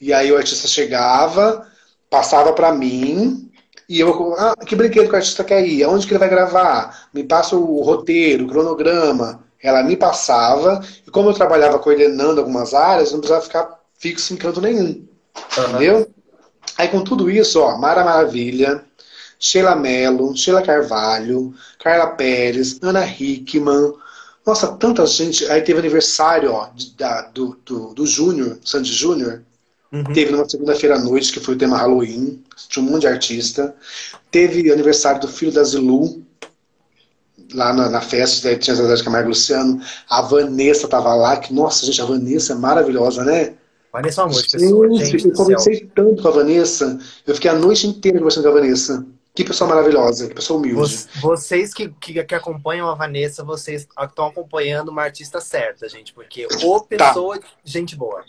[0.00, 1.66] e aí o artista chegava,
[2.10, 3.50] passava para mim,
[3.88, 5.84] e eu, ah, que brinquedo que o artista quer ir?
[5.84, 7.08] Aonde que ele vai gravar?
[7.14, 9.45] Me passa o roteiro, o cronograma.
[9.66, 14.36] Ela me passava, e como eu trabalhava coordenando algumas áreas, não precisava ficar fixo em
[14.36, 15.04] canto nenhum.
[15.58, 15.64] Uhum.
[15.68, 16.08] Entendeu?
[16.78, 18.84] Aí com tudo isso, ó, Mara Maravilha,
[19.38, 23.92] Sheila Mello, Sheila Carvalho, Carla Pérez, Ana Hickman.
[24.46, 25.44] Nossa, tanta gente.
[25.46, 29.42] Aí teve aniversário ó, da, do, do, do Júnior, Sandy Júnior.
[29.92, 30.04] Uhum.
[30.04, 32.42] Teve numa segunda-feira à noite, que foi o tema Halloween.
[32.68, 33.74] Tinha um monte de artista.
[34.30, 36.22] Teve aniversário do filho da Zilu,
[37.56, 39.80] lá na, na festa, tinha a Zé de Camargo Luciano.
[40.08, 43.54] A Vanessa tava lá, que, nossa, gente, a Vanessa é maravilhosa, né?
[43.92, 44.58] Vanessa é uma música.
[44.58, 46.98] Gente, eu conversei tanto com a Vanessa.
[47.26, 49.06] Eu fiquei a noite inteira conversando com a Vanessa.
[49.34, 51.06] Que pessoa maravilhosa, que pessoa humilde.
[51.20, 56.46] Vocês que, que, que acompanham a Vanessa, vocês estão acompanhando uma artista certa, gente, porque
[56.62, 57.08] o tá.
[57.08, 57.46] pessoa, tá.
[57.62, 58.22] gente boa.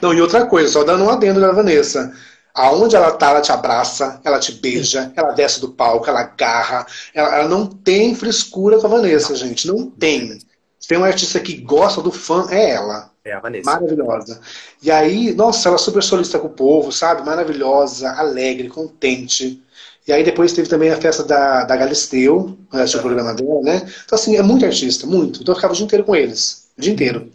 [0.00, 2.12] Não, e outra coisa, só dando um adendo da Vanessa.
[2.54, 5.12] Aonde ela tá, ela te abraça, ela te beija, Sim.
[5.16, 6.86] ela desce do palco, ela agarra.
[7.14, 9.66] Ela, ela, não tem frescura com a Vanessa, gente.
[9.66, 10.38] Não tem.
[10.78, 13.10] Se tem uma artista que gosta do fã, é ela.
[13.24, 13.70] É a Vanessa.
[13.70, 14.40] Maravilhosa.
[14.82, 17.24] E aí, nossa, ela é super solista com o povo, sabe?
[17.24, 19.62] Maravilhosa, alegre, contente.
[20.06, 23.76] E aí depois teve também a festa da, da Galisteu, né, o programa dela, né?
[24.04, 25.40] Então, assim, é muito artista, muito.
[25.40, 27.30] Então eu ficava o dia inteiro com eles, o dia inteiro.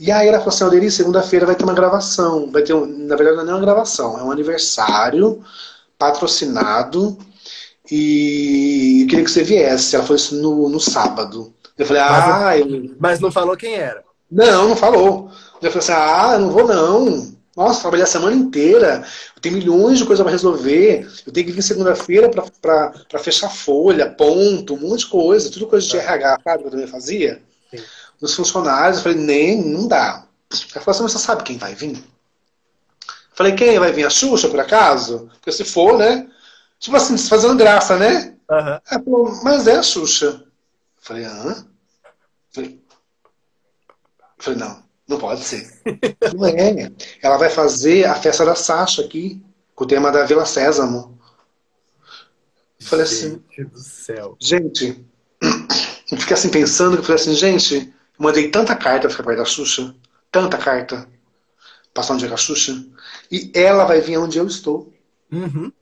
[0.00, 2.50] E aí ela falou assim, Alderi, segunda-feira vai ter uma gravação.
[2.50, 5.44] Vai ter, um, na verdade, não é uma gravação, é um aniversário
[5.98, 7.18] patrocinado
[7.90, 9.94] e eu queria que você viesse.
[9.94, 11.52] Ela falou isso no, no sábado.
[11.76, 12.40] Eu falei, ah...
[12.40, 12.96] Mas, eu...
[12.98, 14.02] mas não falou quem era.
[14.32, 15.30] Não, não falou.
[15.60, 17.36] Eu falei assim, ah, eu não vou não.
[17.54, 19.04] Nossa, trabalhei a semana inteira,
[19.36, 24.08] eu tenho milhões de coisas para resolver, eu tenho que vir segunda-feira para fechar folha,
[24.08, 26.00] ponto, um monte de coisa, tudo coisa de é.
[26.00, 27.42] RH, sabe, que eu também fazia.
[28.20, 30.26] Dos funcionários, eu falei, nem, não dá.
[30.50, 31.96] Ela falou assim, mas você sabe quem vai vir?
[31.96, 32.02] Eu
[33.32, 34.04] falei, quem vai vir?
[34.04, 35.30] A Xuxa, por acaso?
[35.34, 36.28] Porque se for, né?
[36.78, 38.36] Tipo assim, fazendo graça, né?
[38.50, 38.80] Uhum.
[38.90, 40.26] Ela falou, mas é a Xuxa.
[40.26, 40.46] Eu
[41.00, 41.66] falei, hã?
[42.04, 42.80] Eu falei,
[44.38, 44.90] eu falei não.
[45.10, 45.68] Não pode ser.
[46.36, 46.92] Não é.
[47.20, 49.42] Ela vai fazer a festa da Sasha aqui,
[49.74, 51.18] com o tema da Vila Sésamo.
[52.78, 53.42] Eu falei assim.
[53.58, 54.36] do céu.
[54.38, 55.04] Gente,
[56.12, 59.94] eu fiquei assim pensando, eu falei assim, gente, mandei tanta carta perto da Xuxa,
[60.30, 61.08] tanta carta,
[61.94, 62.84] passar um dia com a Xuxa,
[63.32, 64.92] e ela vai vir onde eu estou.
[65.32, 65.72] Uhum.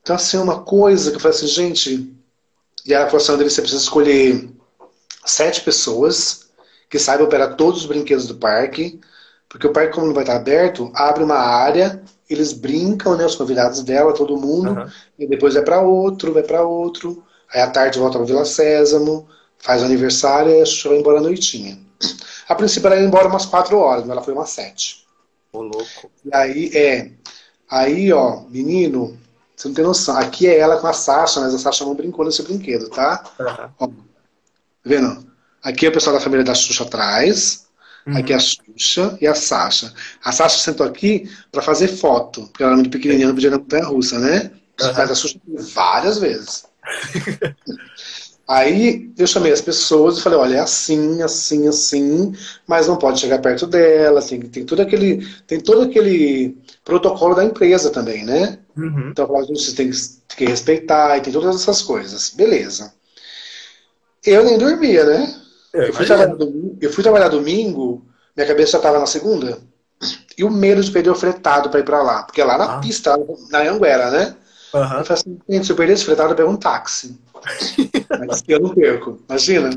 [0.00, 2.14] Então, assim, uma coisa que eu falei assim, gente,
[2.86, 4.50] e a falou assim, você precisa escolher
[5.24, 6.48] sete pessoas
[6.88, 9.00] que saiba operar todos os brinquedos do parque,
[9.48, 13.34] porque o parque, como não vai estar aberto, abre uma área, eles brincam, né, os
[13.34, 14.86] convidados dela, todo mundo, uhum.
[15.18, 19.28] e depois vai para outro, vai para outro, aí à tarde volta para Vila Sésamo,
[19.62, 21.78] faz aniversário e a Xuxa vai embora à noitinha.
[22.48, 25.06] A princípio ela ia embora umas quatro horas, mas ela foi umas sete.
[25.52, 26.10] Ô, louco.
[26.24, 27.10] E aí, é.
[27.70, 29.16] Aí, ó, menino,
[29.56, 30.16] você não tem noção.
[30.16, 33.24] Aqui é ela com a Sasha, mas a Sasha não brincou nesse brinquedo, tá?
[33.38, 33.70] Uhum.
[33.78, 33.92] Ó, tá
[34.84, 35.26] vendo?
[35.62, 37.66] Aqui é o pessoal da família da Xuxa atrás.
[38.04, 38.16] Uhum.
[38.16, 39.94] Aqui é a Xuxa e a Sasha.
[40.24, 43.52] A Sasha sentou aqui para fazer foto, porque ela era muito pequenininha, não podia ir
[43.52, 44.50] na montanha russa, né?
[44.80, 44.92] Uhum.
[44.96, 45.38] Mas a Xuxa
[45.72, 46.64] várias vezes.
[48.46, 52.34] Aí eu chamei as pessoas e falei, olha, é assim, assim, assim,
[52.66, 57.44] mas não pode chegar perto dela, assim, tem todo aquele, tem todo aquele protocolo da
[57.44, 58.58] empresa também, né?
[58.76, 59.10] Uhum.
[59.10, 62.30] Então você tem que, tem que respeitar e tem todas essas coisas.
[62.30, 62.92] Beleza.
[64.24, 65.34] Eu nem dormia, né?
[65.72, 69.58] Eu, eu, fui trabalhar domingo, eu fui trabalhar domingo, minha cabeça já estava na segunda,
[70.36, 72.76] e o medo de perder o fretado para ir para lá, porque é lá na
[72.76, 72.78] ah.
[72.78, 73.16] pista,
[73.50, 74.36] na Anguera, né?
[74.74, 74.80] Uhum.
[74.80, 77.18] Eu falei assim, gente, se eu perder esse fretado, eu pego um táxi.
[78.26, 79.70] Mas eu não perco, imagina.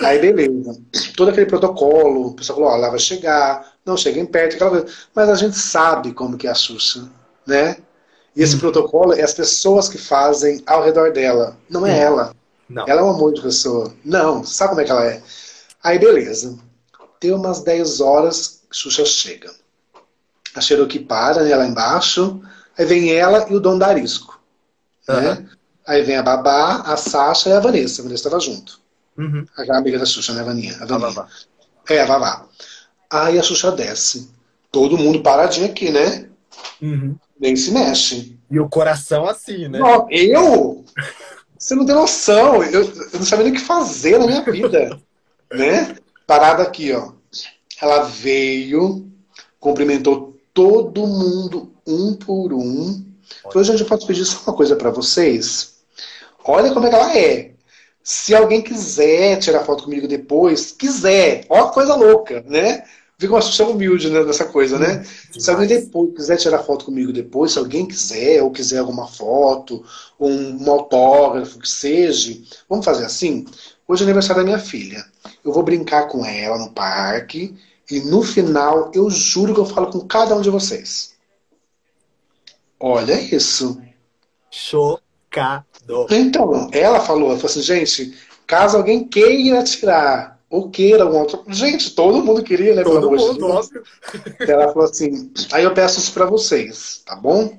[0.00, 0.80] Aí beleza.
[1.16, 4.86] Todo aquele protocolo, o pessoal falou, ó, ela vai chegar, não cheguem perto, aquela coisa.
[5.14, 7.08] Mas a gente sabe como que é a Xuxa,
[7.46, 7.76] né?
[8.34, 8.60] E esse hum.
[8.60, 12.02] protocolo é as pessoas que fazem ao redor dela, não é hum.
[12.02, 12.34] ela.
[12.68, 12.86] Não.
[12.86, 13.94] Ela é um amor de pessoa.
[14.04, 15.22] Não, sabe como é que ela é?
[15.82, 16.58] Aí beleza.
[17.20, 19.50] Deu umas 10 horas, Xuxa chega.
[20.54, 22.40] A Cherokee para, né, lá embaixo,
[22.76, 24.40] aí vem ela e o Dom Darisco.
[25.08, 25.20] Uhum.
[25.20, 25.48] Né?
[25.88, 28.02] Aí vem a Babá, a Sasha e a Vanessa.
[28.02, 28.78] A Vanessa estava junto.
[29.16, 29.46] Uhum.
[29.56, 30.76] A amiga da Xuxa, né, Vaninha?
[30.76, 31.08] A, Vaninha.
[31.08, 31.28] a Babá.
[31.88, 32.46] É, a Babá.
[33.10, 34.30] Aí a Xuxa desce.
[34.70, 36.28] Todo mundo paradinho aqui, né?
[36.82, 37.16] Uhum.
[37.40, 38.38] Nem se mexe.
[38.50, 39.78] E o coração assim, né?
[39.78, 40.84] Não, eu?
[41.58, 42.62] Você não tem noção.
[42.62, 45.00] Eu, eu não sabia nem o que fazer na minha vida.
[45.50, 45.96] né?
[46.26, 47.12] Parada aqui, ó.
[47.80, 49.10] Ela veio,
[49.58, 53.06] cumprimentou todo mundo, um por um.
[53.44, 55.77] Falou, gente, eu posso pedir só uma coisa para vocês?
[56.48, 57.52] Olha como é que ela é.
[58.02, 62.84] Se alguém quiser tirar foto comigo depois, quiser, ó coisa louca, né?
[63.18, 65.04] Fica uma sução humilde né, nessa coisa, né?
[65.36, 69.06] Hum, se alguém depois quiser tirar foto comigo depois, se alguém quiser, ou quiser alguma
[69.06, 69.84] foto,
[70.18, 73.44] ou um, um autógrafo, que seja, vamos fazer assim?
[73.86, 75.04] Hoje é aniversário da minha filha.
[75.44, 77.54] Eu vou brincar com ela no parque,
[77.90, 81.14] e no final, eu juro que eu falo com cada um de vocês.
[82.80, 83.82] Olha isso.
[84.50, 85.67] Chocado.
[86.10, 88.14] Então, ela falou, ela falou assim, gente,
[88.46, 91.44] caso alguém queira tirar ou queira algum outro.
[91.48, 92.82] Gente, todo mundo queria, né?
[92.82, 93.82] Todo mundo, óbvio.
[94.40, 97.58] Ela falou assim, aí eu peço isso pra vocês, tá bom?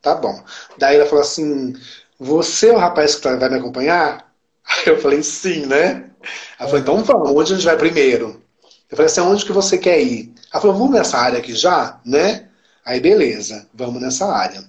[0.00, 0.42] Tá bom.
[0.76, 1.74] Daí ela falou assim,
[2.18, 4.32] você é o rapaz que tá, vai me acompanhar?
[4.68, 6.10] Aí eu falei, sim, né?
[6.58, 8.42] Ela falou, então vamos, onde a gente vai primeiro?
[8.90, 10.32] Eu falei assim, onde que você quer ir?
[10.52, 12.48] Ela falou, vamos nessa área aqui já, né?
[12.84, 14.62] Aí beleza, vamos nessa área.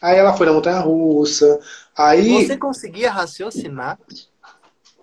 [0.00, 1.60] Aí ela foi na montanha russa.
[1.96, 2.46] Aí...
[2.46, 3.98] Você conseguia raciocinar?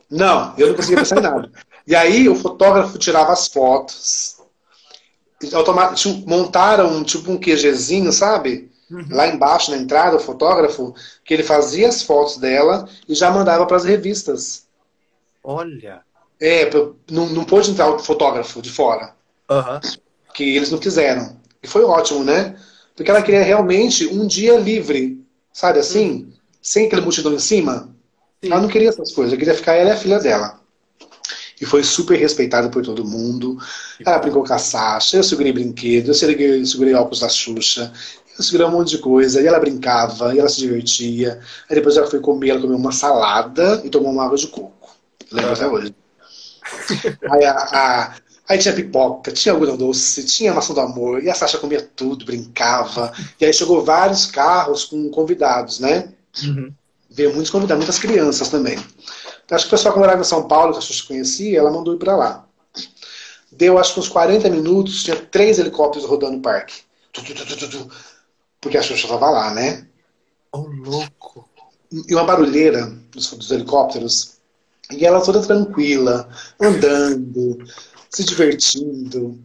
[0.09, 1.51] Não, eu não conseguia pensar em nada.
[1.87, 4.37] E aí o fotógrafo tirava as fotos.
[6.25, 8.71] Montaram tipo um QGzinho, sabe?
[8.89, 9.05] Uhum.
[9.09, 10.93] Lá embaixo na entrada, o fotógrafo,
[11.23, 14.67] que ele fazia as fotos dela e já mandava para as revistas.
[15.43, 16.01] Olha.
[16.39, 16.69] É,
[17.09, 19.13] não, não pôde entrar o fotógrafo de fora.
[19.49, 19.79] Uhum.
[20.33, 21.37] Que eles não quiseram.
[21.61, 22.55] E foi ótimo, né?
[22.95, 25.21] Porque ela queria realmente um dia livre,
[25.51, 26.33] sabe assim?
[26.61, 27.89] Sem aquele multidão em cima.
[28.43, 28.51] Sim.
[28.51, 30.59] Ela não queria essas coisas, ela queria ficar ela e a filha dela.
[31.59, 33.57] E foi super respeitada por todo mundo.
[34.05, 37.93] Ela brincou com a Sasha, eu segurei brinquedo, eu segurei, eu segurei óculos da Xuxa,
[38.37, 41.39] eu segurei um monte de coisa, e ela brincava, e ela se divertia.
[41.69, 44.95] Aí depois ela foi comer, ela comeu uma salada e tomou uma água de coco.
[45.31, 45.95] Lembro até hoje.
[47.31, 48.15] Aí a, a,
[48.47, 52.25] Aí tinha pipoca, tinha algodão doce, tinha maçã do amor, e a Sasha comia tudo,
[52.25, 53.11] brincava.
[53.39, 56.13] E aí chegou vários carros com convidados, né?
[56.43, 56.71] Uhum.
[57.09, 58.77] Veio muitos convidados, muitas crianças também.
[59.43, 61.71] Então, acho que o pessoal que morava em São Paulo, que a Xuxa conhecia, ela
[61.71, 62.45] mandou ir para lá.
[63.51, 66.81] Deu acho que uns 40 minutos, tinha três helicópteros rodando no parque.
[68.61, 69.87] Porque a Xuxa estava lá, né?
[70.51, 71.49] Oh, louco!
[71.91, 74.35] E uma barulheira dos, dos helicópteros.
[74.91, 76.29] E ela toda tranquila,
[76.59, 77.57] andando,
[78.15, 79.37] se divertindo.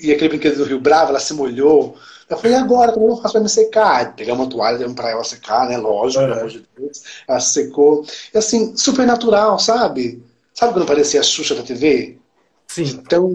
[0.00, 1.96] E aquele brinquedo do Rio Bravo, ela se molhou.
[2.28, 4.14] Eu falei, e agora, como eu faço pra me secar?
[4.14, 5.76] Pegar uma toalha, demos pra ela secar, né?
[5.76, 7.02] Lógico, pelo amor de Deus.
[7.26, 8.06] Ela secou.
[8.32, 10.22] E assim, super natural, sabe?
[10.54, 12.18] Sabe quando parecia a Xuxa da TV?
[12.68, 13.02] Sim.
[13.08, 13.34] Tão,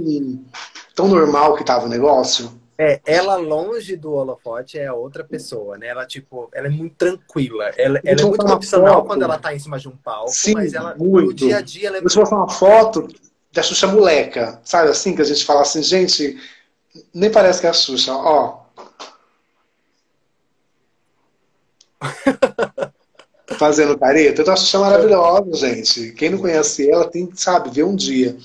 [0.96, 2.52] tão normal que tava o negócio.
[2.78, 5.88] É, ela longe do holofote é outra pessoa, né?
[5.88, 7.66] Ela, tipo, ela é muito tranquila.
[7.78, 9.08] Ela, ela é muito profissional foto.
[9.08, 11.28] quando ela tá em cima de um palco, Sim, mas ela, muito.
[11.28, 13.08] no dia a dia, ela é Se você uma foto,
[13.54, 15.16] da Xuxa moleca, sabe assim?
[15.16, 16.38] Que a gente fala assim, gente,
[17.14, 18.64] nem parece que é a Xuxa, ó.
[23.60, 24.42] Fazendo careta.
[24.42, 26.12] Então a Xuxa é maravilhosa, gente.
[26.14, 28.36] Quem não conhece ela tem, sabe, ver um dia.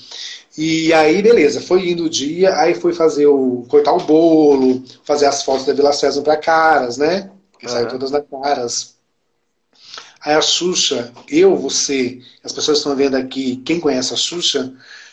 [0.56, 3.64] E aí, beleza, foi indo o dia, aí foi fazer o.
[3.68, 7.30] cortar o bolo, fazer as fotos da Vila César para caras, né?
[7.58, 7.72] Que uhum.
[7.72, 8.97] saiu todas da caras.
[10.24, 14.72] Aí a Xuxa, eu, você, as pessoas estão vendo aqui, quem conhece a Xuxa,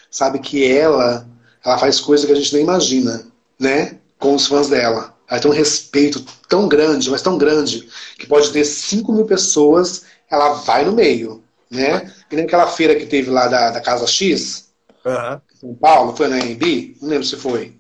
[0.09, 1.27] sabe que ela,
[1.63, 3.25] ela faz coisas que a gente nem imagina,
[3.59, 3.99] né?
[4.17, 5.15] Com os fãs dela.
[5.27, 7.87] Ela tem um respeito tão grande, mas tão grande,
[8.17, 12.11] que pode ter 5 mil pessoas, ela vai no meio, né?
[12.29, 14.69] Que nem aquela feira que teve lá da, da Casa X,
[15.03, 15.41] uhum.
[15.59, 16.97] São Paulo, foi na AMB?
[17.01, 17.73] Não lembro se foi.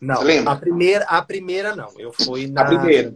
[0.00, 1.92] Não, a primeira, a primeira não.
[1.98, 2.62] Eu fui na.
[2.62, 3.14] A primeira.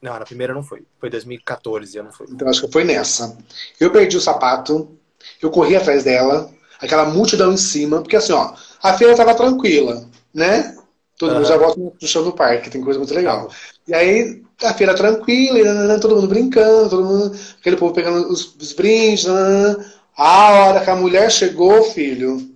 [0.00, 0.82] Não, na primeira não foi.
[0.98, 2.26] Foi 2014, eu não fui.
[2.30, 3.36] Então acho que foi nessa.
[3.78, 4.96] Eu perdi o sapato,
[5.42, 10.08] eu corri atrás dela, aquela multidão em cima, porque assim, ó, a feira tava tranquila,
[10.32, 10.76] né?
[11.18, 11.36] Todo uhum.
[11.36, 13.50] mundo já volta no chão do parque, tem coisa muito legal.
[13.86, 18.72] E aí, a feira tranquila, todo mundo brincando, todo mundo, aquele povo pegando os, os
[18.72, 19.26] brindes.
[20.16, 22.50] A hora que a mulher chegou, filho.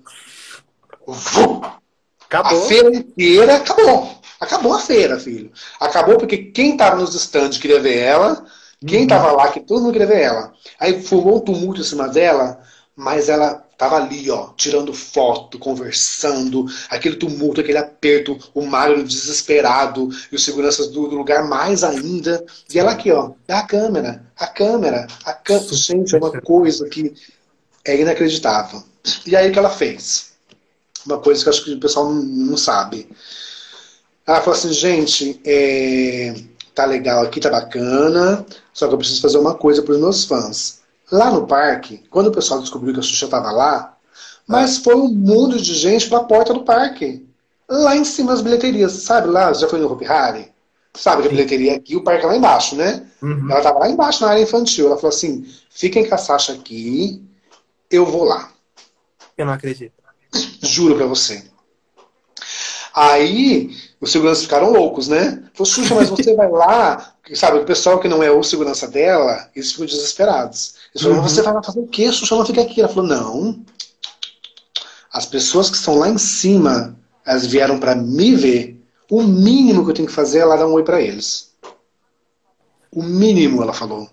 [2.26, 2.57] Acabou.
[2.62, 4.24] A feira inteira acabou.
[4.41, 5.51] Acabou a feira, filho.
[5.80, 8.45] Acabou porque quem tava nos stands queria ver ela,
[8.87, 9.07] quem uhum.
[9.07, 10.53] tava lá, que todo mundo queria ver ela.
[10.78, 12.61] Aí fumou um tumulto em cima dela,
[12.97, 20.09] mas ela tava ali, ó, tirando foto, conversando, aquele tumulto, aquele aperto, o Mário desesperado,
[20.30, 22.45] e os seguranças do, do, lugar mais ainda.
[22.72, 25.74] E ela aqui, ó, a câmera, a câmera, a câmera.
[25.74, 27.14] Gente, é uma coisa que
[27.85, 28.82] é inacreditável.
[29.26, 30.32] E aí o que ela fez?
[31.05, 33.09] Uma coisa que eu acho que o pessoal não, não sabe.
[34.27, 36.35] Ela falou assim, gente, é,
[36.75, 40.25] tá legal aqui, tá bacana, só que eu preciso fazer uma coisa para os meus
[40.25, 40.81] fãs.
[41.12, 43.97] Lá no parque, quando o pessoal descobriu que a Xuxa estava lá,
[44.47, 47.27] mas foi um mundo de gente para a porta do parque.
[47.68, 49.53] Lá em cima das bilheterias, sabe lá?
[49.53, 50.53] Já foi no Hopi Hari?
[50.95, 53.07] Sabe que a bilheteria aqui, o parque é lá embaixo, né?
[53.20, 53.51] Uhum.
[53.51, 54.87] Ela estava lá embaixo na área infantil.
[54.87, 57.22] Ela falou assim: fiquem com a Sasha aqui,
[57.91, 58.51] eu vou lá.
[59.37, 59.93] Eu não acredito.
[60.62, 61.45] Juro pra você.
[62.95, 65.42] Aí, os seguranças ficaram loucos, né?
[65.55, 69.48] Falou, Xuxa, mas você vai lá, sabe, o pessoal que não é o segurança dela,
[69.57, 70.74] eles ficam desesperados.
[70.94, 71.28] Eles falaram, uhum.
[71.28, 72.12] você vai lá fazer o quê?
[72.12, 72.80] Xuxa não fica aqui.
[72.80, 73.64] Ela falou, não.
[75.11, 78.80] As pessoas que estão lá em cima, elas vieram para me ver.
[79.11, 81.52] O mínimo que eu tenho que fazer é lá dar um oi para eles.
[82.92, 84.09] O mínimo, ela falou.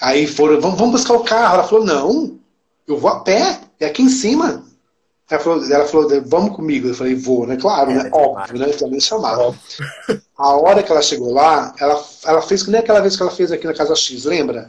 [0.00, 1.54] Aí foram, vamos, vamos buscar o carro.
[1.54, 2.38] Ela falou, não,
[2.86, 4.64] eu vou a pé, é aqui em cima.
[5.32, 6.88] Ela falou, ela falou, vamos comigo.
[6.88, 7.56] Eu falei, vou, né?
[7.56, 8.10] Claro, é, né?
[8.12, 8.68] Óbvio, né?
[8.68, 9.56] Também chamava.
[10.36, 13.30] A hora que ela chegou lá, ela, ela fez que nem aquela vez que ela
[13.30, 14.68] fez aqui na Casa X, lembra?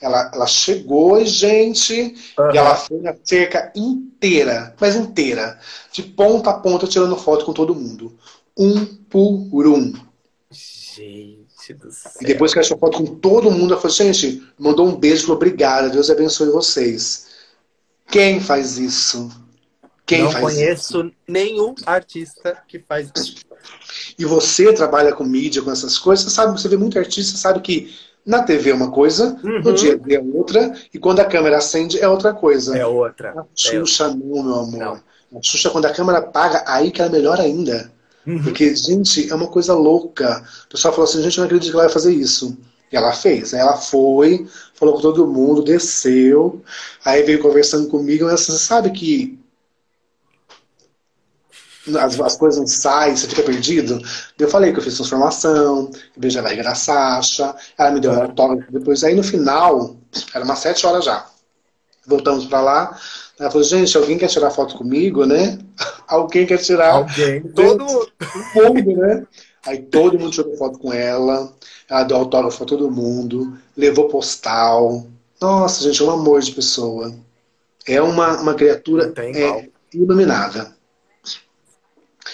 [0.00, 2.54] Ela, ela chegou, gente, uhum.
[2.54, 5.58] e ela foi na cerca inteira, mas inteira,
[5.90, 8.14] de ponta a ponta, tirando foto com todo mundo.
[8.56, 9.92] Um por um.
[10.50, 12.12] Gente do céu.
[12.20, 15.22] E depois que ela tirou foto com todo mundo, ela falou, gente, mandou um beijo,
[15.22, 17.26] falou, obrigada, Deus abençoe vocês.
[18.06, 19.30] Quem faz isso?
[20.06, 21.12] Quem Não conheço isso?
[21.26, 23.34] nenhum artista que faz isso.
[24.16, 27.60] E você trabalha com mídia, com essas coisas, você sabe, você vê muito artista, sabe
[27.60, 27.92] que
[28.24, 29.62] na TV é uma coisa, uhum.
[29.62, 32.76] no dia a dia é outra, e quando a câmera acende é outra coisa.
[32.78, 33.32] É outra.
[33.32, 34.08] A Xuxa é...
[34.08, 34.78] não, meu amor.
[34.78, 35.38] Não.
[35.38, 37.92] A Xuxa, quando a câmera apaga, aí que ela é melhor ainda.
[38.24, 38.42] Uhum.
[38.42, 40.44] Porque, gente, é uma coisa louca.
[40.66, 42.56] O pessoal falou assim, gente, não acredito que ela vai fazer isso.
[42.90, 43.54] E ela fez.
[43.54, 46.62] Aí ela foi, falou com todo mundo, desceu,
[47.04, 49.38] aí veio conversando comigo, mas você sabe que
[51.94, 54.00] as, as coisas não saem, você fica perdido.
[54.38, 58.22] Eu falei que eu fiz transformação, beijei a barriga da Sasha, ela me deu um
[58.22, 59.04] autógrafo depois.
[59.04, 59.96] Aí no final,
[60.34, 61.26] era umas sete horas já.
[62.06, 62.98] Voltamos pra lá.
[63.38, 65.58] Ela falou, gente, alguém quer tirar foto comigo, né?
[66.08, 66.94] alguém quer tirar.
[66.94, 67.42] Alguém.
[67.42, 67.84] Todo
[68.54, 69.26] mundo, né?
[69.66, 71.52] Aí todo mundo tirou foto com ela.
[71.88, 73.58] Ela deu autógrafo pra todo mundo.
[73.76, 75.06] Levou postal.
[75.40, 77.14] Nossa, gente, é um amor de pessoa.
[77.86, 80.75] É uma, uma criatura é, iluminada.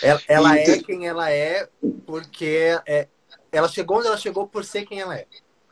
[0.03, 1.68] Ela, ela é quem ela é
[2.05, 3.07] porque é,
[3.53, 5.26] ela chegou onde ela chegou por ser quem ela é.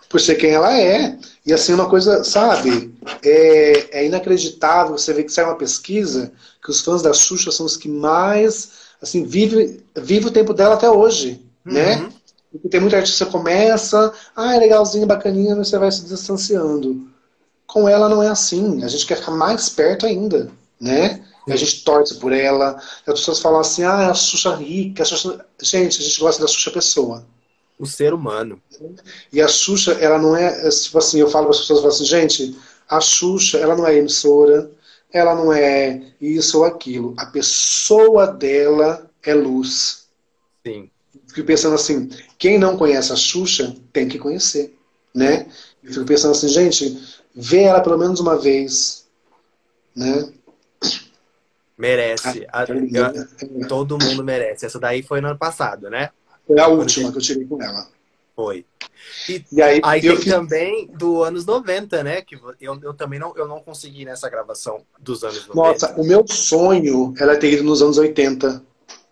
[0.08, 1.18] Por ser quem ela é.
[1.44, 6.70] E assim, uma coisa, sabe, é, é inacreditável você ver que sai uma pesquisa que
[6.70, 10.90] os fãs da Xuxa são os que mais, assim, vive, vive o tempo dela até
[10.90, 11.96] hoje, né?
[11.96, 12.02] uhum.
[12.02, 12.12] né?
[12.52, 17.08] Porque tem muita artista que começa, ah, é legalzinho, bacaninha, mas você vai se distanciando.
[17.64, 18.82] Com ela não é assim.
[18.82, 20.50] A gente quer ficar mais perto ainda,
[20.80, 21.22] né?
[21.48, 22.80] A gente torce por ela.
[23.06, 25.02] As pessoas falam assim, ah, é a Xuxa rica.
[25.02, 25.44] A Xuxa...
[25.60, 27.26] Gente, a gente gosta da Xuxa pessoa.
[27.78, 28.60] O ser humano.
[29.32, 32.04] E a Xuxa, ela não é, é tipo assim, eu falo para as pessoas, assim,
[32.04, 32.56] gente,
[32.88, 34.70] a Xuxa, ela não é emissora,
[35.12, 37.14] ela não é isso ou aquilo.
[37.16, 40.06] A pessoa dela é luz.
[40.66, 40.90] Sim.
[41.28, 44.76] Fico pensando assim, quem não conhece a Xuxa tem que conhecer,
[45.14, 45.46] né?
[45.82, 46.98] Eu fico pensando assim, gente,
[47.34, 49.06] vê ela pelo menos uma vez,
[49.94, 50.30] né?
[51.80, 52.46] Merece.
[52.52, 54.66] Ah, a, todo mundo merece.
[54.66, 56.10] Essa daí foi no ano passado, né?
[56.46, 57.88] Foi a última que eu tirei com ela.
[58.36, 58.66] Foi.
[59.26, 60.26] E, e aí, aí tem fiz...
[60.26, 62.20] também do anos 90, né?
[62.20, 65.54] Que eu, eu também não, eu não consegui nessa gravação dos anos 90.
[65.54, 68.62] Nossa, o meu sonho era ter ido nos anos 80.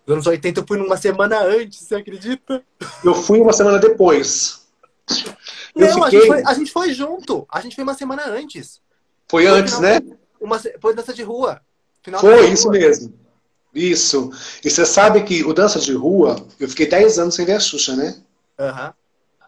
[0.05, 2.63] Nos anos 80 eu fui numa semana antes, você acredita?
[3.03, 4.67] Eu fui uma semana depois.
[5.75, 6.03] Eu não, fiquei...
[6.03, 7.47] a, gente foi, a gente foi junto.
[7.51, 8.79] A gente foi uma semana antes.
[9.27, 10.01] Foi, foi antes, né?
[10.39, 11.61] Uma, foi dança de rua.
[12.17, 12.77] Foi, isso rua.
[12.77, 13.13] mesmo.
[13.73, 14.31] Isso.
[14.63, 17.59] E você sabe que o dança de rua, eu fiquei 10 anos sem ver a
[17.59, 18.15] Xuxa, né?
[18.57, 18.87] Aham.
[18.87, 18.93] Uhum.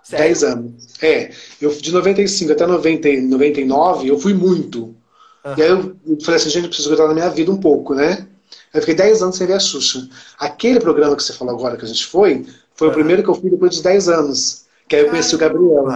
[0.09, 0.73] 10 anos.
[1.01, 1.31] É.
[1.61, 4.95] Eu, de 95 até 90, 99, eu fui muito.
[5.43, 5.53] Uhum.
[5.57, 8.27] E aí eu, falei assim, gente, eu preciso cuidar da minha vida um pouco, né?
[8.73, 10.07] Eu fiquei 10 anos sem ver a Xuxa.
[10.39, 12.45] Aquele programa que você falou agora que a gente foi,
[12.75, 12.93] foi uhum.
[12.93, 14.65] o primeiro que eu fui depois de 10 anos.
[14.87, 15.87] Que aí eu conheci o Gabriel.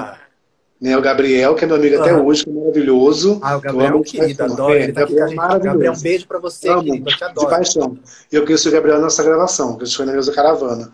[0.80, 2.02] Né, o Gabriel, que é meu amigo uhum.
[2.02, 3.40] até hoje, que é maravilhoso.
[3.42, 4.74] Ah, o Gabriel é um querido, adoro.
[4.74, 7.48] É, ele tá Gabriel, é Gabriel, um beijo pra você, Amo, querido, eu te adoro.
[7.48, 7.98] De paixão.
[8.32, 10.92] E eu conheci o Gabriel nessa gravação, que a gente foi na mesa caravana.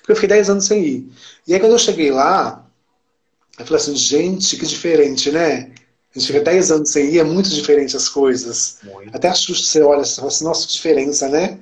[0.00, 1.12] Porque eu fiquei 10 anos sem ir.
[1.46, 2.66] E aí quando eu cheguei lá,
[3.58, 5.70] eu falei assim, gente, que diferente, né?
[6.14, 8.78] A gente fica 10 anos sem ir, é muito diferente as coisas.
[8.82, 9.16] Muito.
[9.16, 11.58] Até assusta, você olha, você fala assim, nossa, que diferença, né?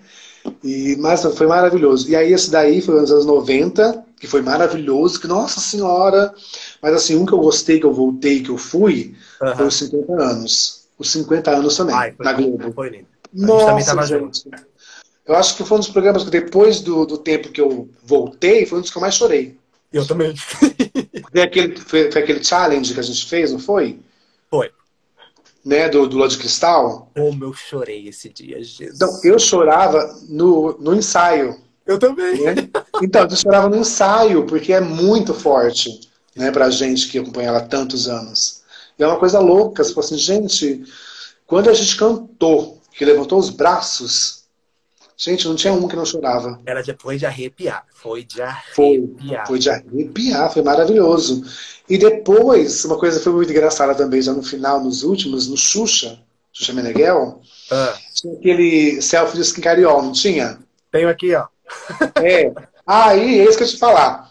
[0.64, 2.08] E, mas foi maravilhoso.
[2.08, 6.32] E aí esse daí foi nos anos 90, que foi maravilhoso, que, nossa senhora...
[6.80, 9.56] Mas assim, um que eu gostei, que eu voltei, que eu fui, uhum.
[9.56, 10.80] foi os 50 anos.
[10.96, 12.72] Os 50 anos também, Ai, na Globo.
[12.72, 13.06] Foi lindo.
[13.32, 14.44] Nossa, gente.
[15.26, 18.66] Eu acho que foi um dos programas que depois do, do tempo que eu voltei,
[18.66, 19.56] foi um dos que eu mais chorei.
[19.92, 20.34] Eu também.
[21.32, 23.98] foi, aquele, foi, foi, aquele challenge que a gente fez, não foi?
[24.50, 24.70] Foi.
[25.64, 27.10] Né, do, do Lua de Cristal.
[27.14, 28.96] Como eu chorei esse dia, Jesus.
[28.96, 31.56] Então, eu chorava no, no ensaio.
[31.90, 32.40] Eu também.
[32.42, 32.54] Né?
[33.02, 37.58] Então, eu chorava no ensaio, porque é muito forte né, pra gente que acompanha ela
[37.58, 38.62] há tantos anos.
[38.96, 40.84] E é uma coisa louca, você fala assim, gente,
[41.46, 44.40] quando a gente cantou, que levantou os braços,
[45.22, 46.58] Gente, não tinha um que não chorava.
[46.64, 47.84] Era depois de arrepiar.
[47.92, 48.74] Foi de arrepiar.
[48.74, 51.44] Foi, foi de arrepiar, foi maravilhoso.
[51.86, 56.18] E depois, uma coisa foi muito engraçada também, já no final, nos últimos, no Xuxa,
[56.50, 57.38] Xuxa Meneghel,
[57.70, 57.94] ah.
[58.14, 60.58] tinha aquele selfie de esquincariol, não tinha?
[60.90, 61.48] Tenho aqui, ó.
[62.22, 62.52] é.
[62.86, 64.28] Aí, é isso que eu te falar.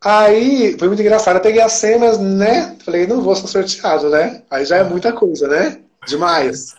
[0.00, 1.36] Aí, foi muito engraçado.
[1.36, 2.76] Eu peguei as cenas, né?
[2.84, 4.42] Falei, não vou ser sorteado, né?
[4.50, 5.80] Aí já é muita coisa, né?
[6.06, 6.74] Demais.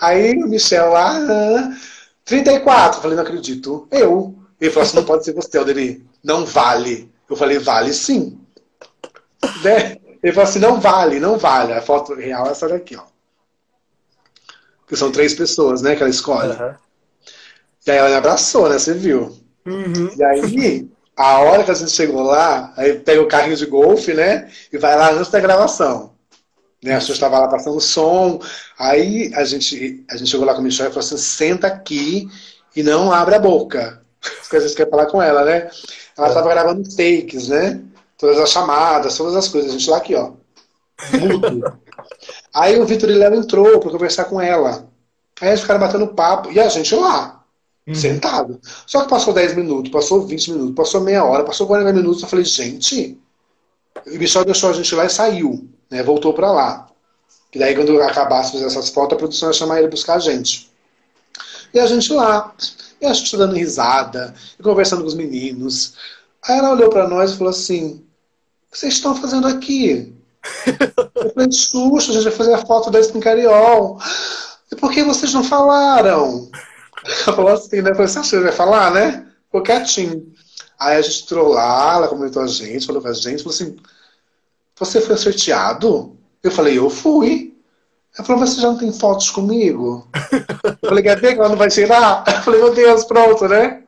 [0.00, 1.18] Aí o Michel lá,
[2.24, 3.00] 34.
[3.00, 3.88] falei, não acredito.
[3.90, 4.34] Eu.
[4.60, 6.06] Ele falou assim, não pode ser você, Alderi.
[6.22, 7.10] Não vale.
[7.28, 8.38] Eu falei, vale sim.
[9.64, 9.96] Né?
[10.22, 11.72] Ele falou assim, não vale, não vale.
[11.72, 13.02] A foto real é essa daqui, ó.
[14.86, 16.52] Que são três pessoas, né, que ela escolhe.
[16.52, 16.74] Uhum.
[17.90, 19.36] E aí ela me abraçou, né, você viu.
[19.66, 20.10] Uhum.
[20.16, 24.14] E aí, a hora que a gente chegou lá, aí pega o carrinho de golfe,
[24.14, 26.12] né, e vai lá antes da gravação.
[26.82, 26.94] Né?
[26.94, 28.40] A gente estava lá passando som.
[28.78, 32.26] Aí a gente, a gente chegou lá com a Michelle e falou assim: senta aqui
[32.74, 34.00] e não abre a boca.
[34.40, 35.70] Porque a gente quer falar com ela, né?
[36.16, 36.54] Ela estava é.
[36.54, 37.82] gravando takes, né?
[38.16, 39.70] Todas as chamadas, todas as coisas.
[39.70, 40.32] A gente lá aqui, ó.
[41.18, 41.78] Mudo.
[42.54, 44.86] Aí o Vitor e Léo entrou para conversar com ela.
[45.40, 46.50] Aí eles ficaram batendo papo.
[46.50, 47.39] E a gente lá,
[47.86, 47.94] uhum.
[47.94, 48.60] sentado.
[48.86, 52.22] Só que passou 10 minutos, passou 20 minutos, passou meia hora, passou 40 minutos.
[52.22, 53.18] Eu falei, gente.
[54.06, 56.86] E o Michel deixou a gente lá e saiu né, voltou para lá.
[57.52, 60.70] E daí, quando acabasse fazer essas fotos, a produção ia chamar ele buscar a gente.
[61.74, 62.54] E a gente lá,
[63.00, 65.94] e a gente dando risada, e conversando com os meninos.
[66.42, 68.04] Aí ela olhou para nós e falou assim:
[68.68, 70.14] O que vocês estão fazendo aqui?
[71.14, 73.98] Eu falei: Susto, a gente vai fazer a foto da Spincariol.
[74.70, 76.48] E por que vocês não falaram?
[77.26, 77.90] Ela falou assim, né?
[77.90, 79.26] Eu falei: Você acha que vai falar, né?
[79.46, 80.32] Ficou quietinho.
[80.78, 83.76] Aí a gente entrou lá, ela comentou a gente, falou com a gente, falou assim:
[84.80, 86.16] você foi sorteado?
[86.42, 87.54] Eu falei, eu fui.
[88.16, 90.08] Ela falou, você já não tem fotos comigo?
[90.82, 92.24] Eu falei, quer ver que ela não vai tirar?
[92.26, 93.82] Eu falei, meu Deus, pronto, né?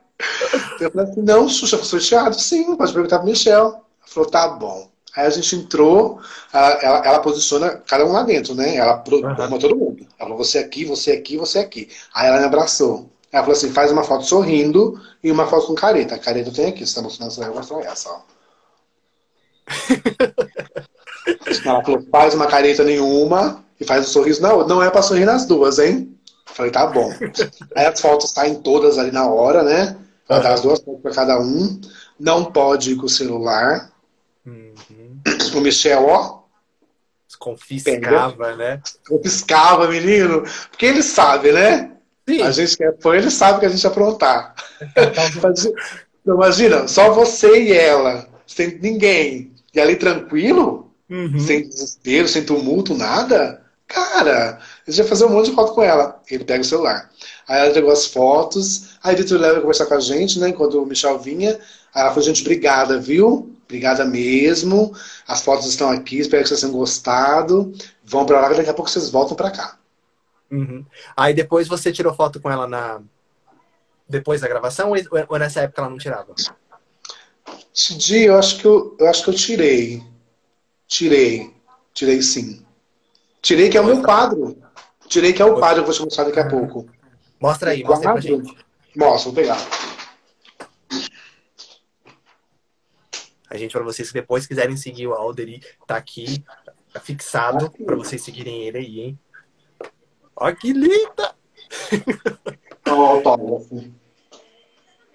[0.79, 2.39] Eu falei assim, não, Xuxa foi sorteado?
[2.39, 3.65] Sim, pode perguntar pro Michel.
[3.65, 4.87] Ela falou, tá bom.
[5.15, 6.19] Aí a gente entrou,
[6.51, 6.69] ela,
[7.05, 8.75] ela, posiciona cada um lá dentro, né?
[8.75, 9.59] Ela programa uhum.
[9.59, 10.07] todo mundo.
[10.19, 11.89] Ela falou, você aqui, você aqui, você aqui.
[12.13, 13.09] Aí ela me abraçou.
[13.33, 16.13] Ela falou assim, faz uma foto sorrindo e uma foto com careta.
[16.13, 18.21] A careta tenho aqui, você tá mostrando essa, vou mostrar essa, ó.
[21.65, 24.67] Ela falou, faz uma careta nenhuma e faz um sorriso na outra.
[24.75, 26.15] Não é pra sorrir nas duas, hein?
[26.47, 27.11] Eu falei, tá bom.
[27.75, 29.97] Aí as fotos saem todas ali na hora, né?
[30.29, 31.81] Vai dar as duas fotos pra cada um.
[32.19, 33.91] Não pode ir com o celular.
[34.45, 35.21] Uhum.
[35.55, 36.43] O Michel, ó.
[37.39, 38.79] Confiscava, né?
[39.09, 40.43] Confiscava, menino.
[40.69, 41.92] Porque ele sabe, né?
[42.27, 42.41] Sim.
[42.41, 44.55] A gente que é fã, ele sabe que a gente aprontar.
[46.25, 49.51] Imagina, só você e ela, sem ninguém.
[49.73, 51.39] E ali tranquilo, uhum.
[51.39, 53.61] sem desespero, sem tumulto, nada.
[53.87, 56.21] Cara, A gente vai fazer um monte de foto com ela.
[56.29, 57.09] Ele pega o celular.
[57.47, 58.97] Aí ela entregou as fotos.
[59.03, 60.49] Aí Vitor leva conversar com a gente, né?
[60.49, 61.51] Enquanto o Michel vinha.
[61.93, 63.51] Aí ela falou, gente, obrigada, viu?
[63.65, 64.93] Obrigada mesmo.
[65.27, 67.73] As fotos estão aqui, espero que vocês tenham gostado.
[68.03, 69.77] Vão para lá, daqui a pouco vocês voltam para cá.
[70.53, 70.85] Uhum.
[71.17, 73.01] Aí depois você tirou foto com ela na
[74.07, 76.35] depois da gravação ou nessa época ela não tirava?
[77.97, 80.03] Dia eu acho que eu, eu acho que eu tirei.
[80.87, 81.51] Tirei.
[81.91, 82.63] Tirei sim.
[83.41, 84.61] Tirei que é o meu quadro.
[85.07, 86.87] Tirei que é o quadro que eu vou te mostrar daqui a pouco.
[87.41, 88.57] Mostra aí, mostra aí pra gente.
[88.95, 89.57] Mostra, vou pegar.
[93.49, 96.43] A gente, para vocês que depois quiserem seguir o Alderi, tá aqui,
[96.91, 99.19] tá fixado para vocês seguirem ele aí, hein?
[100.35, 101.35] Ó que linda!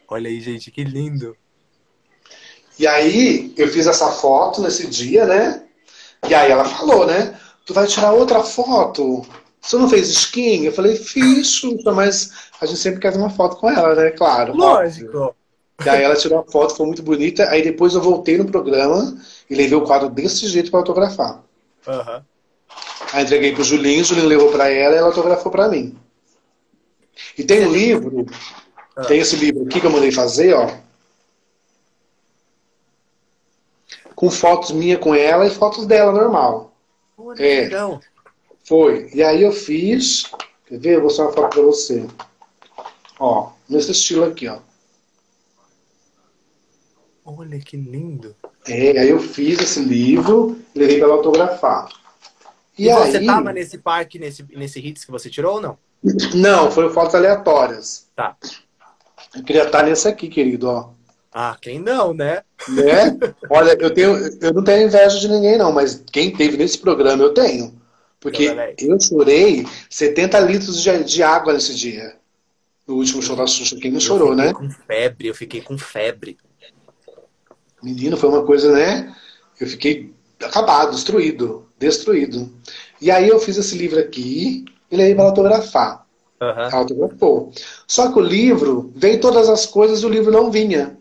[0.09, 1.37] Olha aí, gente, que lindo.
[2.79, 5.65] E aí, eu fiz essa foto nesse dia, né?
[6.29, 7.39] E aí ela falou, né?
[7.67, 9.27] Tu vai tirar outra foto?
[9.61, 10.65] Você não fez skin?
[10.65, 11.61] Eu falei, fiz,
[11.95, 14.11] mas a gente sempre quer uma foto com ela, né?
[14.13, 14.57] Claro.
[14.57, 15.19] Lógico.
[15.19, 15.35] Óbvio.
[15.85, 17.49] Daí ela tirou a foto, foi muito bonita.
[17.51, 19.17] Aí depois eu voltei no programa
[19.49, 21.43] e levei o quadro desse jeito para autografar.
[21.87, 22.23] Uhum.
[23.13, 25.97] Aí entreguei pro Julinho, o Julinho levou para ela e ela autografou para mim.
[27.37, 29.05] E tem um livro, uhum.
[29.07, 30.71] tem esse livro aqui que eu mandei fazer, ó.
[34.15, 36.75] Com fotos minha com ela e fotos dela normal.
[37.39, 37.69] é.
[38.65, 39.09] Foi.
[39.15, 40.31] E aí eu fiz.
[40.67, 40.91] Quer ver?
[40.91, 42.07] Eu vou mostrar uma foto para você.
[43.19, 44.59] Ó, nesse estilo aqui, ó.
[47.25, 48.35] Olha que lindo.
[48.67, 51.89] É, aí eu fiz esse livro, levei para autografar.
[52.79, 53.11] E, e aí...
[53.11, 55.79] você tava nesse parque, nesse, nesse hits que você tirou ou não?
[56.35, 58.07] Não, foram fotos aleatórias.
[58.15, 58.37] Tá.
[59.35, 60.91] Eu queria estar nesse aqui, querido, ó.
[61.33, 62.43] Ah, quem não, né?
[62.69, 63.19] Né?
[63.51, 67.23] Olha, eu tenho, eu não tenho inveja de ninguém, não, mas quem teve nesse programa
[67.23, 67.77] eu tenho.
[68.21, 72.17] Porque eu chorei 70 litros de, de água nesse dia.
[72.87, 73.77] No último show da Xuxa.
[73.77, 74.47] Quem não chorou, né?
[74.47, 76.39] Eu fiquei com febre, eu fiquei com febre.
[77.83, 79.15] Menino, foi uma coisa, né?
[79.61, 80.13] Eu fiquei
[80.43, 82.51] acabado, destruído, destruído.
[83.01, 86.07] E aí eu fiz esse livro aqui e levei para autografar.
[86.41, 86.77] Uhum.
[86.77, 87.53] Autografou.
[87.87, 90.97] Só que o livro, veio todas as coisas e o livro não vinha.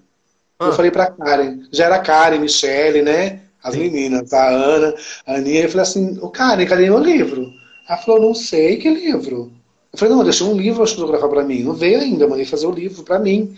[0.59, 0.67] Uhum.
[0.67, 3.41] Eu falei para Karen, já era Karen, Michele, né?
[3.63, 3.81] As Sim.
[3.81, 4.93] meninas, a Ana,
[5.25, 5.63] a Aninha.
[5.63, 7.51] Eu falei assim, ô Karen, cadê meu livro?
[7.87, 9.51] Ela falou, não sei que livro.
[9.93, 11.63] Eu falei, não, deixou um livro autografar para mim.
[11.63, 13.55] Não veio ainda, eu mandei fazer o livro para mim.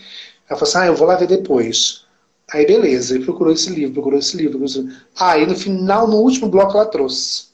[0.50, 2.06] Ela falou assim, ah, eu vou lá ver depois.
[2.52, 4.60] Aí beleza, ele procurou esse livro, procurou esse livro.
[4.60, 5.06] Procurou esse livro.
[5.20, 7.50] Aí no final, no último bloco, ela trouxe.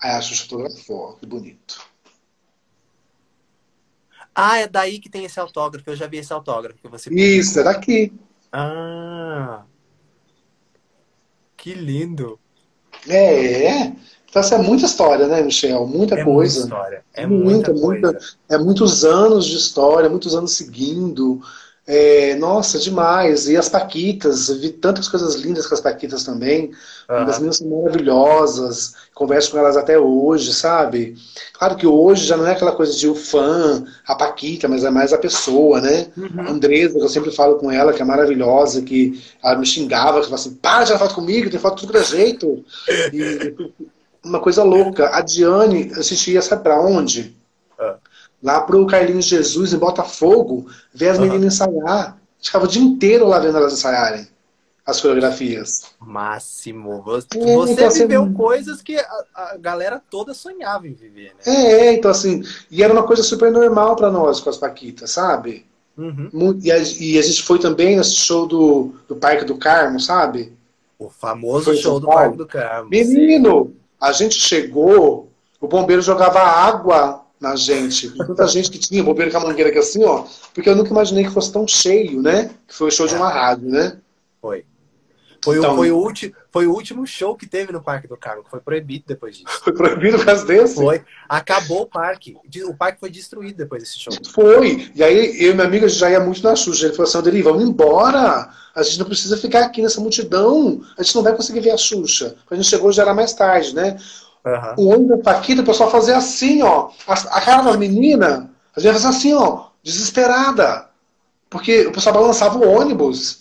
[0.00, 1.92] Aí a Xuxa fotografou, que bonito.
[4.34, 5.88] Ah, é daí que tem esse autógrafo.
[5.90, 7.10] Eu já vi esse autógrafo que você.
[7.12, 8.12] Isso, é daqui.
[8.50, 9.62] Ah,
[11.56, 12.38] que lindo.
[13.06, 13.92] É, é.
[14.28, 15.86] Então, essa é muita história, né, Michel?
[15.86, 16.60] Muita é coisa.
[16.60, 17.04] Muita história.
[17.12, 18.18] É muita, muita, muita,
[18.48, 21.40] É muitos anos de história, muitos anos seguindo.
[21.84, 23.48] É, nossa, demais.
[23.48, 26.70] E as Paquitas, vi tantas coisas lindas com as Paquitas também.
[27.10, 27.16] Uhum.
[27.16, 31.16] As meninas são maravilhosas, converso com elas até hoje, sabe?
[31.52, 34.90] Claro que hoje já não é aquela coisa de o fã, a Paquita, mas é
[34.90, 36.06] mais a pessoa, né?
[36.16, 36.40] Uhum.
[36.40, 40.20] A Andresa, que eu sempre falo com ela, que é maravilhosa, que ela me xingava,
[40.20, 42.64] que falava assim, para de tirar foto comigo, tem foto tudo que é jeito.
[43.12, 43.56] E,
[44.24, 45.10] uma coisa louca.
[45.12, 47.36] A Diane assistia, sabe pra onde?
[48.42, 51.24] Lá pro Carlinhos Jesus, em Botafogo, ver as uhum.
[51.24, 52.18] meninas ensaiar.
[52.40, 54.26] Ficava o dia inteiro lá vendo elas ensaiarem
[54.84, 55.92] as coreografias.
[56.00, 57.02] Máximo.
[57.02, 61.32] Você, é, você então, viveu assim, coisas que a, a, galera toda sonhava em viver,
[61.34, 61.54] né?
[61.54, 65.64] É, então assim, e era uma coisa super normal para nós com as Paquitas, sabe?
[65.96, 66.58] Uhum.
[66.62, 70.52] E, a, e, a, gente foi também nesse show do, do Parque do Carmo, sabe?
[70.98, 72.88] O famoso show do Parque do Carmo.
[72.90, 75.28] Menino, a gente chegou,
[75.60, 78.08] o bombeiro jogava água na gente.
[78.16, 80.24] Tanta gente que tinha bobeira com a mangueira aqui assim, ó.
[80.54, 82.50] Porque eu nunca imaginei que fosse tão cheio, né?
[82.68, 83.98] Que foi o show de uma rádio, né?
[84.40, 84.64] Foi.
[85.44, 88.16] Foi, então, o, foi, o ulti, foi o último show que teve no Parque do
[88.16, 89.60] Carmo, que foi proibido depois disso.
[89.64, 90.76] Foi proibido por causa desse?
[90.76, 91.02] Foi.
[91.28, 92.36] Acabou o parque.
[92.64, 94.12] O parque foi destruído depois desse show.
[94.32, 94.92] Foi.
[94.94, 96.86] E aí, eu e minha amiga já ia muito na Xuxa.
[96.86, 98.50] Ele falou assim, Aderi, vamos embora.
[98.72, 100.80] A gente não precisa ficar aqui nessa multidão.
[100.96, 102.36] A gente não vai conseguir ver a Xuxa.
[102.48, 103.96] A gente chegou já era mais tarde, né?
[104.44, 104.84] Uhum.
[104.84, 106.90] O olho da Paquita, o pessoal fazia assim, ó.
[107.06, 110.88] A, a cara da menina, às vezes assim, ó, desesperada.
[111.48, 113.40] Porque o pessoal balançava o ônibus.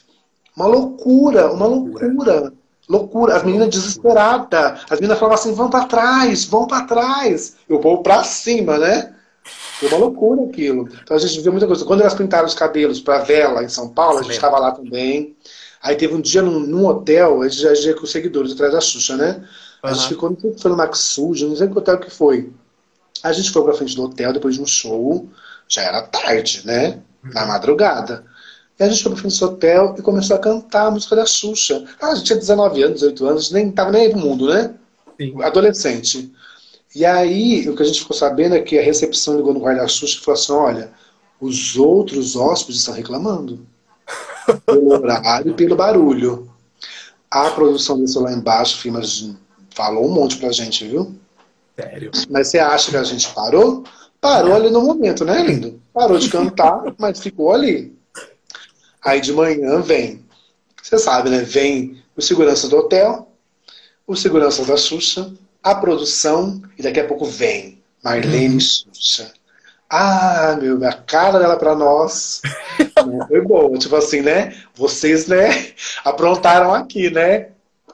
[0.55, 2.53] Uma loucura, uma loucura.
[2.87, 3.37] Loucura.
[3.37, 4.81] As meninas desesperadas.
[4.89, 7.55] As meninas falavam assim, vão para trás, vão para trás.
[7.67, 9.13] E o povo pra cima, né?
[9.43, 10.87] Foi uma loucura aquilo.
[11.01, 11.85] Então a gente viu muita coisa.
[11.85, 15.35] Quando elas pintaram os cabelos para vela em São Paulo, a gente estava lá também.
[15.81, 18.81] Aí teve um dia num, num hotel, a gente já com os seguidores atrás da
[18.81, 19.43] Xuxa, né?
[19.83, 22.51] A gente ficou, não sei se foi no Maxud, não sei qual hotel que foi.
[23.23, 25.27] A gente foi pra frente do hotel depois de um show,
[25.67, 26.99] já era tarde, né?
[27.23, 28.25] Na madrugada.
[28.79, 31.25] E a gente foi pra frente do hotel e começou a cantar a música da
[31.25, 31.83] Xuxa.
[31.99, 34.73] Ah, a gente tinha 19 anos, 18 anos, nem tava nem aí pro mundo, né?
[35.19, 35.41] Sim.
[35.41, 36.31] Adolescente.
[36.95, 39.87] E aí, o que a gente ficou sabendo é que a recepção ligou no guarda
[39.87, 40.91] Xuxa e falou assim: olha,
[41.39, 43.65] os outros hóspedes estão reclamando.
[44.65, 46.49] pelo horário e pelo barulho.
[47.29, 49.33] A produção desceu lá embaixo, firmas
[49.71, 51.15] falou um monte pra gente, viu?
[51.75, 52.11] Sério.
[52.29, 53.83] Mas você acha que a gente parou?
[54.19, 55.81] Parou ali no momento, né, lindo?
[55.93, 57.95] Parou de cantar, mas ficou ali.
[59.03, 60.23] Aí de manhã vem,
[60.81, 61.41] você sabe, né?
[61.41, 63.31] Vem o segurança do hotel,
[64.05, 68.59] o segurança da Xuxa, a produção, e daqui a pouco vem Marlene uhum.
[68.59, 69.31] Xuxa.
[69.89, 72.41] Ah, meu, a cara dela pra nós
[73.27, 73.77] foi boa.
[73.77, 74.55] Tipo assim, né?
[74.73, 75.49] Vocês, né,
[76.05, 77.49] aprontaram aqui, né?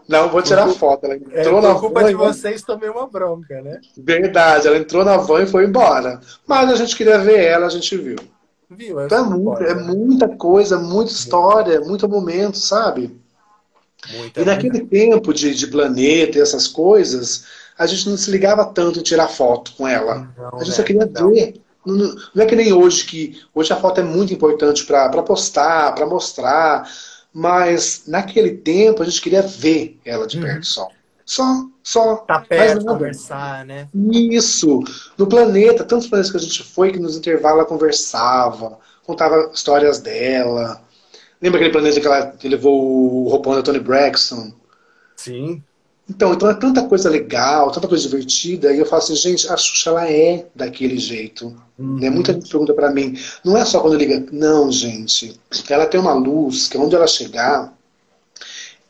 [0.07, 1.05] Não vou tirar foto.
[1.05, 3.81] Ela é, entrou é, na culpa van, de vocês, tomei uma bronca, né?
[3.97, 6.21] Verdade, ela entrou na van e foi embora.
[6.45, 8.15] Mas a gente queria ver ela, a gente viu.
[8.69, 9.05] Viu?
[9.05, 13.17] Então é, muito, é muita coisa, muita história, muito momento, sabe?
[14.11, 14.87] Muita, e naquele muita.
[14.87, 17.45] tempo de, de planeta e essas coisas,
[17.77, 20.27] a gente não se ligava tanto em tirar foto com ela.
[20.37, 20.75] Não, a gente né?
[20.75, 21.31] só queria não.
[21.31, 21.61] ver.
[21.85, 25.95] Não, não, é que nem hoje, que hoje a foto é muito importante para postar,
[25.95, 26.89] para mostrar.
[27.33, 30.63] Mas naquele tempo a gente queria ver ela de perto uhum.
[30.63, 30.87] só.
[31.25, 32.15] Só, só.
[32.17, 33.89] Tá perto, conversar, né?
[33.93, 34.81] Isso.
[35.17, 39.99] No planeta, tantos planetas que a gente foi que nos intervalos ela conversava, contava histórias
[39.99, 40.81] dela.
[41.41, 44.53] Lembra aquele planeta que ela que levou o roupão da Tony Braxton?
[45.17, 45.61] Sim.
[46.09, 49.57] Então, então é tanta coisa legal, tanta coisa divertida, e eu falo assim, gente, a
[49.57, 51.53] Xuxa ela é daquele jeito.
[51.77, 51.99] Uhum.
[51.99, 52.09] Né?
[52.09, 54.25] Muita gente pergunta para mim, não é só quando liga.
[54.31, 55.37] Não, gente.
[55.69, 57.73] Ela tem uma luz que onde ela chegar,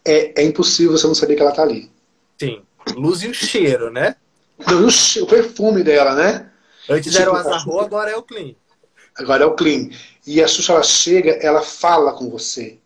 [0.05, 1.91] é, é impossível você não saber que ela tá ali.
[2.39, 2.61] Sim.
[2.95, 4.15] Luz e o cheiro, né?
[4.65, 6.49] Não, o, cheiro, o perfume dela, né?
[6.89, 8.53] Antes tipo, era o Azarro, agora é o Clean.
[9.17, 9.89] Agora é o Clean.
[10.25, 12.77] E a Xuxa, ela chega, ela fala com você.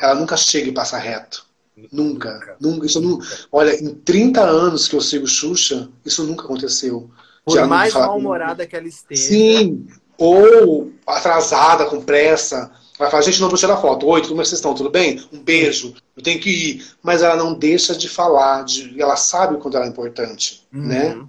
[0.00, 1.43] Ela nunca chega e passa reto.
[1.92, 2.56] Nunca.
[2.60, 2.86] nunca.
[2.86, 3.26] Isso nunca.
[3.50, 7.10] Olha, em 30 anos que eu sigo Xuxa, isso nunca aconteceu.
[7.44, 9.22] Por Já mais mal-humorada que ela esteja.
[9.22, 9.86] Sim.
[10.16, 12.70] Ou atrasada, com pressa.
[12.98, 14.06] Ela fala, gente, não vou tirar foto.
[14.06, 14.74] Oi, como é vocês estão?
[14.74, 15.22] Tudo bem?
[15.32, 15.94] Um beijo.
[16.16, 16.86] Eu tenho que ir.
[17.02, 18.64] Mas ela não deixa de falar.
[18.64, 19.00] De...
[19.00, 20.64] Ela sabe quando ela é importante.
[20.72, 20.86] Uhum.
[20.86, 21.26] Né?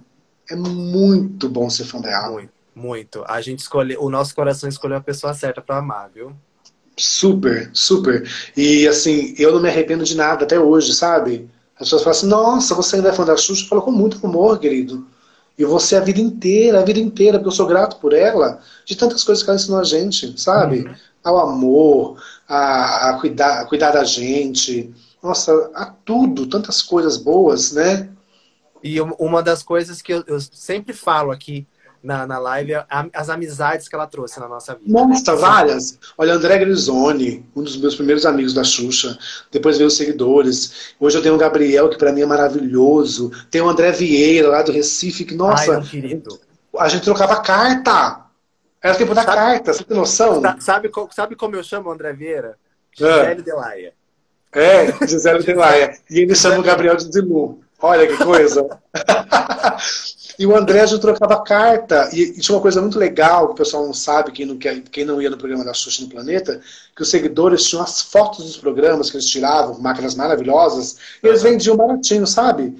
[0.48, 2.30] É muito bom ser fã dela.
[2.30, 3.24] Muito, muito.
[3.26, 6.32] A gente escolhe, o nosso coração escolheu a pessoa certa para amar, viu?
[6.98, 8.28] Super, super.
[8.56, 11.48] E assim, eu não me arrependo de nada até hoje, sabe?
[11.74, 13.64] As pessoas falam assim, nossa, você ainda é fã da Xuxa?
[13.64, 15.06] Eu falo com muito humor, querido.
[15.58, 18.96] E você a vida inteira, a vida inteira, porque eu sou grato por ela, de
[18.96, 20.80] tantas coisas que ela ensinou a gente, sabe?
[20.80, 20.94] Uhum.
[21.22, 27.72] Ao amor, a, a, cuidar, a cuidar da gente, nossa, a tudo, tantas coisas boas,
[27.72, 28.08] né?
[28.82, 31.66] E uma das coisas que eu, eu sempre falo aqui,
[32.02, 32.72] na, na live
[33.12, 34.90] as amizades que ela trouxe na nossa vida.
[34.90, 35.98] Nossa, várias.
[36.16, 39.18] Olha, André Grisoni, um dos meus primeiros amigos da Xuxa.
[39.50, 40.94] Depois veio os seguidores.
[41.00, 43.30] Hoje eu tenho o Gabriel, que para mim é maravilhoso.
[43.50, 45.78] Tem o André Vieira, lá do Recife, que, nossa.
[45.78, 46.38] Ai, querido.
[46.78, 48.26] A gente trocava carta.
[48.82, 50.42] Era tempo da sabe, carta, você tem noção?
[50.60, 52.56] Sabe, sabe como eu chamo o André Vieira?
[52.96, 53.42] Gisele é.
[53.42, 53.92] Delaia.
[54.52, 55.98] É, Gisele Delaia.
[56.10, 57.60] E ele chama o Gabriel de Zilu.
[57.78, 58.66] Olha que coisa.
[60.38, 62.10] E o André já trocava carta.
[62.12, 65.04] E, tinha uma coisa muito legal, que o pessoal não sabe, quem não, quer, quem
[65.04, 66.60] não ia no programa da Xuxa no Planeta,
[66.94, 71.42] que os seguidores tinham as fotos dos programas que eles tiravam, máquinas maravilhosas, e eles
[71.42, 72.76] vendiam baratinho, sabe?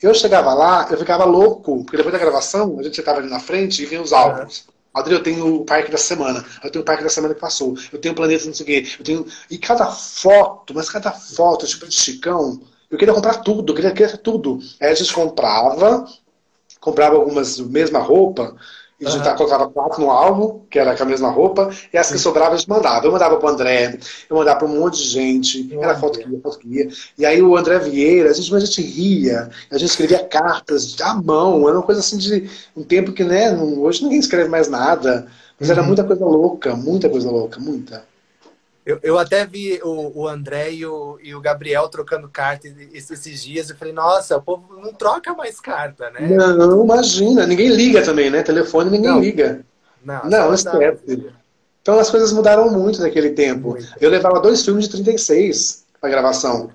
[0.00, 3.40] Eu chegava lá, eu ficava louco, porque depois da gravação, a gente estava ali na
[3.40, 4.60] frente e vinha os álbuns.
[4.60, 4.78] Uhum.
[4.94, 7.76] Adri, eu tenho o Parque da Semana, eu tenho o Parque da Semana que passou,
[7.92, 9.26] eu tenho o Planeta não sei o quê, eu tenho...
[9.50, 12.60] E cada foto, mas cada foto, tipo de Chicão,
[12.90, 14.58] eu queria comprar tudo, eu queria, queria tudo.
[14.80, 16.06] Aí a gente comprava,
[16.80, 18.54] comprava algumas mesma roupa,
[19.00, 19.36] e a gente uhum.
[19.36, 22.56] colocava quatro no álbum, que era com a mesma roupa, e as que sobravam a
[22.56, 23.06] gente mandava.
[23.06, 23.96] Eu mandava pro André,
[24.28, 26.88] eu mandava para um monte de gente, era foto que ia, foto que ia.
[27.16, 31.14] E aí o André Vieira, a gente, a gente ria, a gente escrevia cartas à
[31.14, 35.28] mão, era uma coisa assim de um tempo que, né, hoje ninguém escreve mais nada,
[35.60, 35.74] mas uhum.
[35.76, 38.04] era muita coisa louca, muita coisa louca, muita.
[38.88, 43.42] Eu, eu até vi o, o André e o, e o Gabriel trocando carta esses
[43.42, 46.26] dias e falei, nossa, o povo não troca mais carta, né?
[46.26, 48.42] Não, imagina, ninguém liga também, né?
[48.42, 49.20] Telefone ninguém não.
[49.20, 49.60] liga.
[50.02, 51.30] Não, não esquece.
[51.82, 53.72] Então as coisas mudaram muito naquele tempo.
[53.72, 53.94] Muito.
[54.00, 56.70] Eu levava dois filmes de 36 para gravação.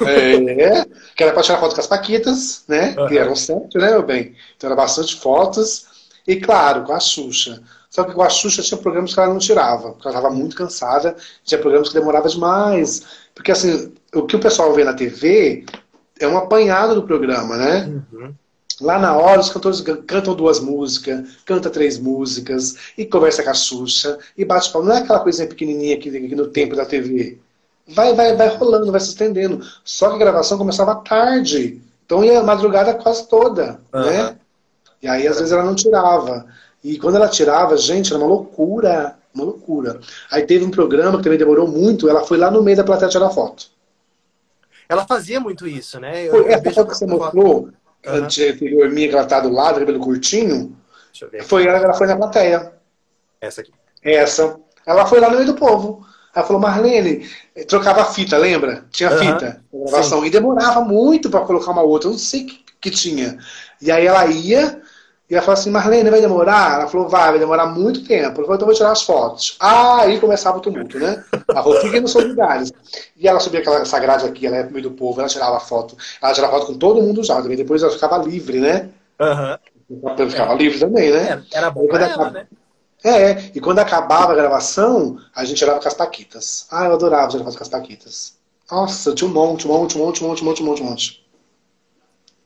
[0.00, 2.94] é, que era para tirar foto com as Paquitas, né?
[2.96, 3.06] Uhum.
[3.06, 4.34] Que eram sete, né, meu bem?
[4.56, 5.88] Então era bastante fotos.
[6.26, 7.62] E claro, com a Xuxa.
[7.94, 10.56] Só que com a Xuxa tinha programas que ela não tirava, porque ela estava muito
[10.56, 11.14] cansada,
[11.44, 13.04] tinha programas que demorava demais.
[13.32, 15.64] Porque assim, o que o pessoal vê na TV
[16.18, 18.02] é um apanhado do programa, né?
[18.12, 18.34] Uhum.
[18.80, 23.54] Lá na hora, os cantores cantam duas músicas, canta três músicas, e conversa com a
[23.54, 24.88] Xuxa, e bate palma.
[24.88, 27.38] Não é aquela coisinha pequenininha aqui, aqui no tempo da TV.
[27.86, 29.64] Vai, vai, vai rolando, vai se estendendo.
[29.84, 31.80] Só que a gravação começava tarde.
[32.04, 34.04] Então ia a madrugada quase toda, uhum.
[34.04, 34.36] né?
[35.00, 36.44] E aí, às vezes, ela não tirava.
[36.84, 39.16] E quando ela tirava, gente, era uma loucura.
[39.34, 39.98] Uma loucura.
[40.30, 43.10] Aí teve um programa que também demorou muito, ela foi lá no meio da plateia
[43.10, 43.66] tirar foto.
[44.88, 46.26] Ela fazia muito isso, né?
[46.26, 47.70] Eu, foi, essa foto que você mostrou,
[48.06, 50.76] anterior minha, que ela tá do lado, cabelo curtinho,
[51.44, 52.74] foi ela, ela foi na plateia.
[53.40, 53.72] Essa aqui.
[54.02, 54.56] Essa.
[54.86, 56.06] Ela foi lá no meio do povo.
[56.34, 57.28] Ela falou, Marlene,
[57.66, 58.84] trocava fita, lembra?
[58.90, 59.18] Tinha uhum.
[59.18, 60.24] fita, gravação.
[60.24, 63.38] E demorava muito para colocar uma outra, eu não sei o que, que tinha.
[63.80, 64.82] E aí ela ia,
[65.28, 66.74] e ela falou assim, Marlene, vai demorar?
[66.74, 68.24] Ela falou, vai, vai demorar muito tempo.
[68.24, 69.56] Ela falou, então vou tirar as fotos.
[69.58, 71.24] Ah, aí começava o tumulto, né?
[71.48, 72.70] A Rodrigo nos seus lugares.
[73.16, 75.58] E ela subia aquela, essa grade aqui, ela ia pro meio do povo, ela tirava
[75.60, 75.96] foto.
[76.20, 78.90] Ela tirava foto com todo mundo já, também depois ela ficava livre, né?
[79.18, 79.58] Aham.
[79.88, 80.30] Uhum.
[80.30, 80.56] Ficava é.
[80.56, 81.42] livre também, né?
[81.52, 82.46] É, era bom ela, né?
[83.02, 86.66] É, e quando acabava a gravação, a gente tirava com as paquitas.
[86.70, 88.34] Ah, eu adorava tirar foto com as paquitas.
[88.70, 90.86] Nossa, tinha um monte, um monte, um monte, um monte, um monte, um monte, um
[90.86, 91.23] monte.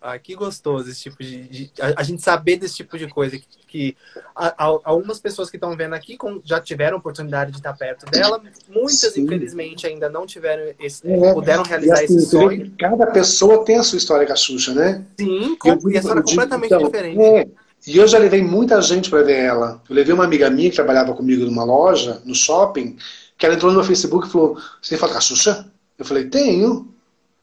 [0.01, 1.49] Ah, que gostoso esse tipo de.
[1.49, 3.37] de a, a, gente saber desse tipo de coisa.
[3.37, 3.97] Que, que
[4.35, 8.07] a, a, algumas pessoas que estão vendo aqui com, já tiveram oportunidade de estar perto
[8.07, 9.23] dela, muitas, Sim.
[9.23, 12.73] infelizmente, ainda não tiveram esse, é, puderam realizar assim, esse sonho.
[12.79, 15.05] Cada pessoa tem a sua história com a Xuxa, né?
[15.19, 17.20] Sim, com, eu, e a história é completamente então, diferente.
[17.20, 17.49] É,
[17.85, 19.83] e eu já levei muita gente para ver ela.
[19.89, 22.97] Eu levei uma amiga minha que trabalhava comigo numa loja, no shopping,
[23.37, 25.66] que ela entrou no meu Facebook e falou: Você tem foto com a Xuxa?
[25.99, 26.95] Eu falei: Tenho.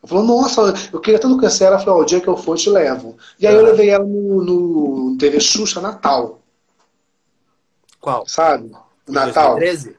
[0.05, 1.77] Eu falou, nossa, eu queria tanto conhecer ela.
[1.77, 3.17] Ela falou, o dia que eu for, eu te levo.
[3.39, 6.41] E aí eu levei ela no, no TV Xuxa Natal.
[7.99, 8.27] Qual?
[8.27, 8.71] Sabe?
[9.07, 9.55] O Natal.
[9.55, 9.95] 2013?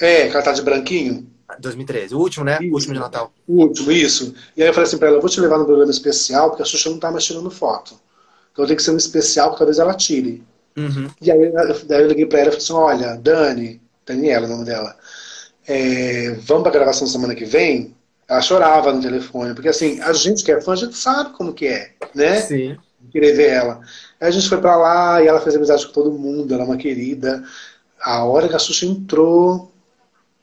[0.00, 1.28] É, que ela tá de branquinho.
[1.58, 2.58] 2013, o último, né?
[2.60, 2.70] Isso.
[2.70, 3.32] O último de Natal.
[3.48, 4.32] O último, isso.
[4.56, 6.62] E aí eu falei assim pra ela, eu vou te levar no programa especial, porque
[6.62, 7.98] a Xuxa não tá mais tirando foto.
[8.52, 10.44] Então tem que ser um especial que talvez ela tire.
[10.76, 11.08] Uhum.
[11.20, 11.52] E aí,
[11.86, 14.96] daí eu liguei pra ela e falei assim, olha, Dani, Daniela é o nome dela,
[15.66, 17.96] é, vamos pra gravação semana que vem?
[18.28, 21.54] Ela chorava no telefone, porque assim, a gente que é fã, a gente sabe como
[21.54, 22.42] que é, né?
[22.42, 22.76] Sim.
[23.10, 23.80] Querer ver ela.
[24.20, 26.66] Aí a gente foi pra lá e ela fez amizade com todo mundo, ela é
[26.66, 27.42] uma querida.
[27.98, 29.72] A hora que a Xuxa entrou,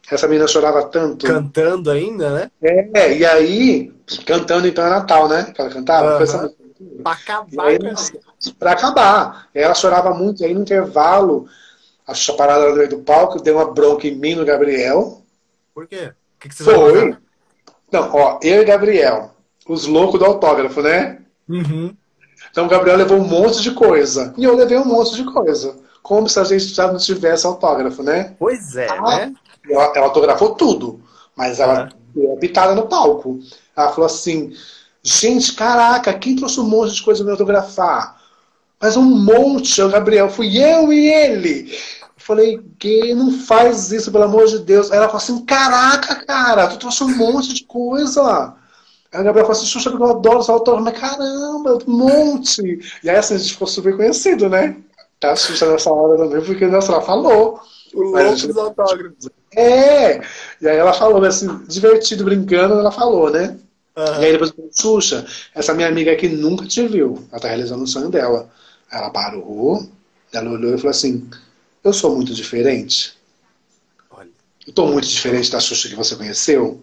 [0.10, 1.28] essa menina chorava tanto.
[1.28, 2.52] Cantando ainda, né?
[2.60, 3.94] É, e aí,
[4.26, 5.52] cantando então é Natal, né?
[5.54, 6.20] Que ela cantava.
[6.20, 7.04] Uhum.
[7.04, 7.66] Pra acabar.
[7.68, 7.80] Aí,
[8.58, 9.48] pra acabar.
[9.54, 11.48] Ela chorava muito, e aí no intervalo,
[12.08, 15.22] a Xuxa parada no meio do palco, deu uma bronca em mim no Gabriel.
[15.72, 16.14] Por quê?
[16.38, 17.16] O que, que você Foi.
[17.96, 19.32] Não, ó, eu e Gabriel,
[19.68, 21.20] os loucos do autógrafo, né?
[21.48, 21.96] Uhum.
[22.52, 24.34] Então o Gabriel levou um monte de coisa.
[24.38, 25.78] E eu levei um monte de coisa.
[26.04, 28.36] Como se a gente já não tivesse autógrafo, né?
[28.38, 29.34] Pois é, ah, né?
[29.70, 31.00] Ela, ela, autografou tudo,
[31.36, 33.40] mas ela deu a pitada no palco.
[33.76, 34.54] Ela falou assim:
[35.02, 38.22] gente, caraca, quem trouxe um monte de coisa pra me autografar?
[38.80, 41.74] Mas um monte, o Gabriel, fui eu e ele.
[42.26, 44.90] Falei, gay, não faz isso, pelo amor de Deus.
[44.90, 48.56] Aí ela falou assim, caraca, cara, tu trouxe um monte de coisa.
[49.12, 50.92] Aí a Gabriela falou assim, Xuxa, eu adoro os autógrafos.
[50.92, 52.80] Mas caramba, um monte.
[53.04, 54.76] E aí assim, a gente ficou super conhecido, né?
[55.20, 57.60] Tá, a Xuxa nessa hora também, porque nossa, ela falou.
[57.94, 59.30] O louco dos autógrafos.
[59.56, 60.18] É!
[60.60, 63.56] E aí ela falou, né, assim, divertido, brincando, ela falou, né?
[63.96, 64.22] Uhum.
[64.22, 67.24] E aí depois Xuxa, essa minha amiga aqui nunca te viu.
[67.32, 68.50] Ela tá realizando o sonho dela.
[68.92, 69.88] Ela parou,
[70.34, 71.30] ela olhou e falou assim,
[71.88, 73.18] eu sou muito diferente?
[74.10, 74.30] Olha.
[74.66, 76.82] Eu estou muito diferente da Xuxa que você conheceu?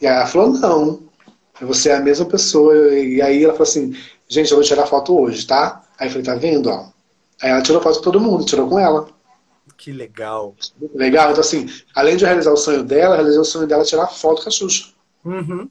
[0.00, 1.02] E aí ela falou, não.
[1.60, 2.74] Você é a mesma pessoa.
[2.94, 3.96] E aí ela falou assim,
[4.28, 5.82] gente, eu vou tirar foto hoje, tá?
[5.98, 6.88] Aí eu falei, tá vendo, ó?
[7.42, 9.08] Aí ela tirou foto com todo mundo, tirou com ela.
[9.76, 10.54] Que legal.
[10.94, 11.30] Legal.
[11.30, 14.48] Então, assim, além de realizar o sonho dela, realizou o sonho dela tirar foto com
[14.48, 14.92] a Xuxa.
[15.24, 15.68] Uhum.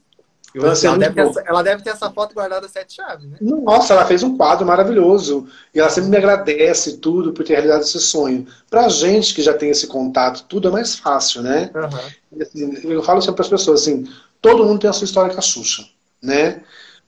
[0.54, 3.38] Então, assim, ela, deve essa, ela, deve ter essa foto guardada sete chaves, né?
[3.40, 5.48] Nossa, ela fez um quadro maravilhoso.
[5.74, 8.46] E ela sempre me agradece tudo por ter realizado esse sonho.
[8.70, 11.70] Pra gente que já tem esse contato, tudo é mais fácil, né?
[11.74, 12.40] Uhum.
[12.40, 14.06] Assim, eu falo sempre para as pessoas assim:
[14.40, 15.84] todo mundo tem a sua história com a Xuxa,
[16.22, 16.62] né?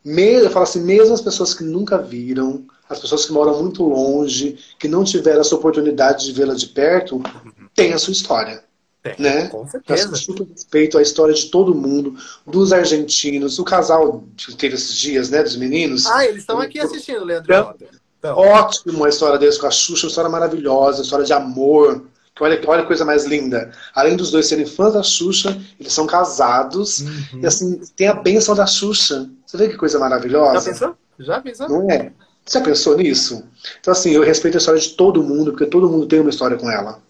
[0.04, 4.58] Eu falo assim, mesmo as pessoas que nunca viram, as pessoas que moram muito longe,
[4.78, 7.68] que não tiveram essa oportunidade de vê-la de perto, uhum.
[7.74, 8.65] têm a sua história.
[9.14, 9.48] Tem, né?
[9.48, 10.14] Com certeza.
[10.16, 12.16] Super respeito à história de todo mundo,
[12.46, 16.06] dos argentinos, o casal que teve esses dias, né, dos meninos.
[16.06, 17.74] Ah, eles estão aqui assistindo, Leandro.
[18.18, 22.04] Então, ótimo a história deles com a Xuxa, uma história maravilhosa, uma história de amor.
[22.34, 23.72] Que olha, olha que coisa mais linda.
[23.94, 27.00] Além dos dois serem fãs da Xuxa, eles são casados.
[27.00, 27.40] Uhum.
[27.42, 29.30] E assim, tem a bênção da Xuxa.
[29.46, 30.60] Você vê que coisa maravilhosa?
[30.60, 30.96] Já pensou?
[31.18, 31.68] Já pensou?
[31.68, 32.12] Não é?
[32.44, 33.44] Você já pensou nisso?
[33.80, 36.56] Então, assim, eu respeito a história de todo mundo, porque todo mundo tem uma história
[36.56, 37.00] com ela.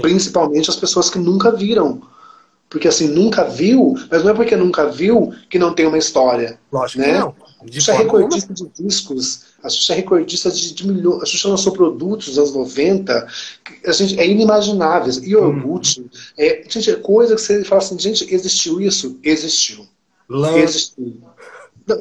[0.00, 2.00] Principalmente as pessoas que nunca viram.
[2.70, 6.58] Porque assim, nunca viu, mas não é porque nunca viu que não tem uma história.
[6.70, 7.12] Lógico né?
[7.12, 7.34] que não.
[7.64, 11.22] De a Xuxa é recordista de discos, a Xuxa é recordista de, de milhões.
[11.22, 13.26] A Xuxa lançou produtos nos anos 90,
[13.64, 15.12] que, a gente, é inimaginável.
[15.24, 16.08] E Orkut, hum.
[16.38, 19.18] é, gente, é coisa que você fala assim, gente, existiu isso?
[19.24, 19.86] Existiu.
[20.28, 20.56] Lã.
[20.58, 21.20] Existiu.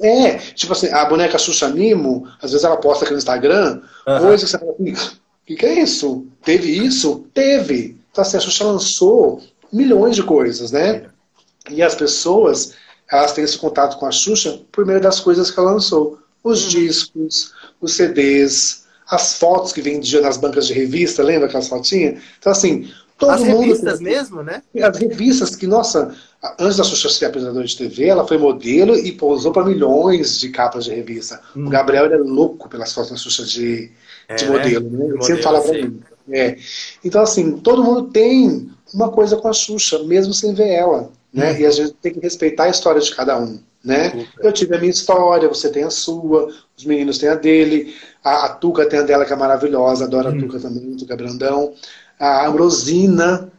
[0.04, 4.20] É, tipo assim, a boneca Xuxa Mimo, às vezes ela posta aqui no Instagram, uhum.
[4.20, 4.94] coisa que você fala assim,
[5.48, 6.28] que, que é isso?
[6.44, 7.26] Teve isso?
[7.34, 7.98] Teve.
[8.12, 9.42] Então assim, a Xuxa lançou
[9.72, 11.06] milhões de coisas, né?
[11.70, 12.74] E as pessoas,
[13.10, 16.20] elas têm esse contato com a Xuxa por meio das coisas que ela lançou.
[16.44, 16.70] Os uhum.
[16.70, 22.22] discos, os CDs, as fotos que vendiam nas bancas de revista, lembra aquelas fotinhas?
[22.38, 23.52] Então assim, todo as mundo...
[23.52, 24.62] As revistas mesmo, né?
[24.82, 26.14] As revistas que, nossa,
[26.60, 30.50] antes da Xuxa ser apresentadora de TV, ela foi modelo e pousou para milhões de
[30.50, 31.42] capas de revista.
[31.56, 31.68] Hum.
[31.68, 33.92] O Gabriel é louco pelas fotos da Xuxa de,
[34.28, 35.06] é, de modelo, né?
[35.06, 36.00] Ele sempre fala para mim.
[36.30, 36.58] É.
[37.04, 41.10] Então, assim, todo mundo tem uma coisa com a Xuxa, mesmo sem ver ela.
[41.34, 41.54] Né?
[41.54, 41.58] Hum.
[41.58, 43.60] E a gente tem que respeitar a história de cada um.
[43.84, 44.28] Né?
[44.42, 48.48] Eu tive a minha história, você tem a sua, os meninos têm a dele, a,
[48.48, 50.40] a Tuca tem a dela, que é maravilhosa, adoro a hum.
[50.40, 51.74] Tuca também, Tuca Brandão.
[52.20, 53.50] A Ambrosina,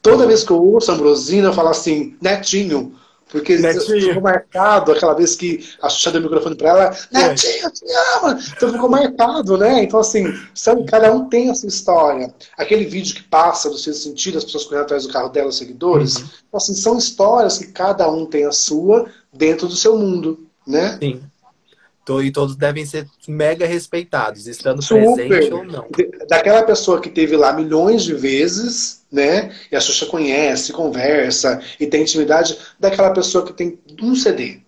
[0.00, 2.94] Toda vez que eu ouço a Ambrosina, eu falo assim, Netinho.
[3.28, 4.08] Porque Netinho.
[4.08, 7.84] ficou marcado aquela vez que a Xuxa deu o microfone para ela, Netinho, te
[8.14, 8.38] ama!
[8.56, 9.82] Então ficou marcado, né?
[9.82, 10.24] Então, assim,
[10.54, 12.32] sabe, cada um tem a sua história.
[12.56, 15.58] Aquele vídeo que passa do seu sentido, as pessoas correndo atrás do carro dela, os
[15.58, 16.16] seguidores.
[16.16, 16.24] Uhum.
[16.48, 20.96] Então, assim, são histórias que cada um tem a sua dentro do seu mundo, né?
[21.00, 21.20] Sim
[22.22, 25.26] e todos devem ser mega respeitados, estando Super.
[25.26, 25.86] presente ou não.
[26.28, 29.52] Daquela pessoa que teve lá milhões de vezes, né?
[29.70, 34.60] E a Xuxa conhece, conversa e tem intimidade, daquela pessoa que tem um CD.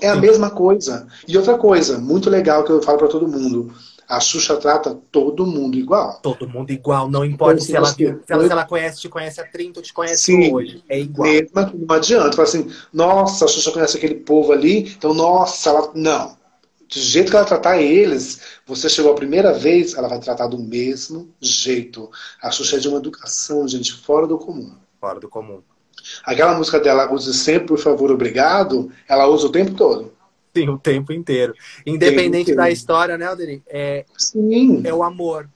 [0.00, 0.20] É a Sim.
[0.20, 1.06] mesma coisa.
[1.28, 3.72] E outra coisa, muito legal que eu falo para todo mundo.
[4.08, 6.18] A Xuxa trata todo mundo igual.
[6.22, 9.40] Todo mundo igual, não importa então, se, ela, se, ela, se ela conhece, te conhece
[9.40, 10.82] há 30 ou te conhece Sim, hoje.
[10.88, 11.28] É igual.
[11.28, 12.32] Mesma, não adianta.
[12.32, 15.90] Fala assim, nossa, a Xuxa conhece aquele povo ali, então, nossa, ela.
[15.94, 16.39] Não
[16.92, 20.58] do jeito que ela tratar eles, você chegou a primeira vez, ela vai tratar do
[20.58, 22.10] mesmo jeito.
[22.42, 24.74] A Xuxa é de uma educação, gente, fora do comum.
[25.00, 25.62] Fora do comum.
[26.24, 30.12] Aquela música dela, Use Sempre, Por Favor, Obrigado, ela usa o tempo todo.
[30.56, 31.54] Sim, o tempo inteiro.
[31.86, 32.72] Independente tempo da inteiro.
[32.72, 33.62] história, né, Alderi?
[33.68, 34.82] É, Sim.
[34.84, 35.48] é o amor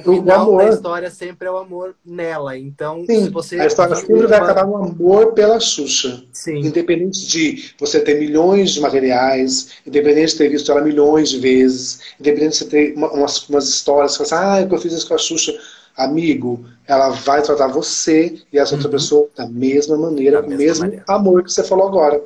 [0.00, 2.56] o final o da história sempre é o amor nela.
[2.56, 3.60] Então, Sim, se você.
[3.60, 6.24] A história sempre vai acabar no amor pela Xuxa.
[6.32, 6.58] Sim.
[6.58, 12.00] Independente de você ter milhões de materiais, independente de ter visto ela milhões de vezes,
[12.20, 15.08] independente de você ter uma, umas, umas histórias, você fala assim, ah, eu fiz isso
[15.08, 15.52] com a Xuxa.
[15.96, 18.78] Amigo, ela vai tratar você e essa uhum.
[18.78, 21.04] outra pessoa da mesma maneira, com o mesmo maneira.
[21.06, 22.20] amor que você falou agora.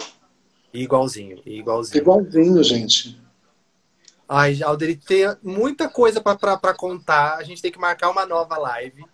[0.72, 2.00] Igualzinho, igualzinho.
[2.00, 3.27] Igualzinho, gente.
[4.28, 7.36] Ai, Alderi, tem muita coisa para contar.
[7.36, 9.06] A gente tem que marcar uma nova live.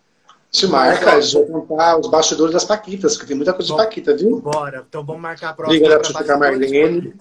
[0.50, 3.78] Se marca, a gente vai contar os bastidores das Paquitas, que tem muita coisa Bom,
[3.78, 4.40] de Paquita, viu?
[4.40, 5.78] Bora, então vamos marcar a próxima.
[5.78, 7.14] Briga da Xuxa com a Marlene.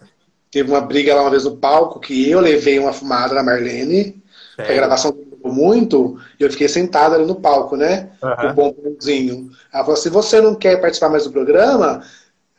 [0.52, 4.22] Teve uma briga lá uma vez no palco que eu levei uma fumada na Marlene.
[4.56, 4.72] Sério?
[4.72, 8.12] A gravação demorou muito e eu fiquei sentado ali no palco, né?
[8.22, 8.36] Uhum.
[8.36, 9.52] Com o bombonzinho.
[9.72, 12.04] Ela falou assim: você não quer participar mais do programa?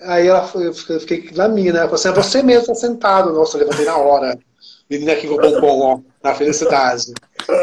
[0.01, 1.79] Aí ela foi, eu fiquei na minha, né?
[1.81, 3.33] Ela falou assim: é você mesmo está sentado.
[3.33, 4.39] Nossa, eu levantei na hora
[4.89, 7.13] menina aqui com o pompom, ó, na felicidade.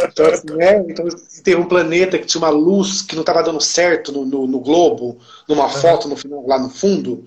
[0.04, 0.84] Então, assim, né?
[0.88, 1.06] Então,
[1.44, 4.60] teve um planeta que tinha uma luz que não estava dando certo no, no, no,
[4.60, 5.18] globo,
[5.48, 7.26] numa foto no final, lá no fundo.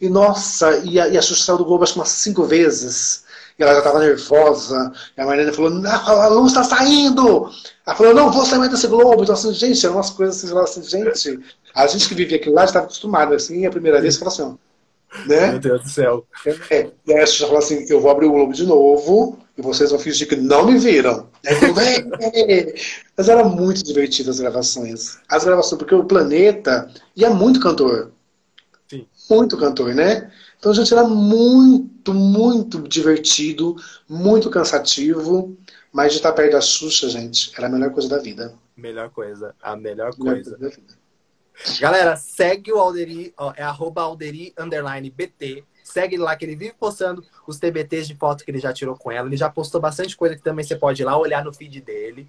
[0.00, 3.24] E nossa, e a, e a Xuxa saiu do globo acho que umas cinco vezes.
[3.58, 4.92] E ela já estava nervosa.
[5.16, 7.50] E a Marlene falou: a luz está saindo!
[7.86, 9.22] Ela falou: não vou sair mais desse globo.
[9.22, 11.40] Então, assim, gente, eram umas coisas assim, assim gente.
[11.74, 13.34] A gente que vivia aquilo lá estava acostumado.
[13.34, 14.58] Assim, a primeira vez falou assim:
[15.26, 15.52] né?
[15.52, 16.26] Meu Deus do céu.
[16.70, 19.62] É, e aí a Xuxa fala assim: eu vou abrir o Globo de novo e
[19.62, 21.28] vocês vão fingir que não me viram.
[23.16, 25.18] Mas era muito divertido as gravações.
[25.28, 28.10] As gravações, porque o Planeta ia muito cantor.
[28.88, 29.06] Sim.
[29.30, 30.30] Muito cantor, né?
[30.58, 33.76] Então, gente, era muito, muito divertido,
[34.08, 35.56] muito cansativo.
[35.92, 38.52] Mas de estar perto da Xuxa, gente, era a melhor coisa da vida.
[38.76, 39.54] Melhor coisa.
[39.62, 40.50] A melhor, melhor coisa.
[40.50, 41.03] coisa da vida.
[41.80, 45.64] Galera, segue o Alderi, ó, é arroba Alderi underline BT.
[45.82, 49.12] Segue lá que ele vive postando os TBTs de foto que ele já tirou com
[49.12, 49.28] ela.
[49.28, 52.26] Ele já postou bastante coisa que também você pode ir lá olhar no feed dele.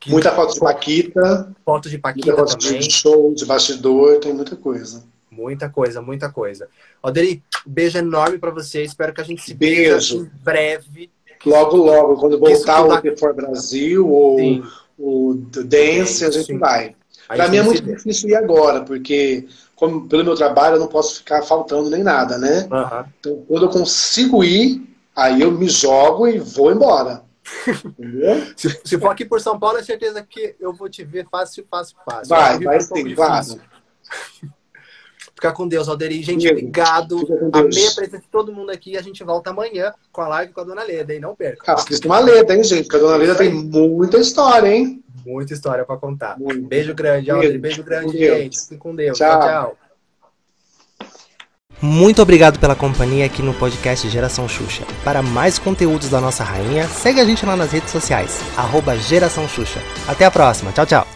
[0.00, 0.10] Que...
[0.10, 1.54] Muita foto de Paquita.
[1.64, 2.80] Foto de Paquita muita também.
[2.80, 5.04] De show, de bastidor, tem muita coisa.
[5.30, 6.68] Muita coisa, muita coisa.
[7.02, 8.82] Alderi, beijo enorme para você.
[8.82, 10.22] Espero que a gente se beijo.
[10.22, 11.10] em breve.
[11.44, 14.64] Logo, logo, quando voltar o The For Brasil ou
[14.98, 16.58] o Dance, a gente sim.
[16.58, 16.96] vai.
[17.26, 21.16] Para mim é muito difícil ir agora, porque como, pelo meu trabalho eu não posso
[21.16, 22.68] ficar faltando nem nada, né?
[22.70, 23.04] Uhum.
[23.20, 24.82] Então, quando eu consigo ir,
[25.14, 27.22] aí eu me jogo e vou embora.
[28.56, 31.66] se, se, for aqui por São Paulo, é certeza que eu vou te ver fácil,
[31.70, 32.28] fácil, fácil.
[32.28, 33.60] Vai, vai sim, claro.
[35.34, 36.22] Fica com Deus, Alderi.
[36.22, 37.18] Gente, obrigado.
[37.52, 38.96] Amei a presença de todo mundo aqui.
[38.96, 41.20] A gente volta amanhã com a live com a Dona Leda, hein?
[41.20, 41.72] Não perca.
[41.72, 42.84] Ah, assista uma Leda, hein, gente?
[42.84, 45.03] Porque a Dona Leda tem muita história, hein?
[45.24, 46.38] Muita história para contar.
[46.38, 46.62] Muito.
[46.62, 47.58] Beijo grande, Alderi.
[47.58, 48.60] Beijo grande, gente.
[48.60, 49.16] Fique com Deus.
[49.16, 49.40] tchau.
[49.40, 49.48] tchau.
[49.48, 49.76] tchau.
[51.82, 54.84] Muito obrigado pela companhia aqui no podcast Geração Xuxa.
[55.04, 59.46] Para mais conteúdos da nossa rainha, segue a gente lá nas redes sociais, arroba Geração
[59.46, 59.80] Xuxa.
[60.08, 61.13] Até a próxima, tchau, tchau!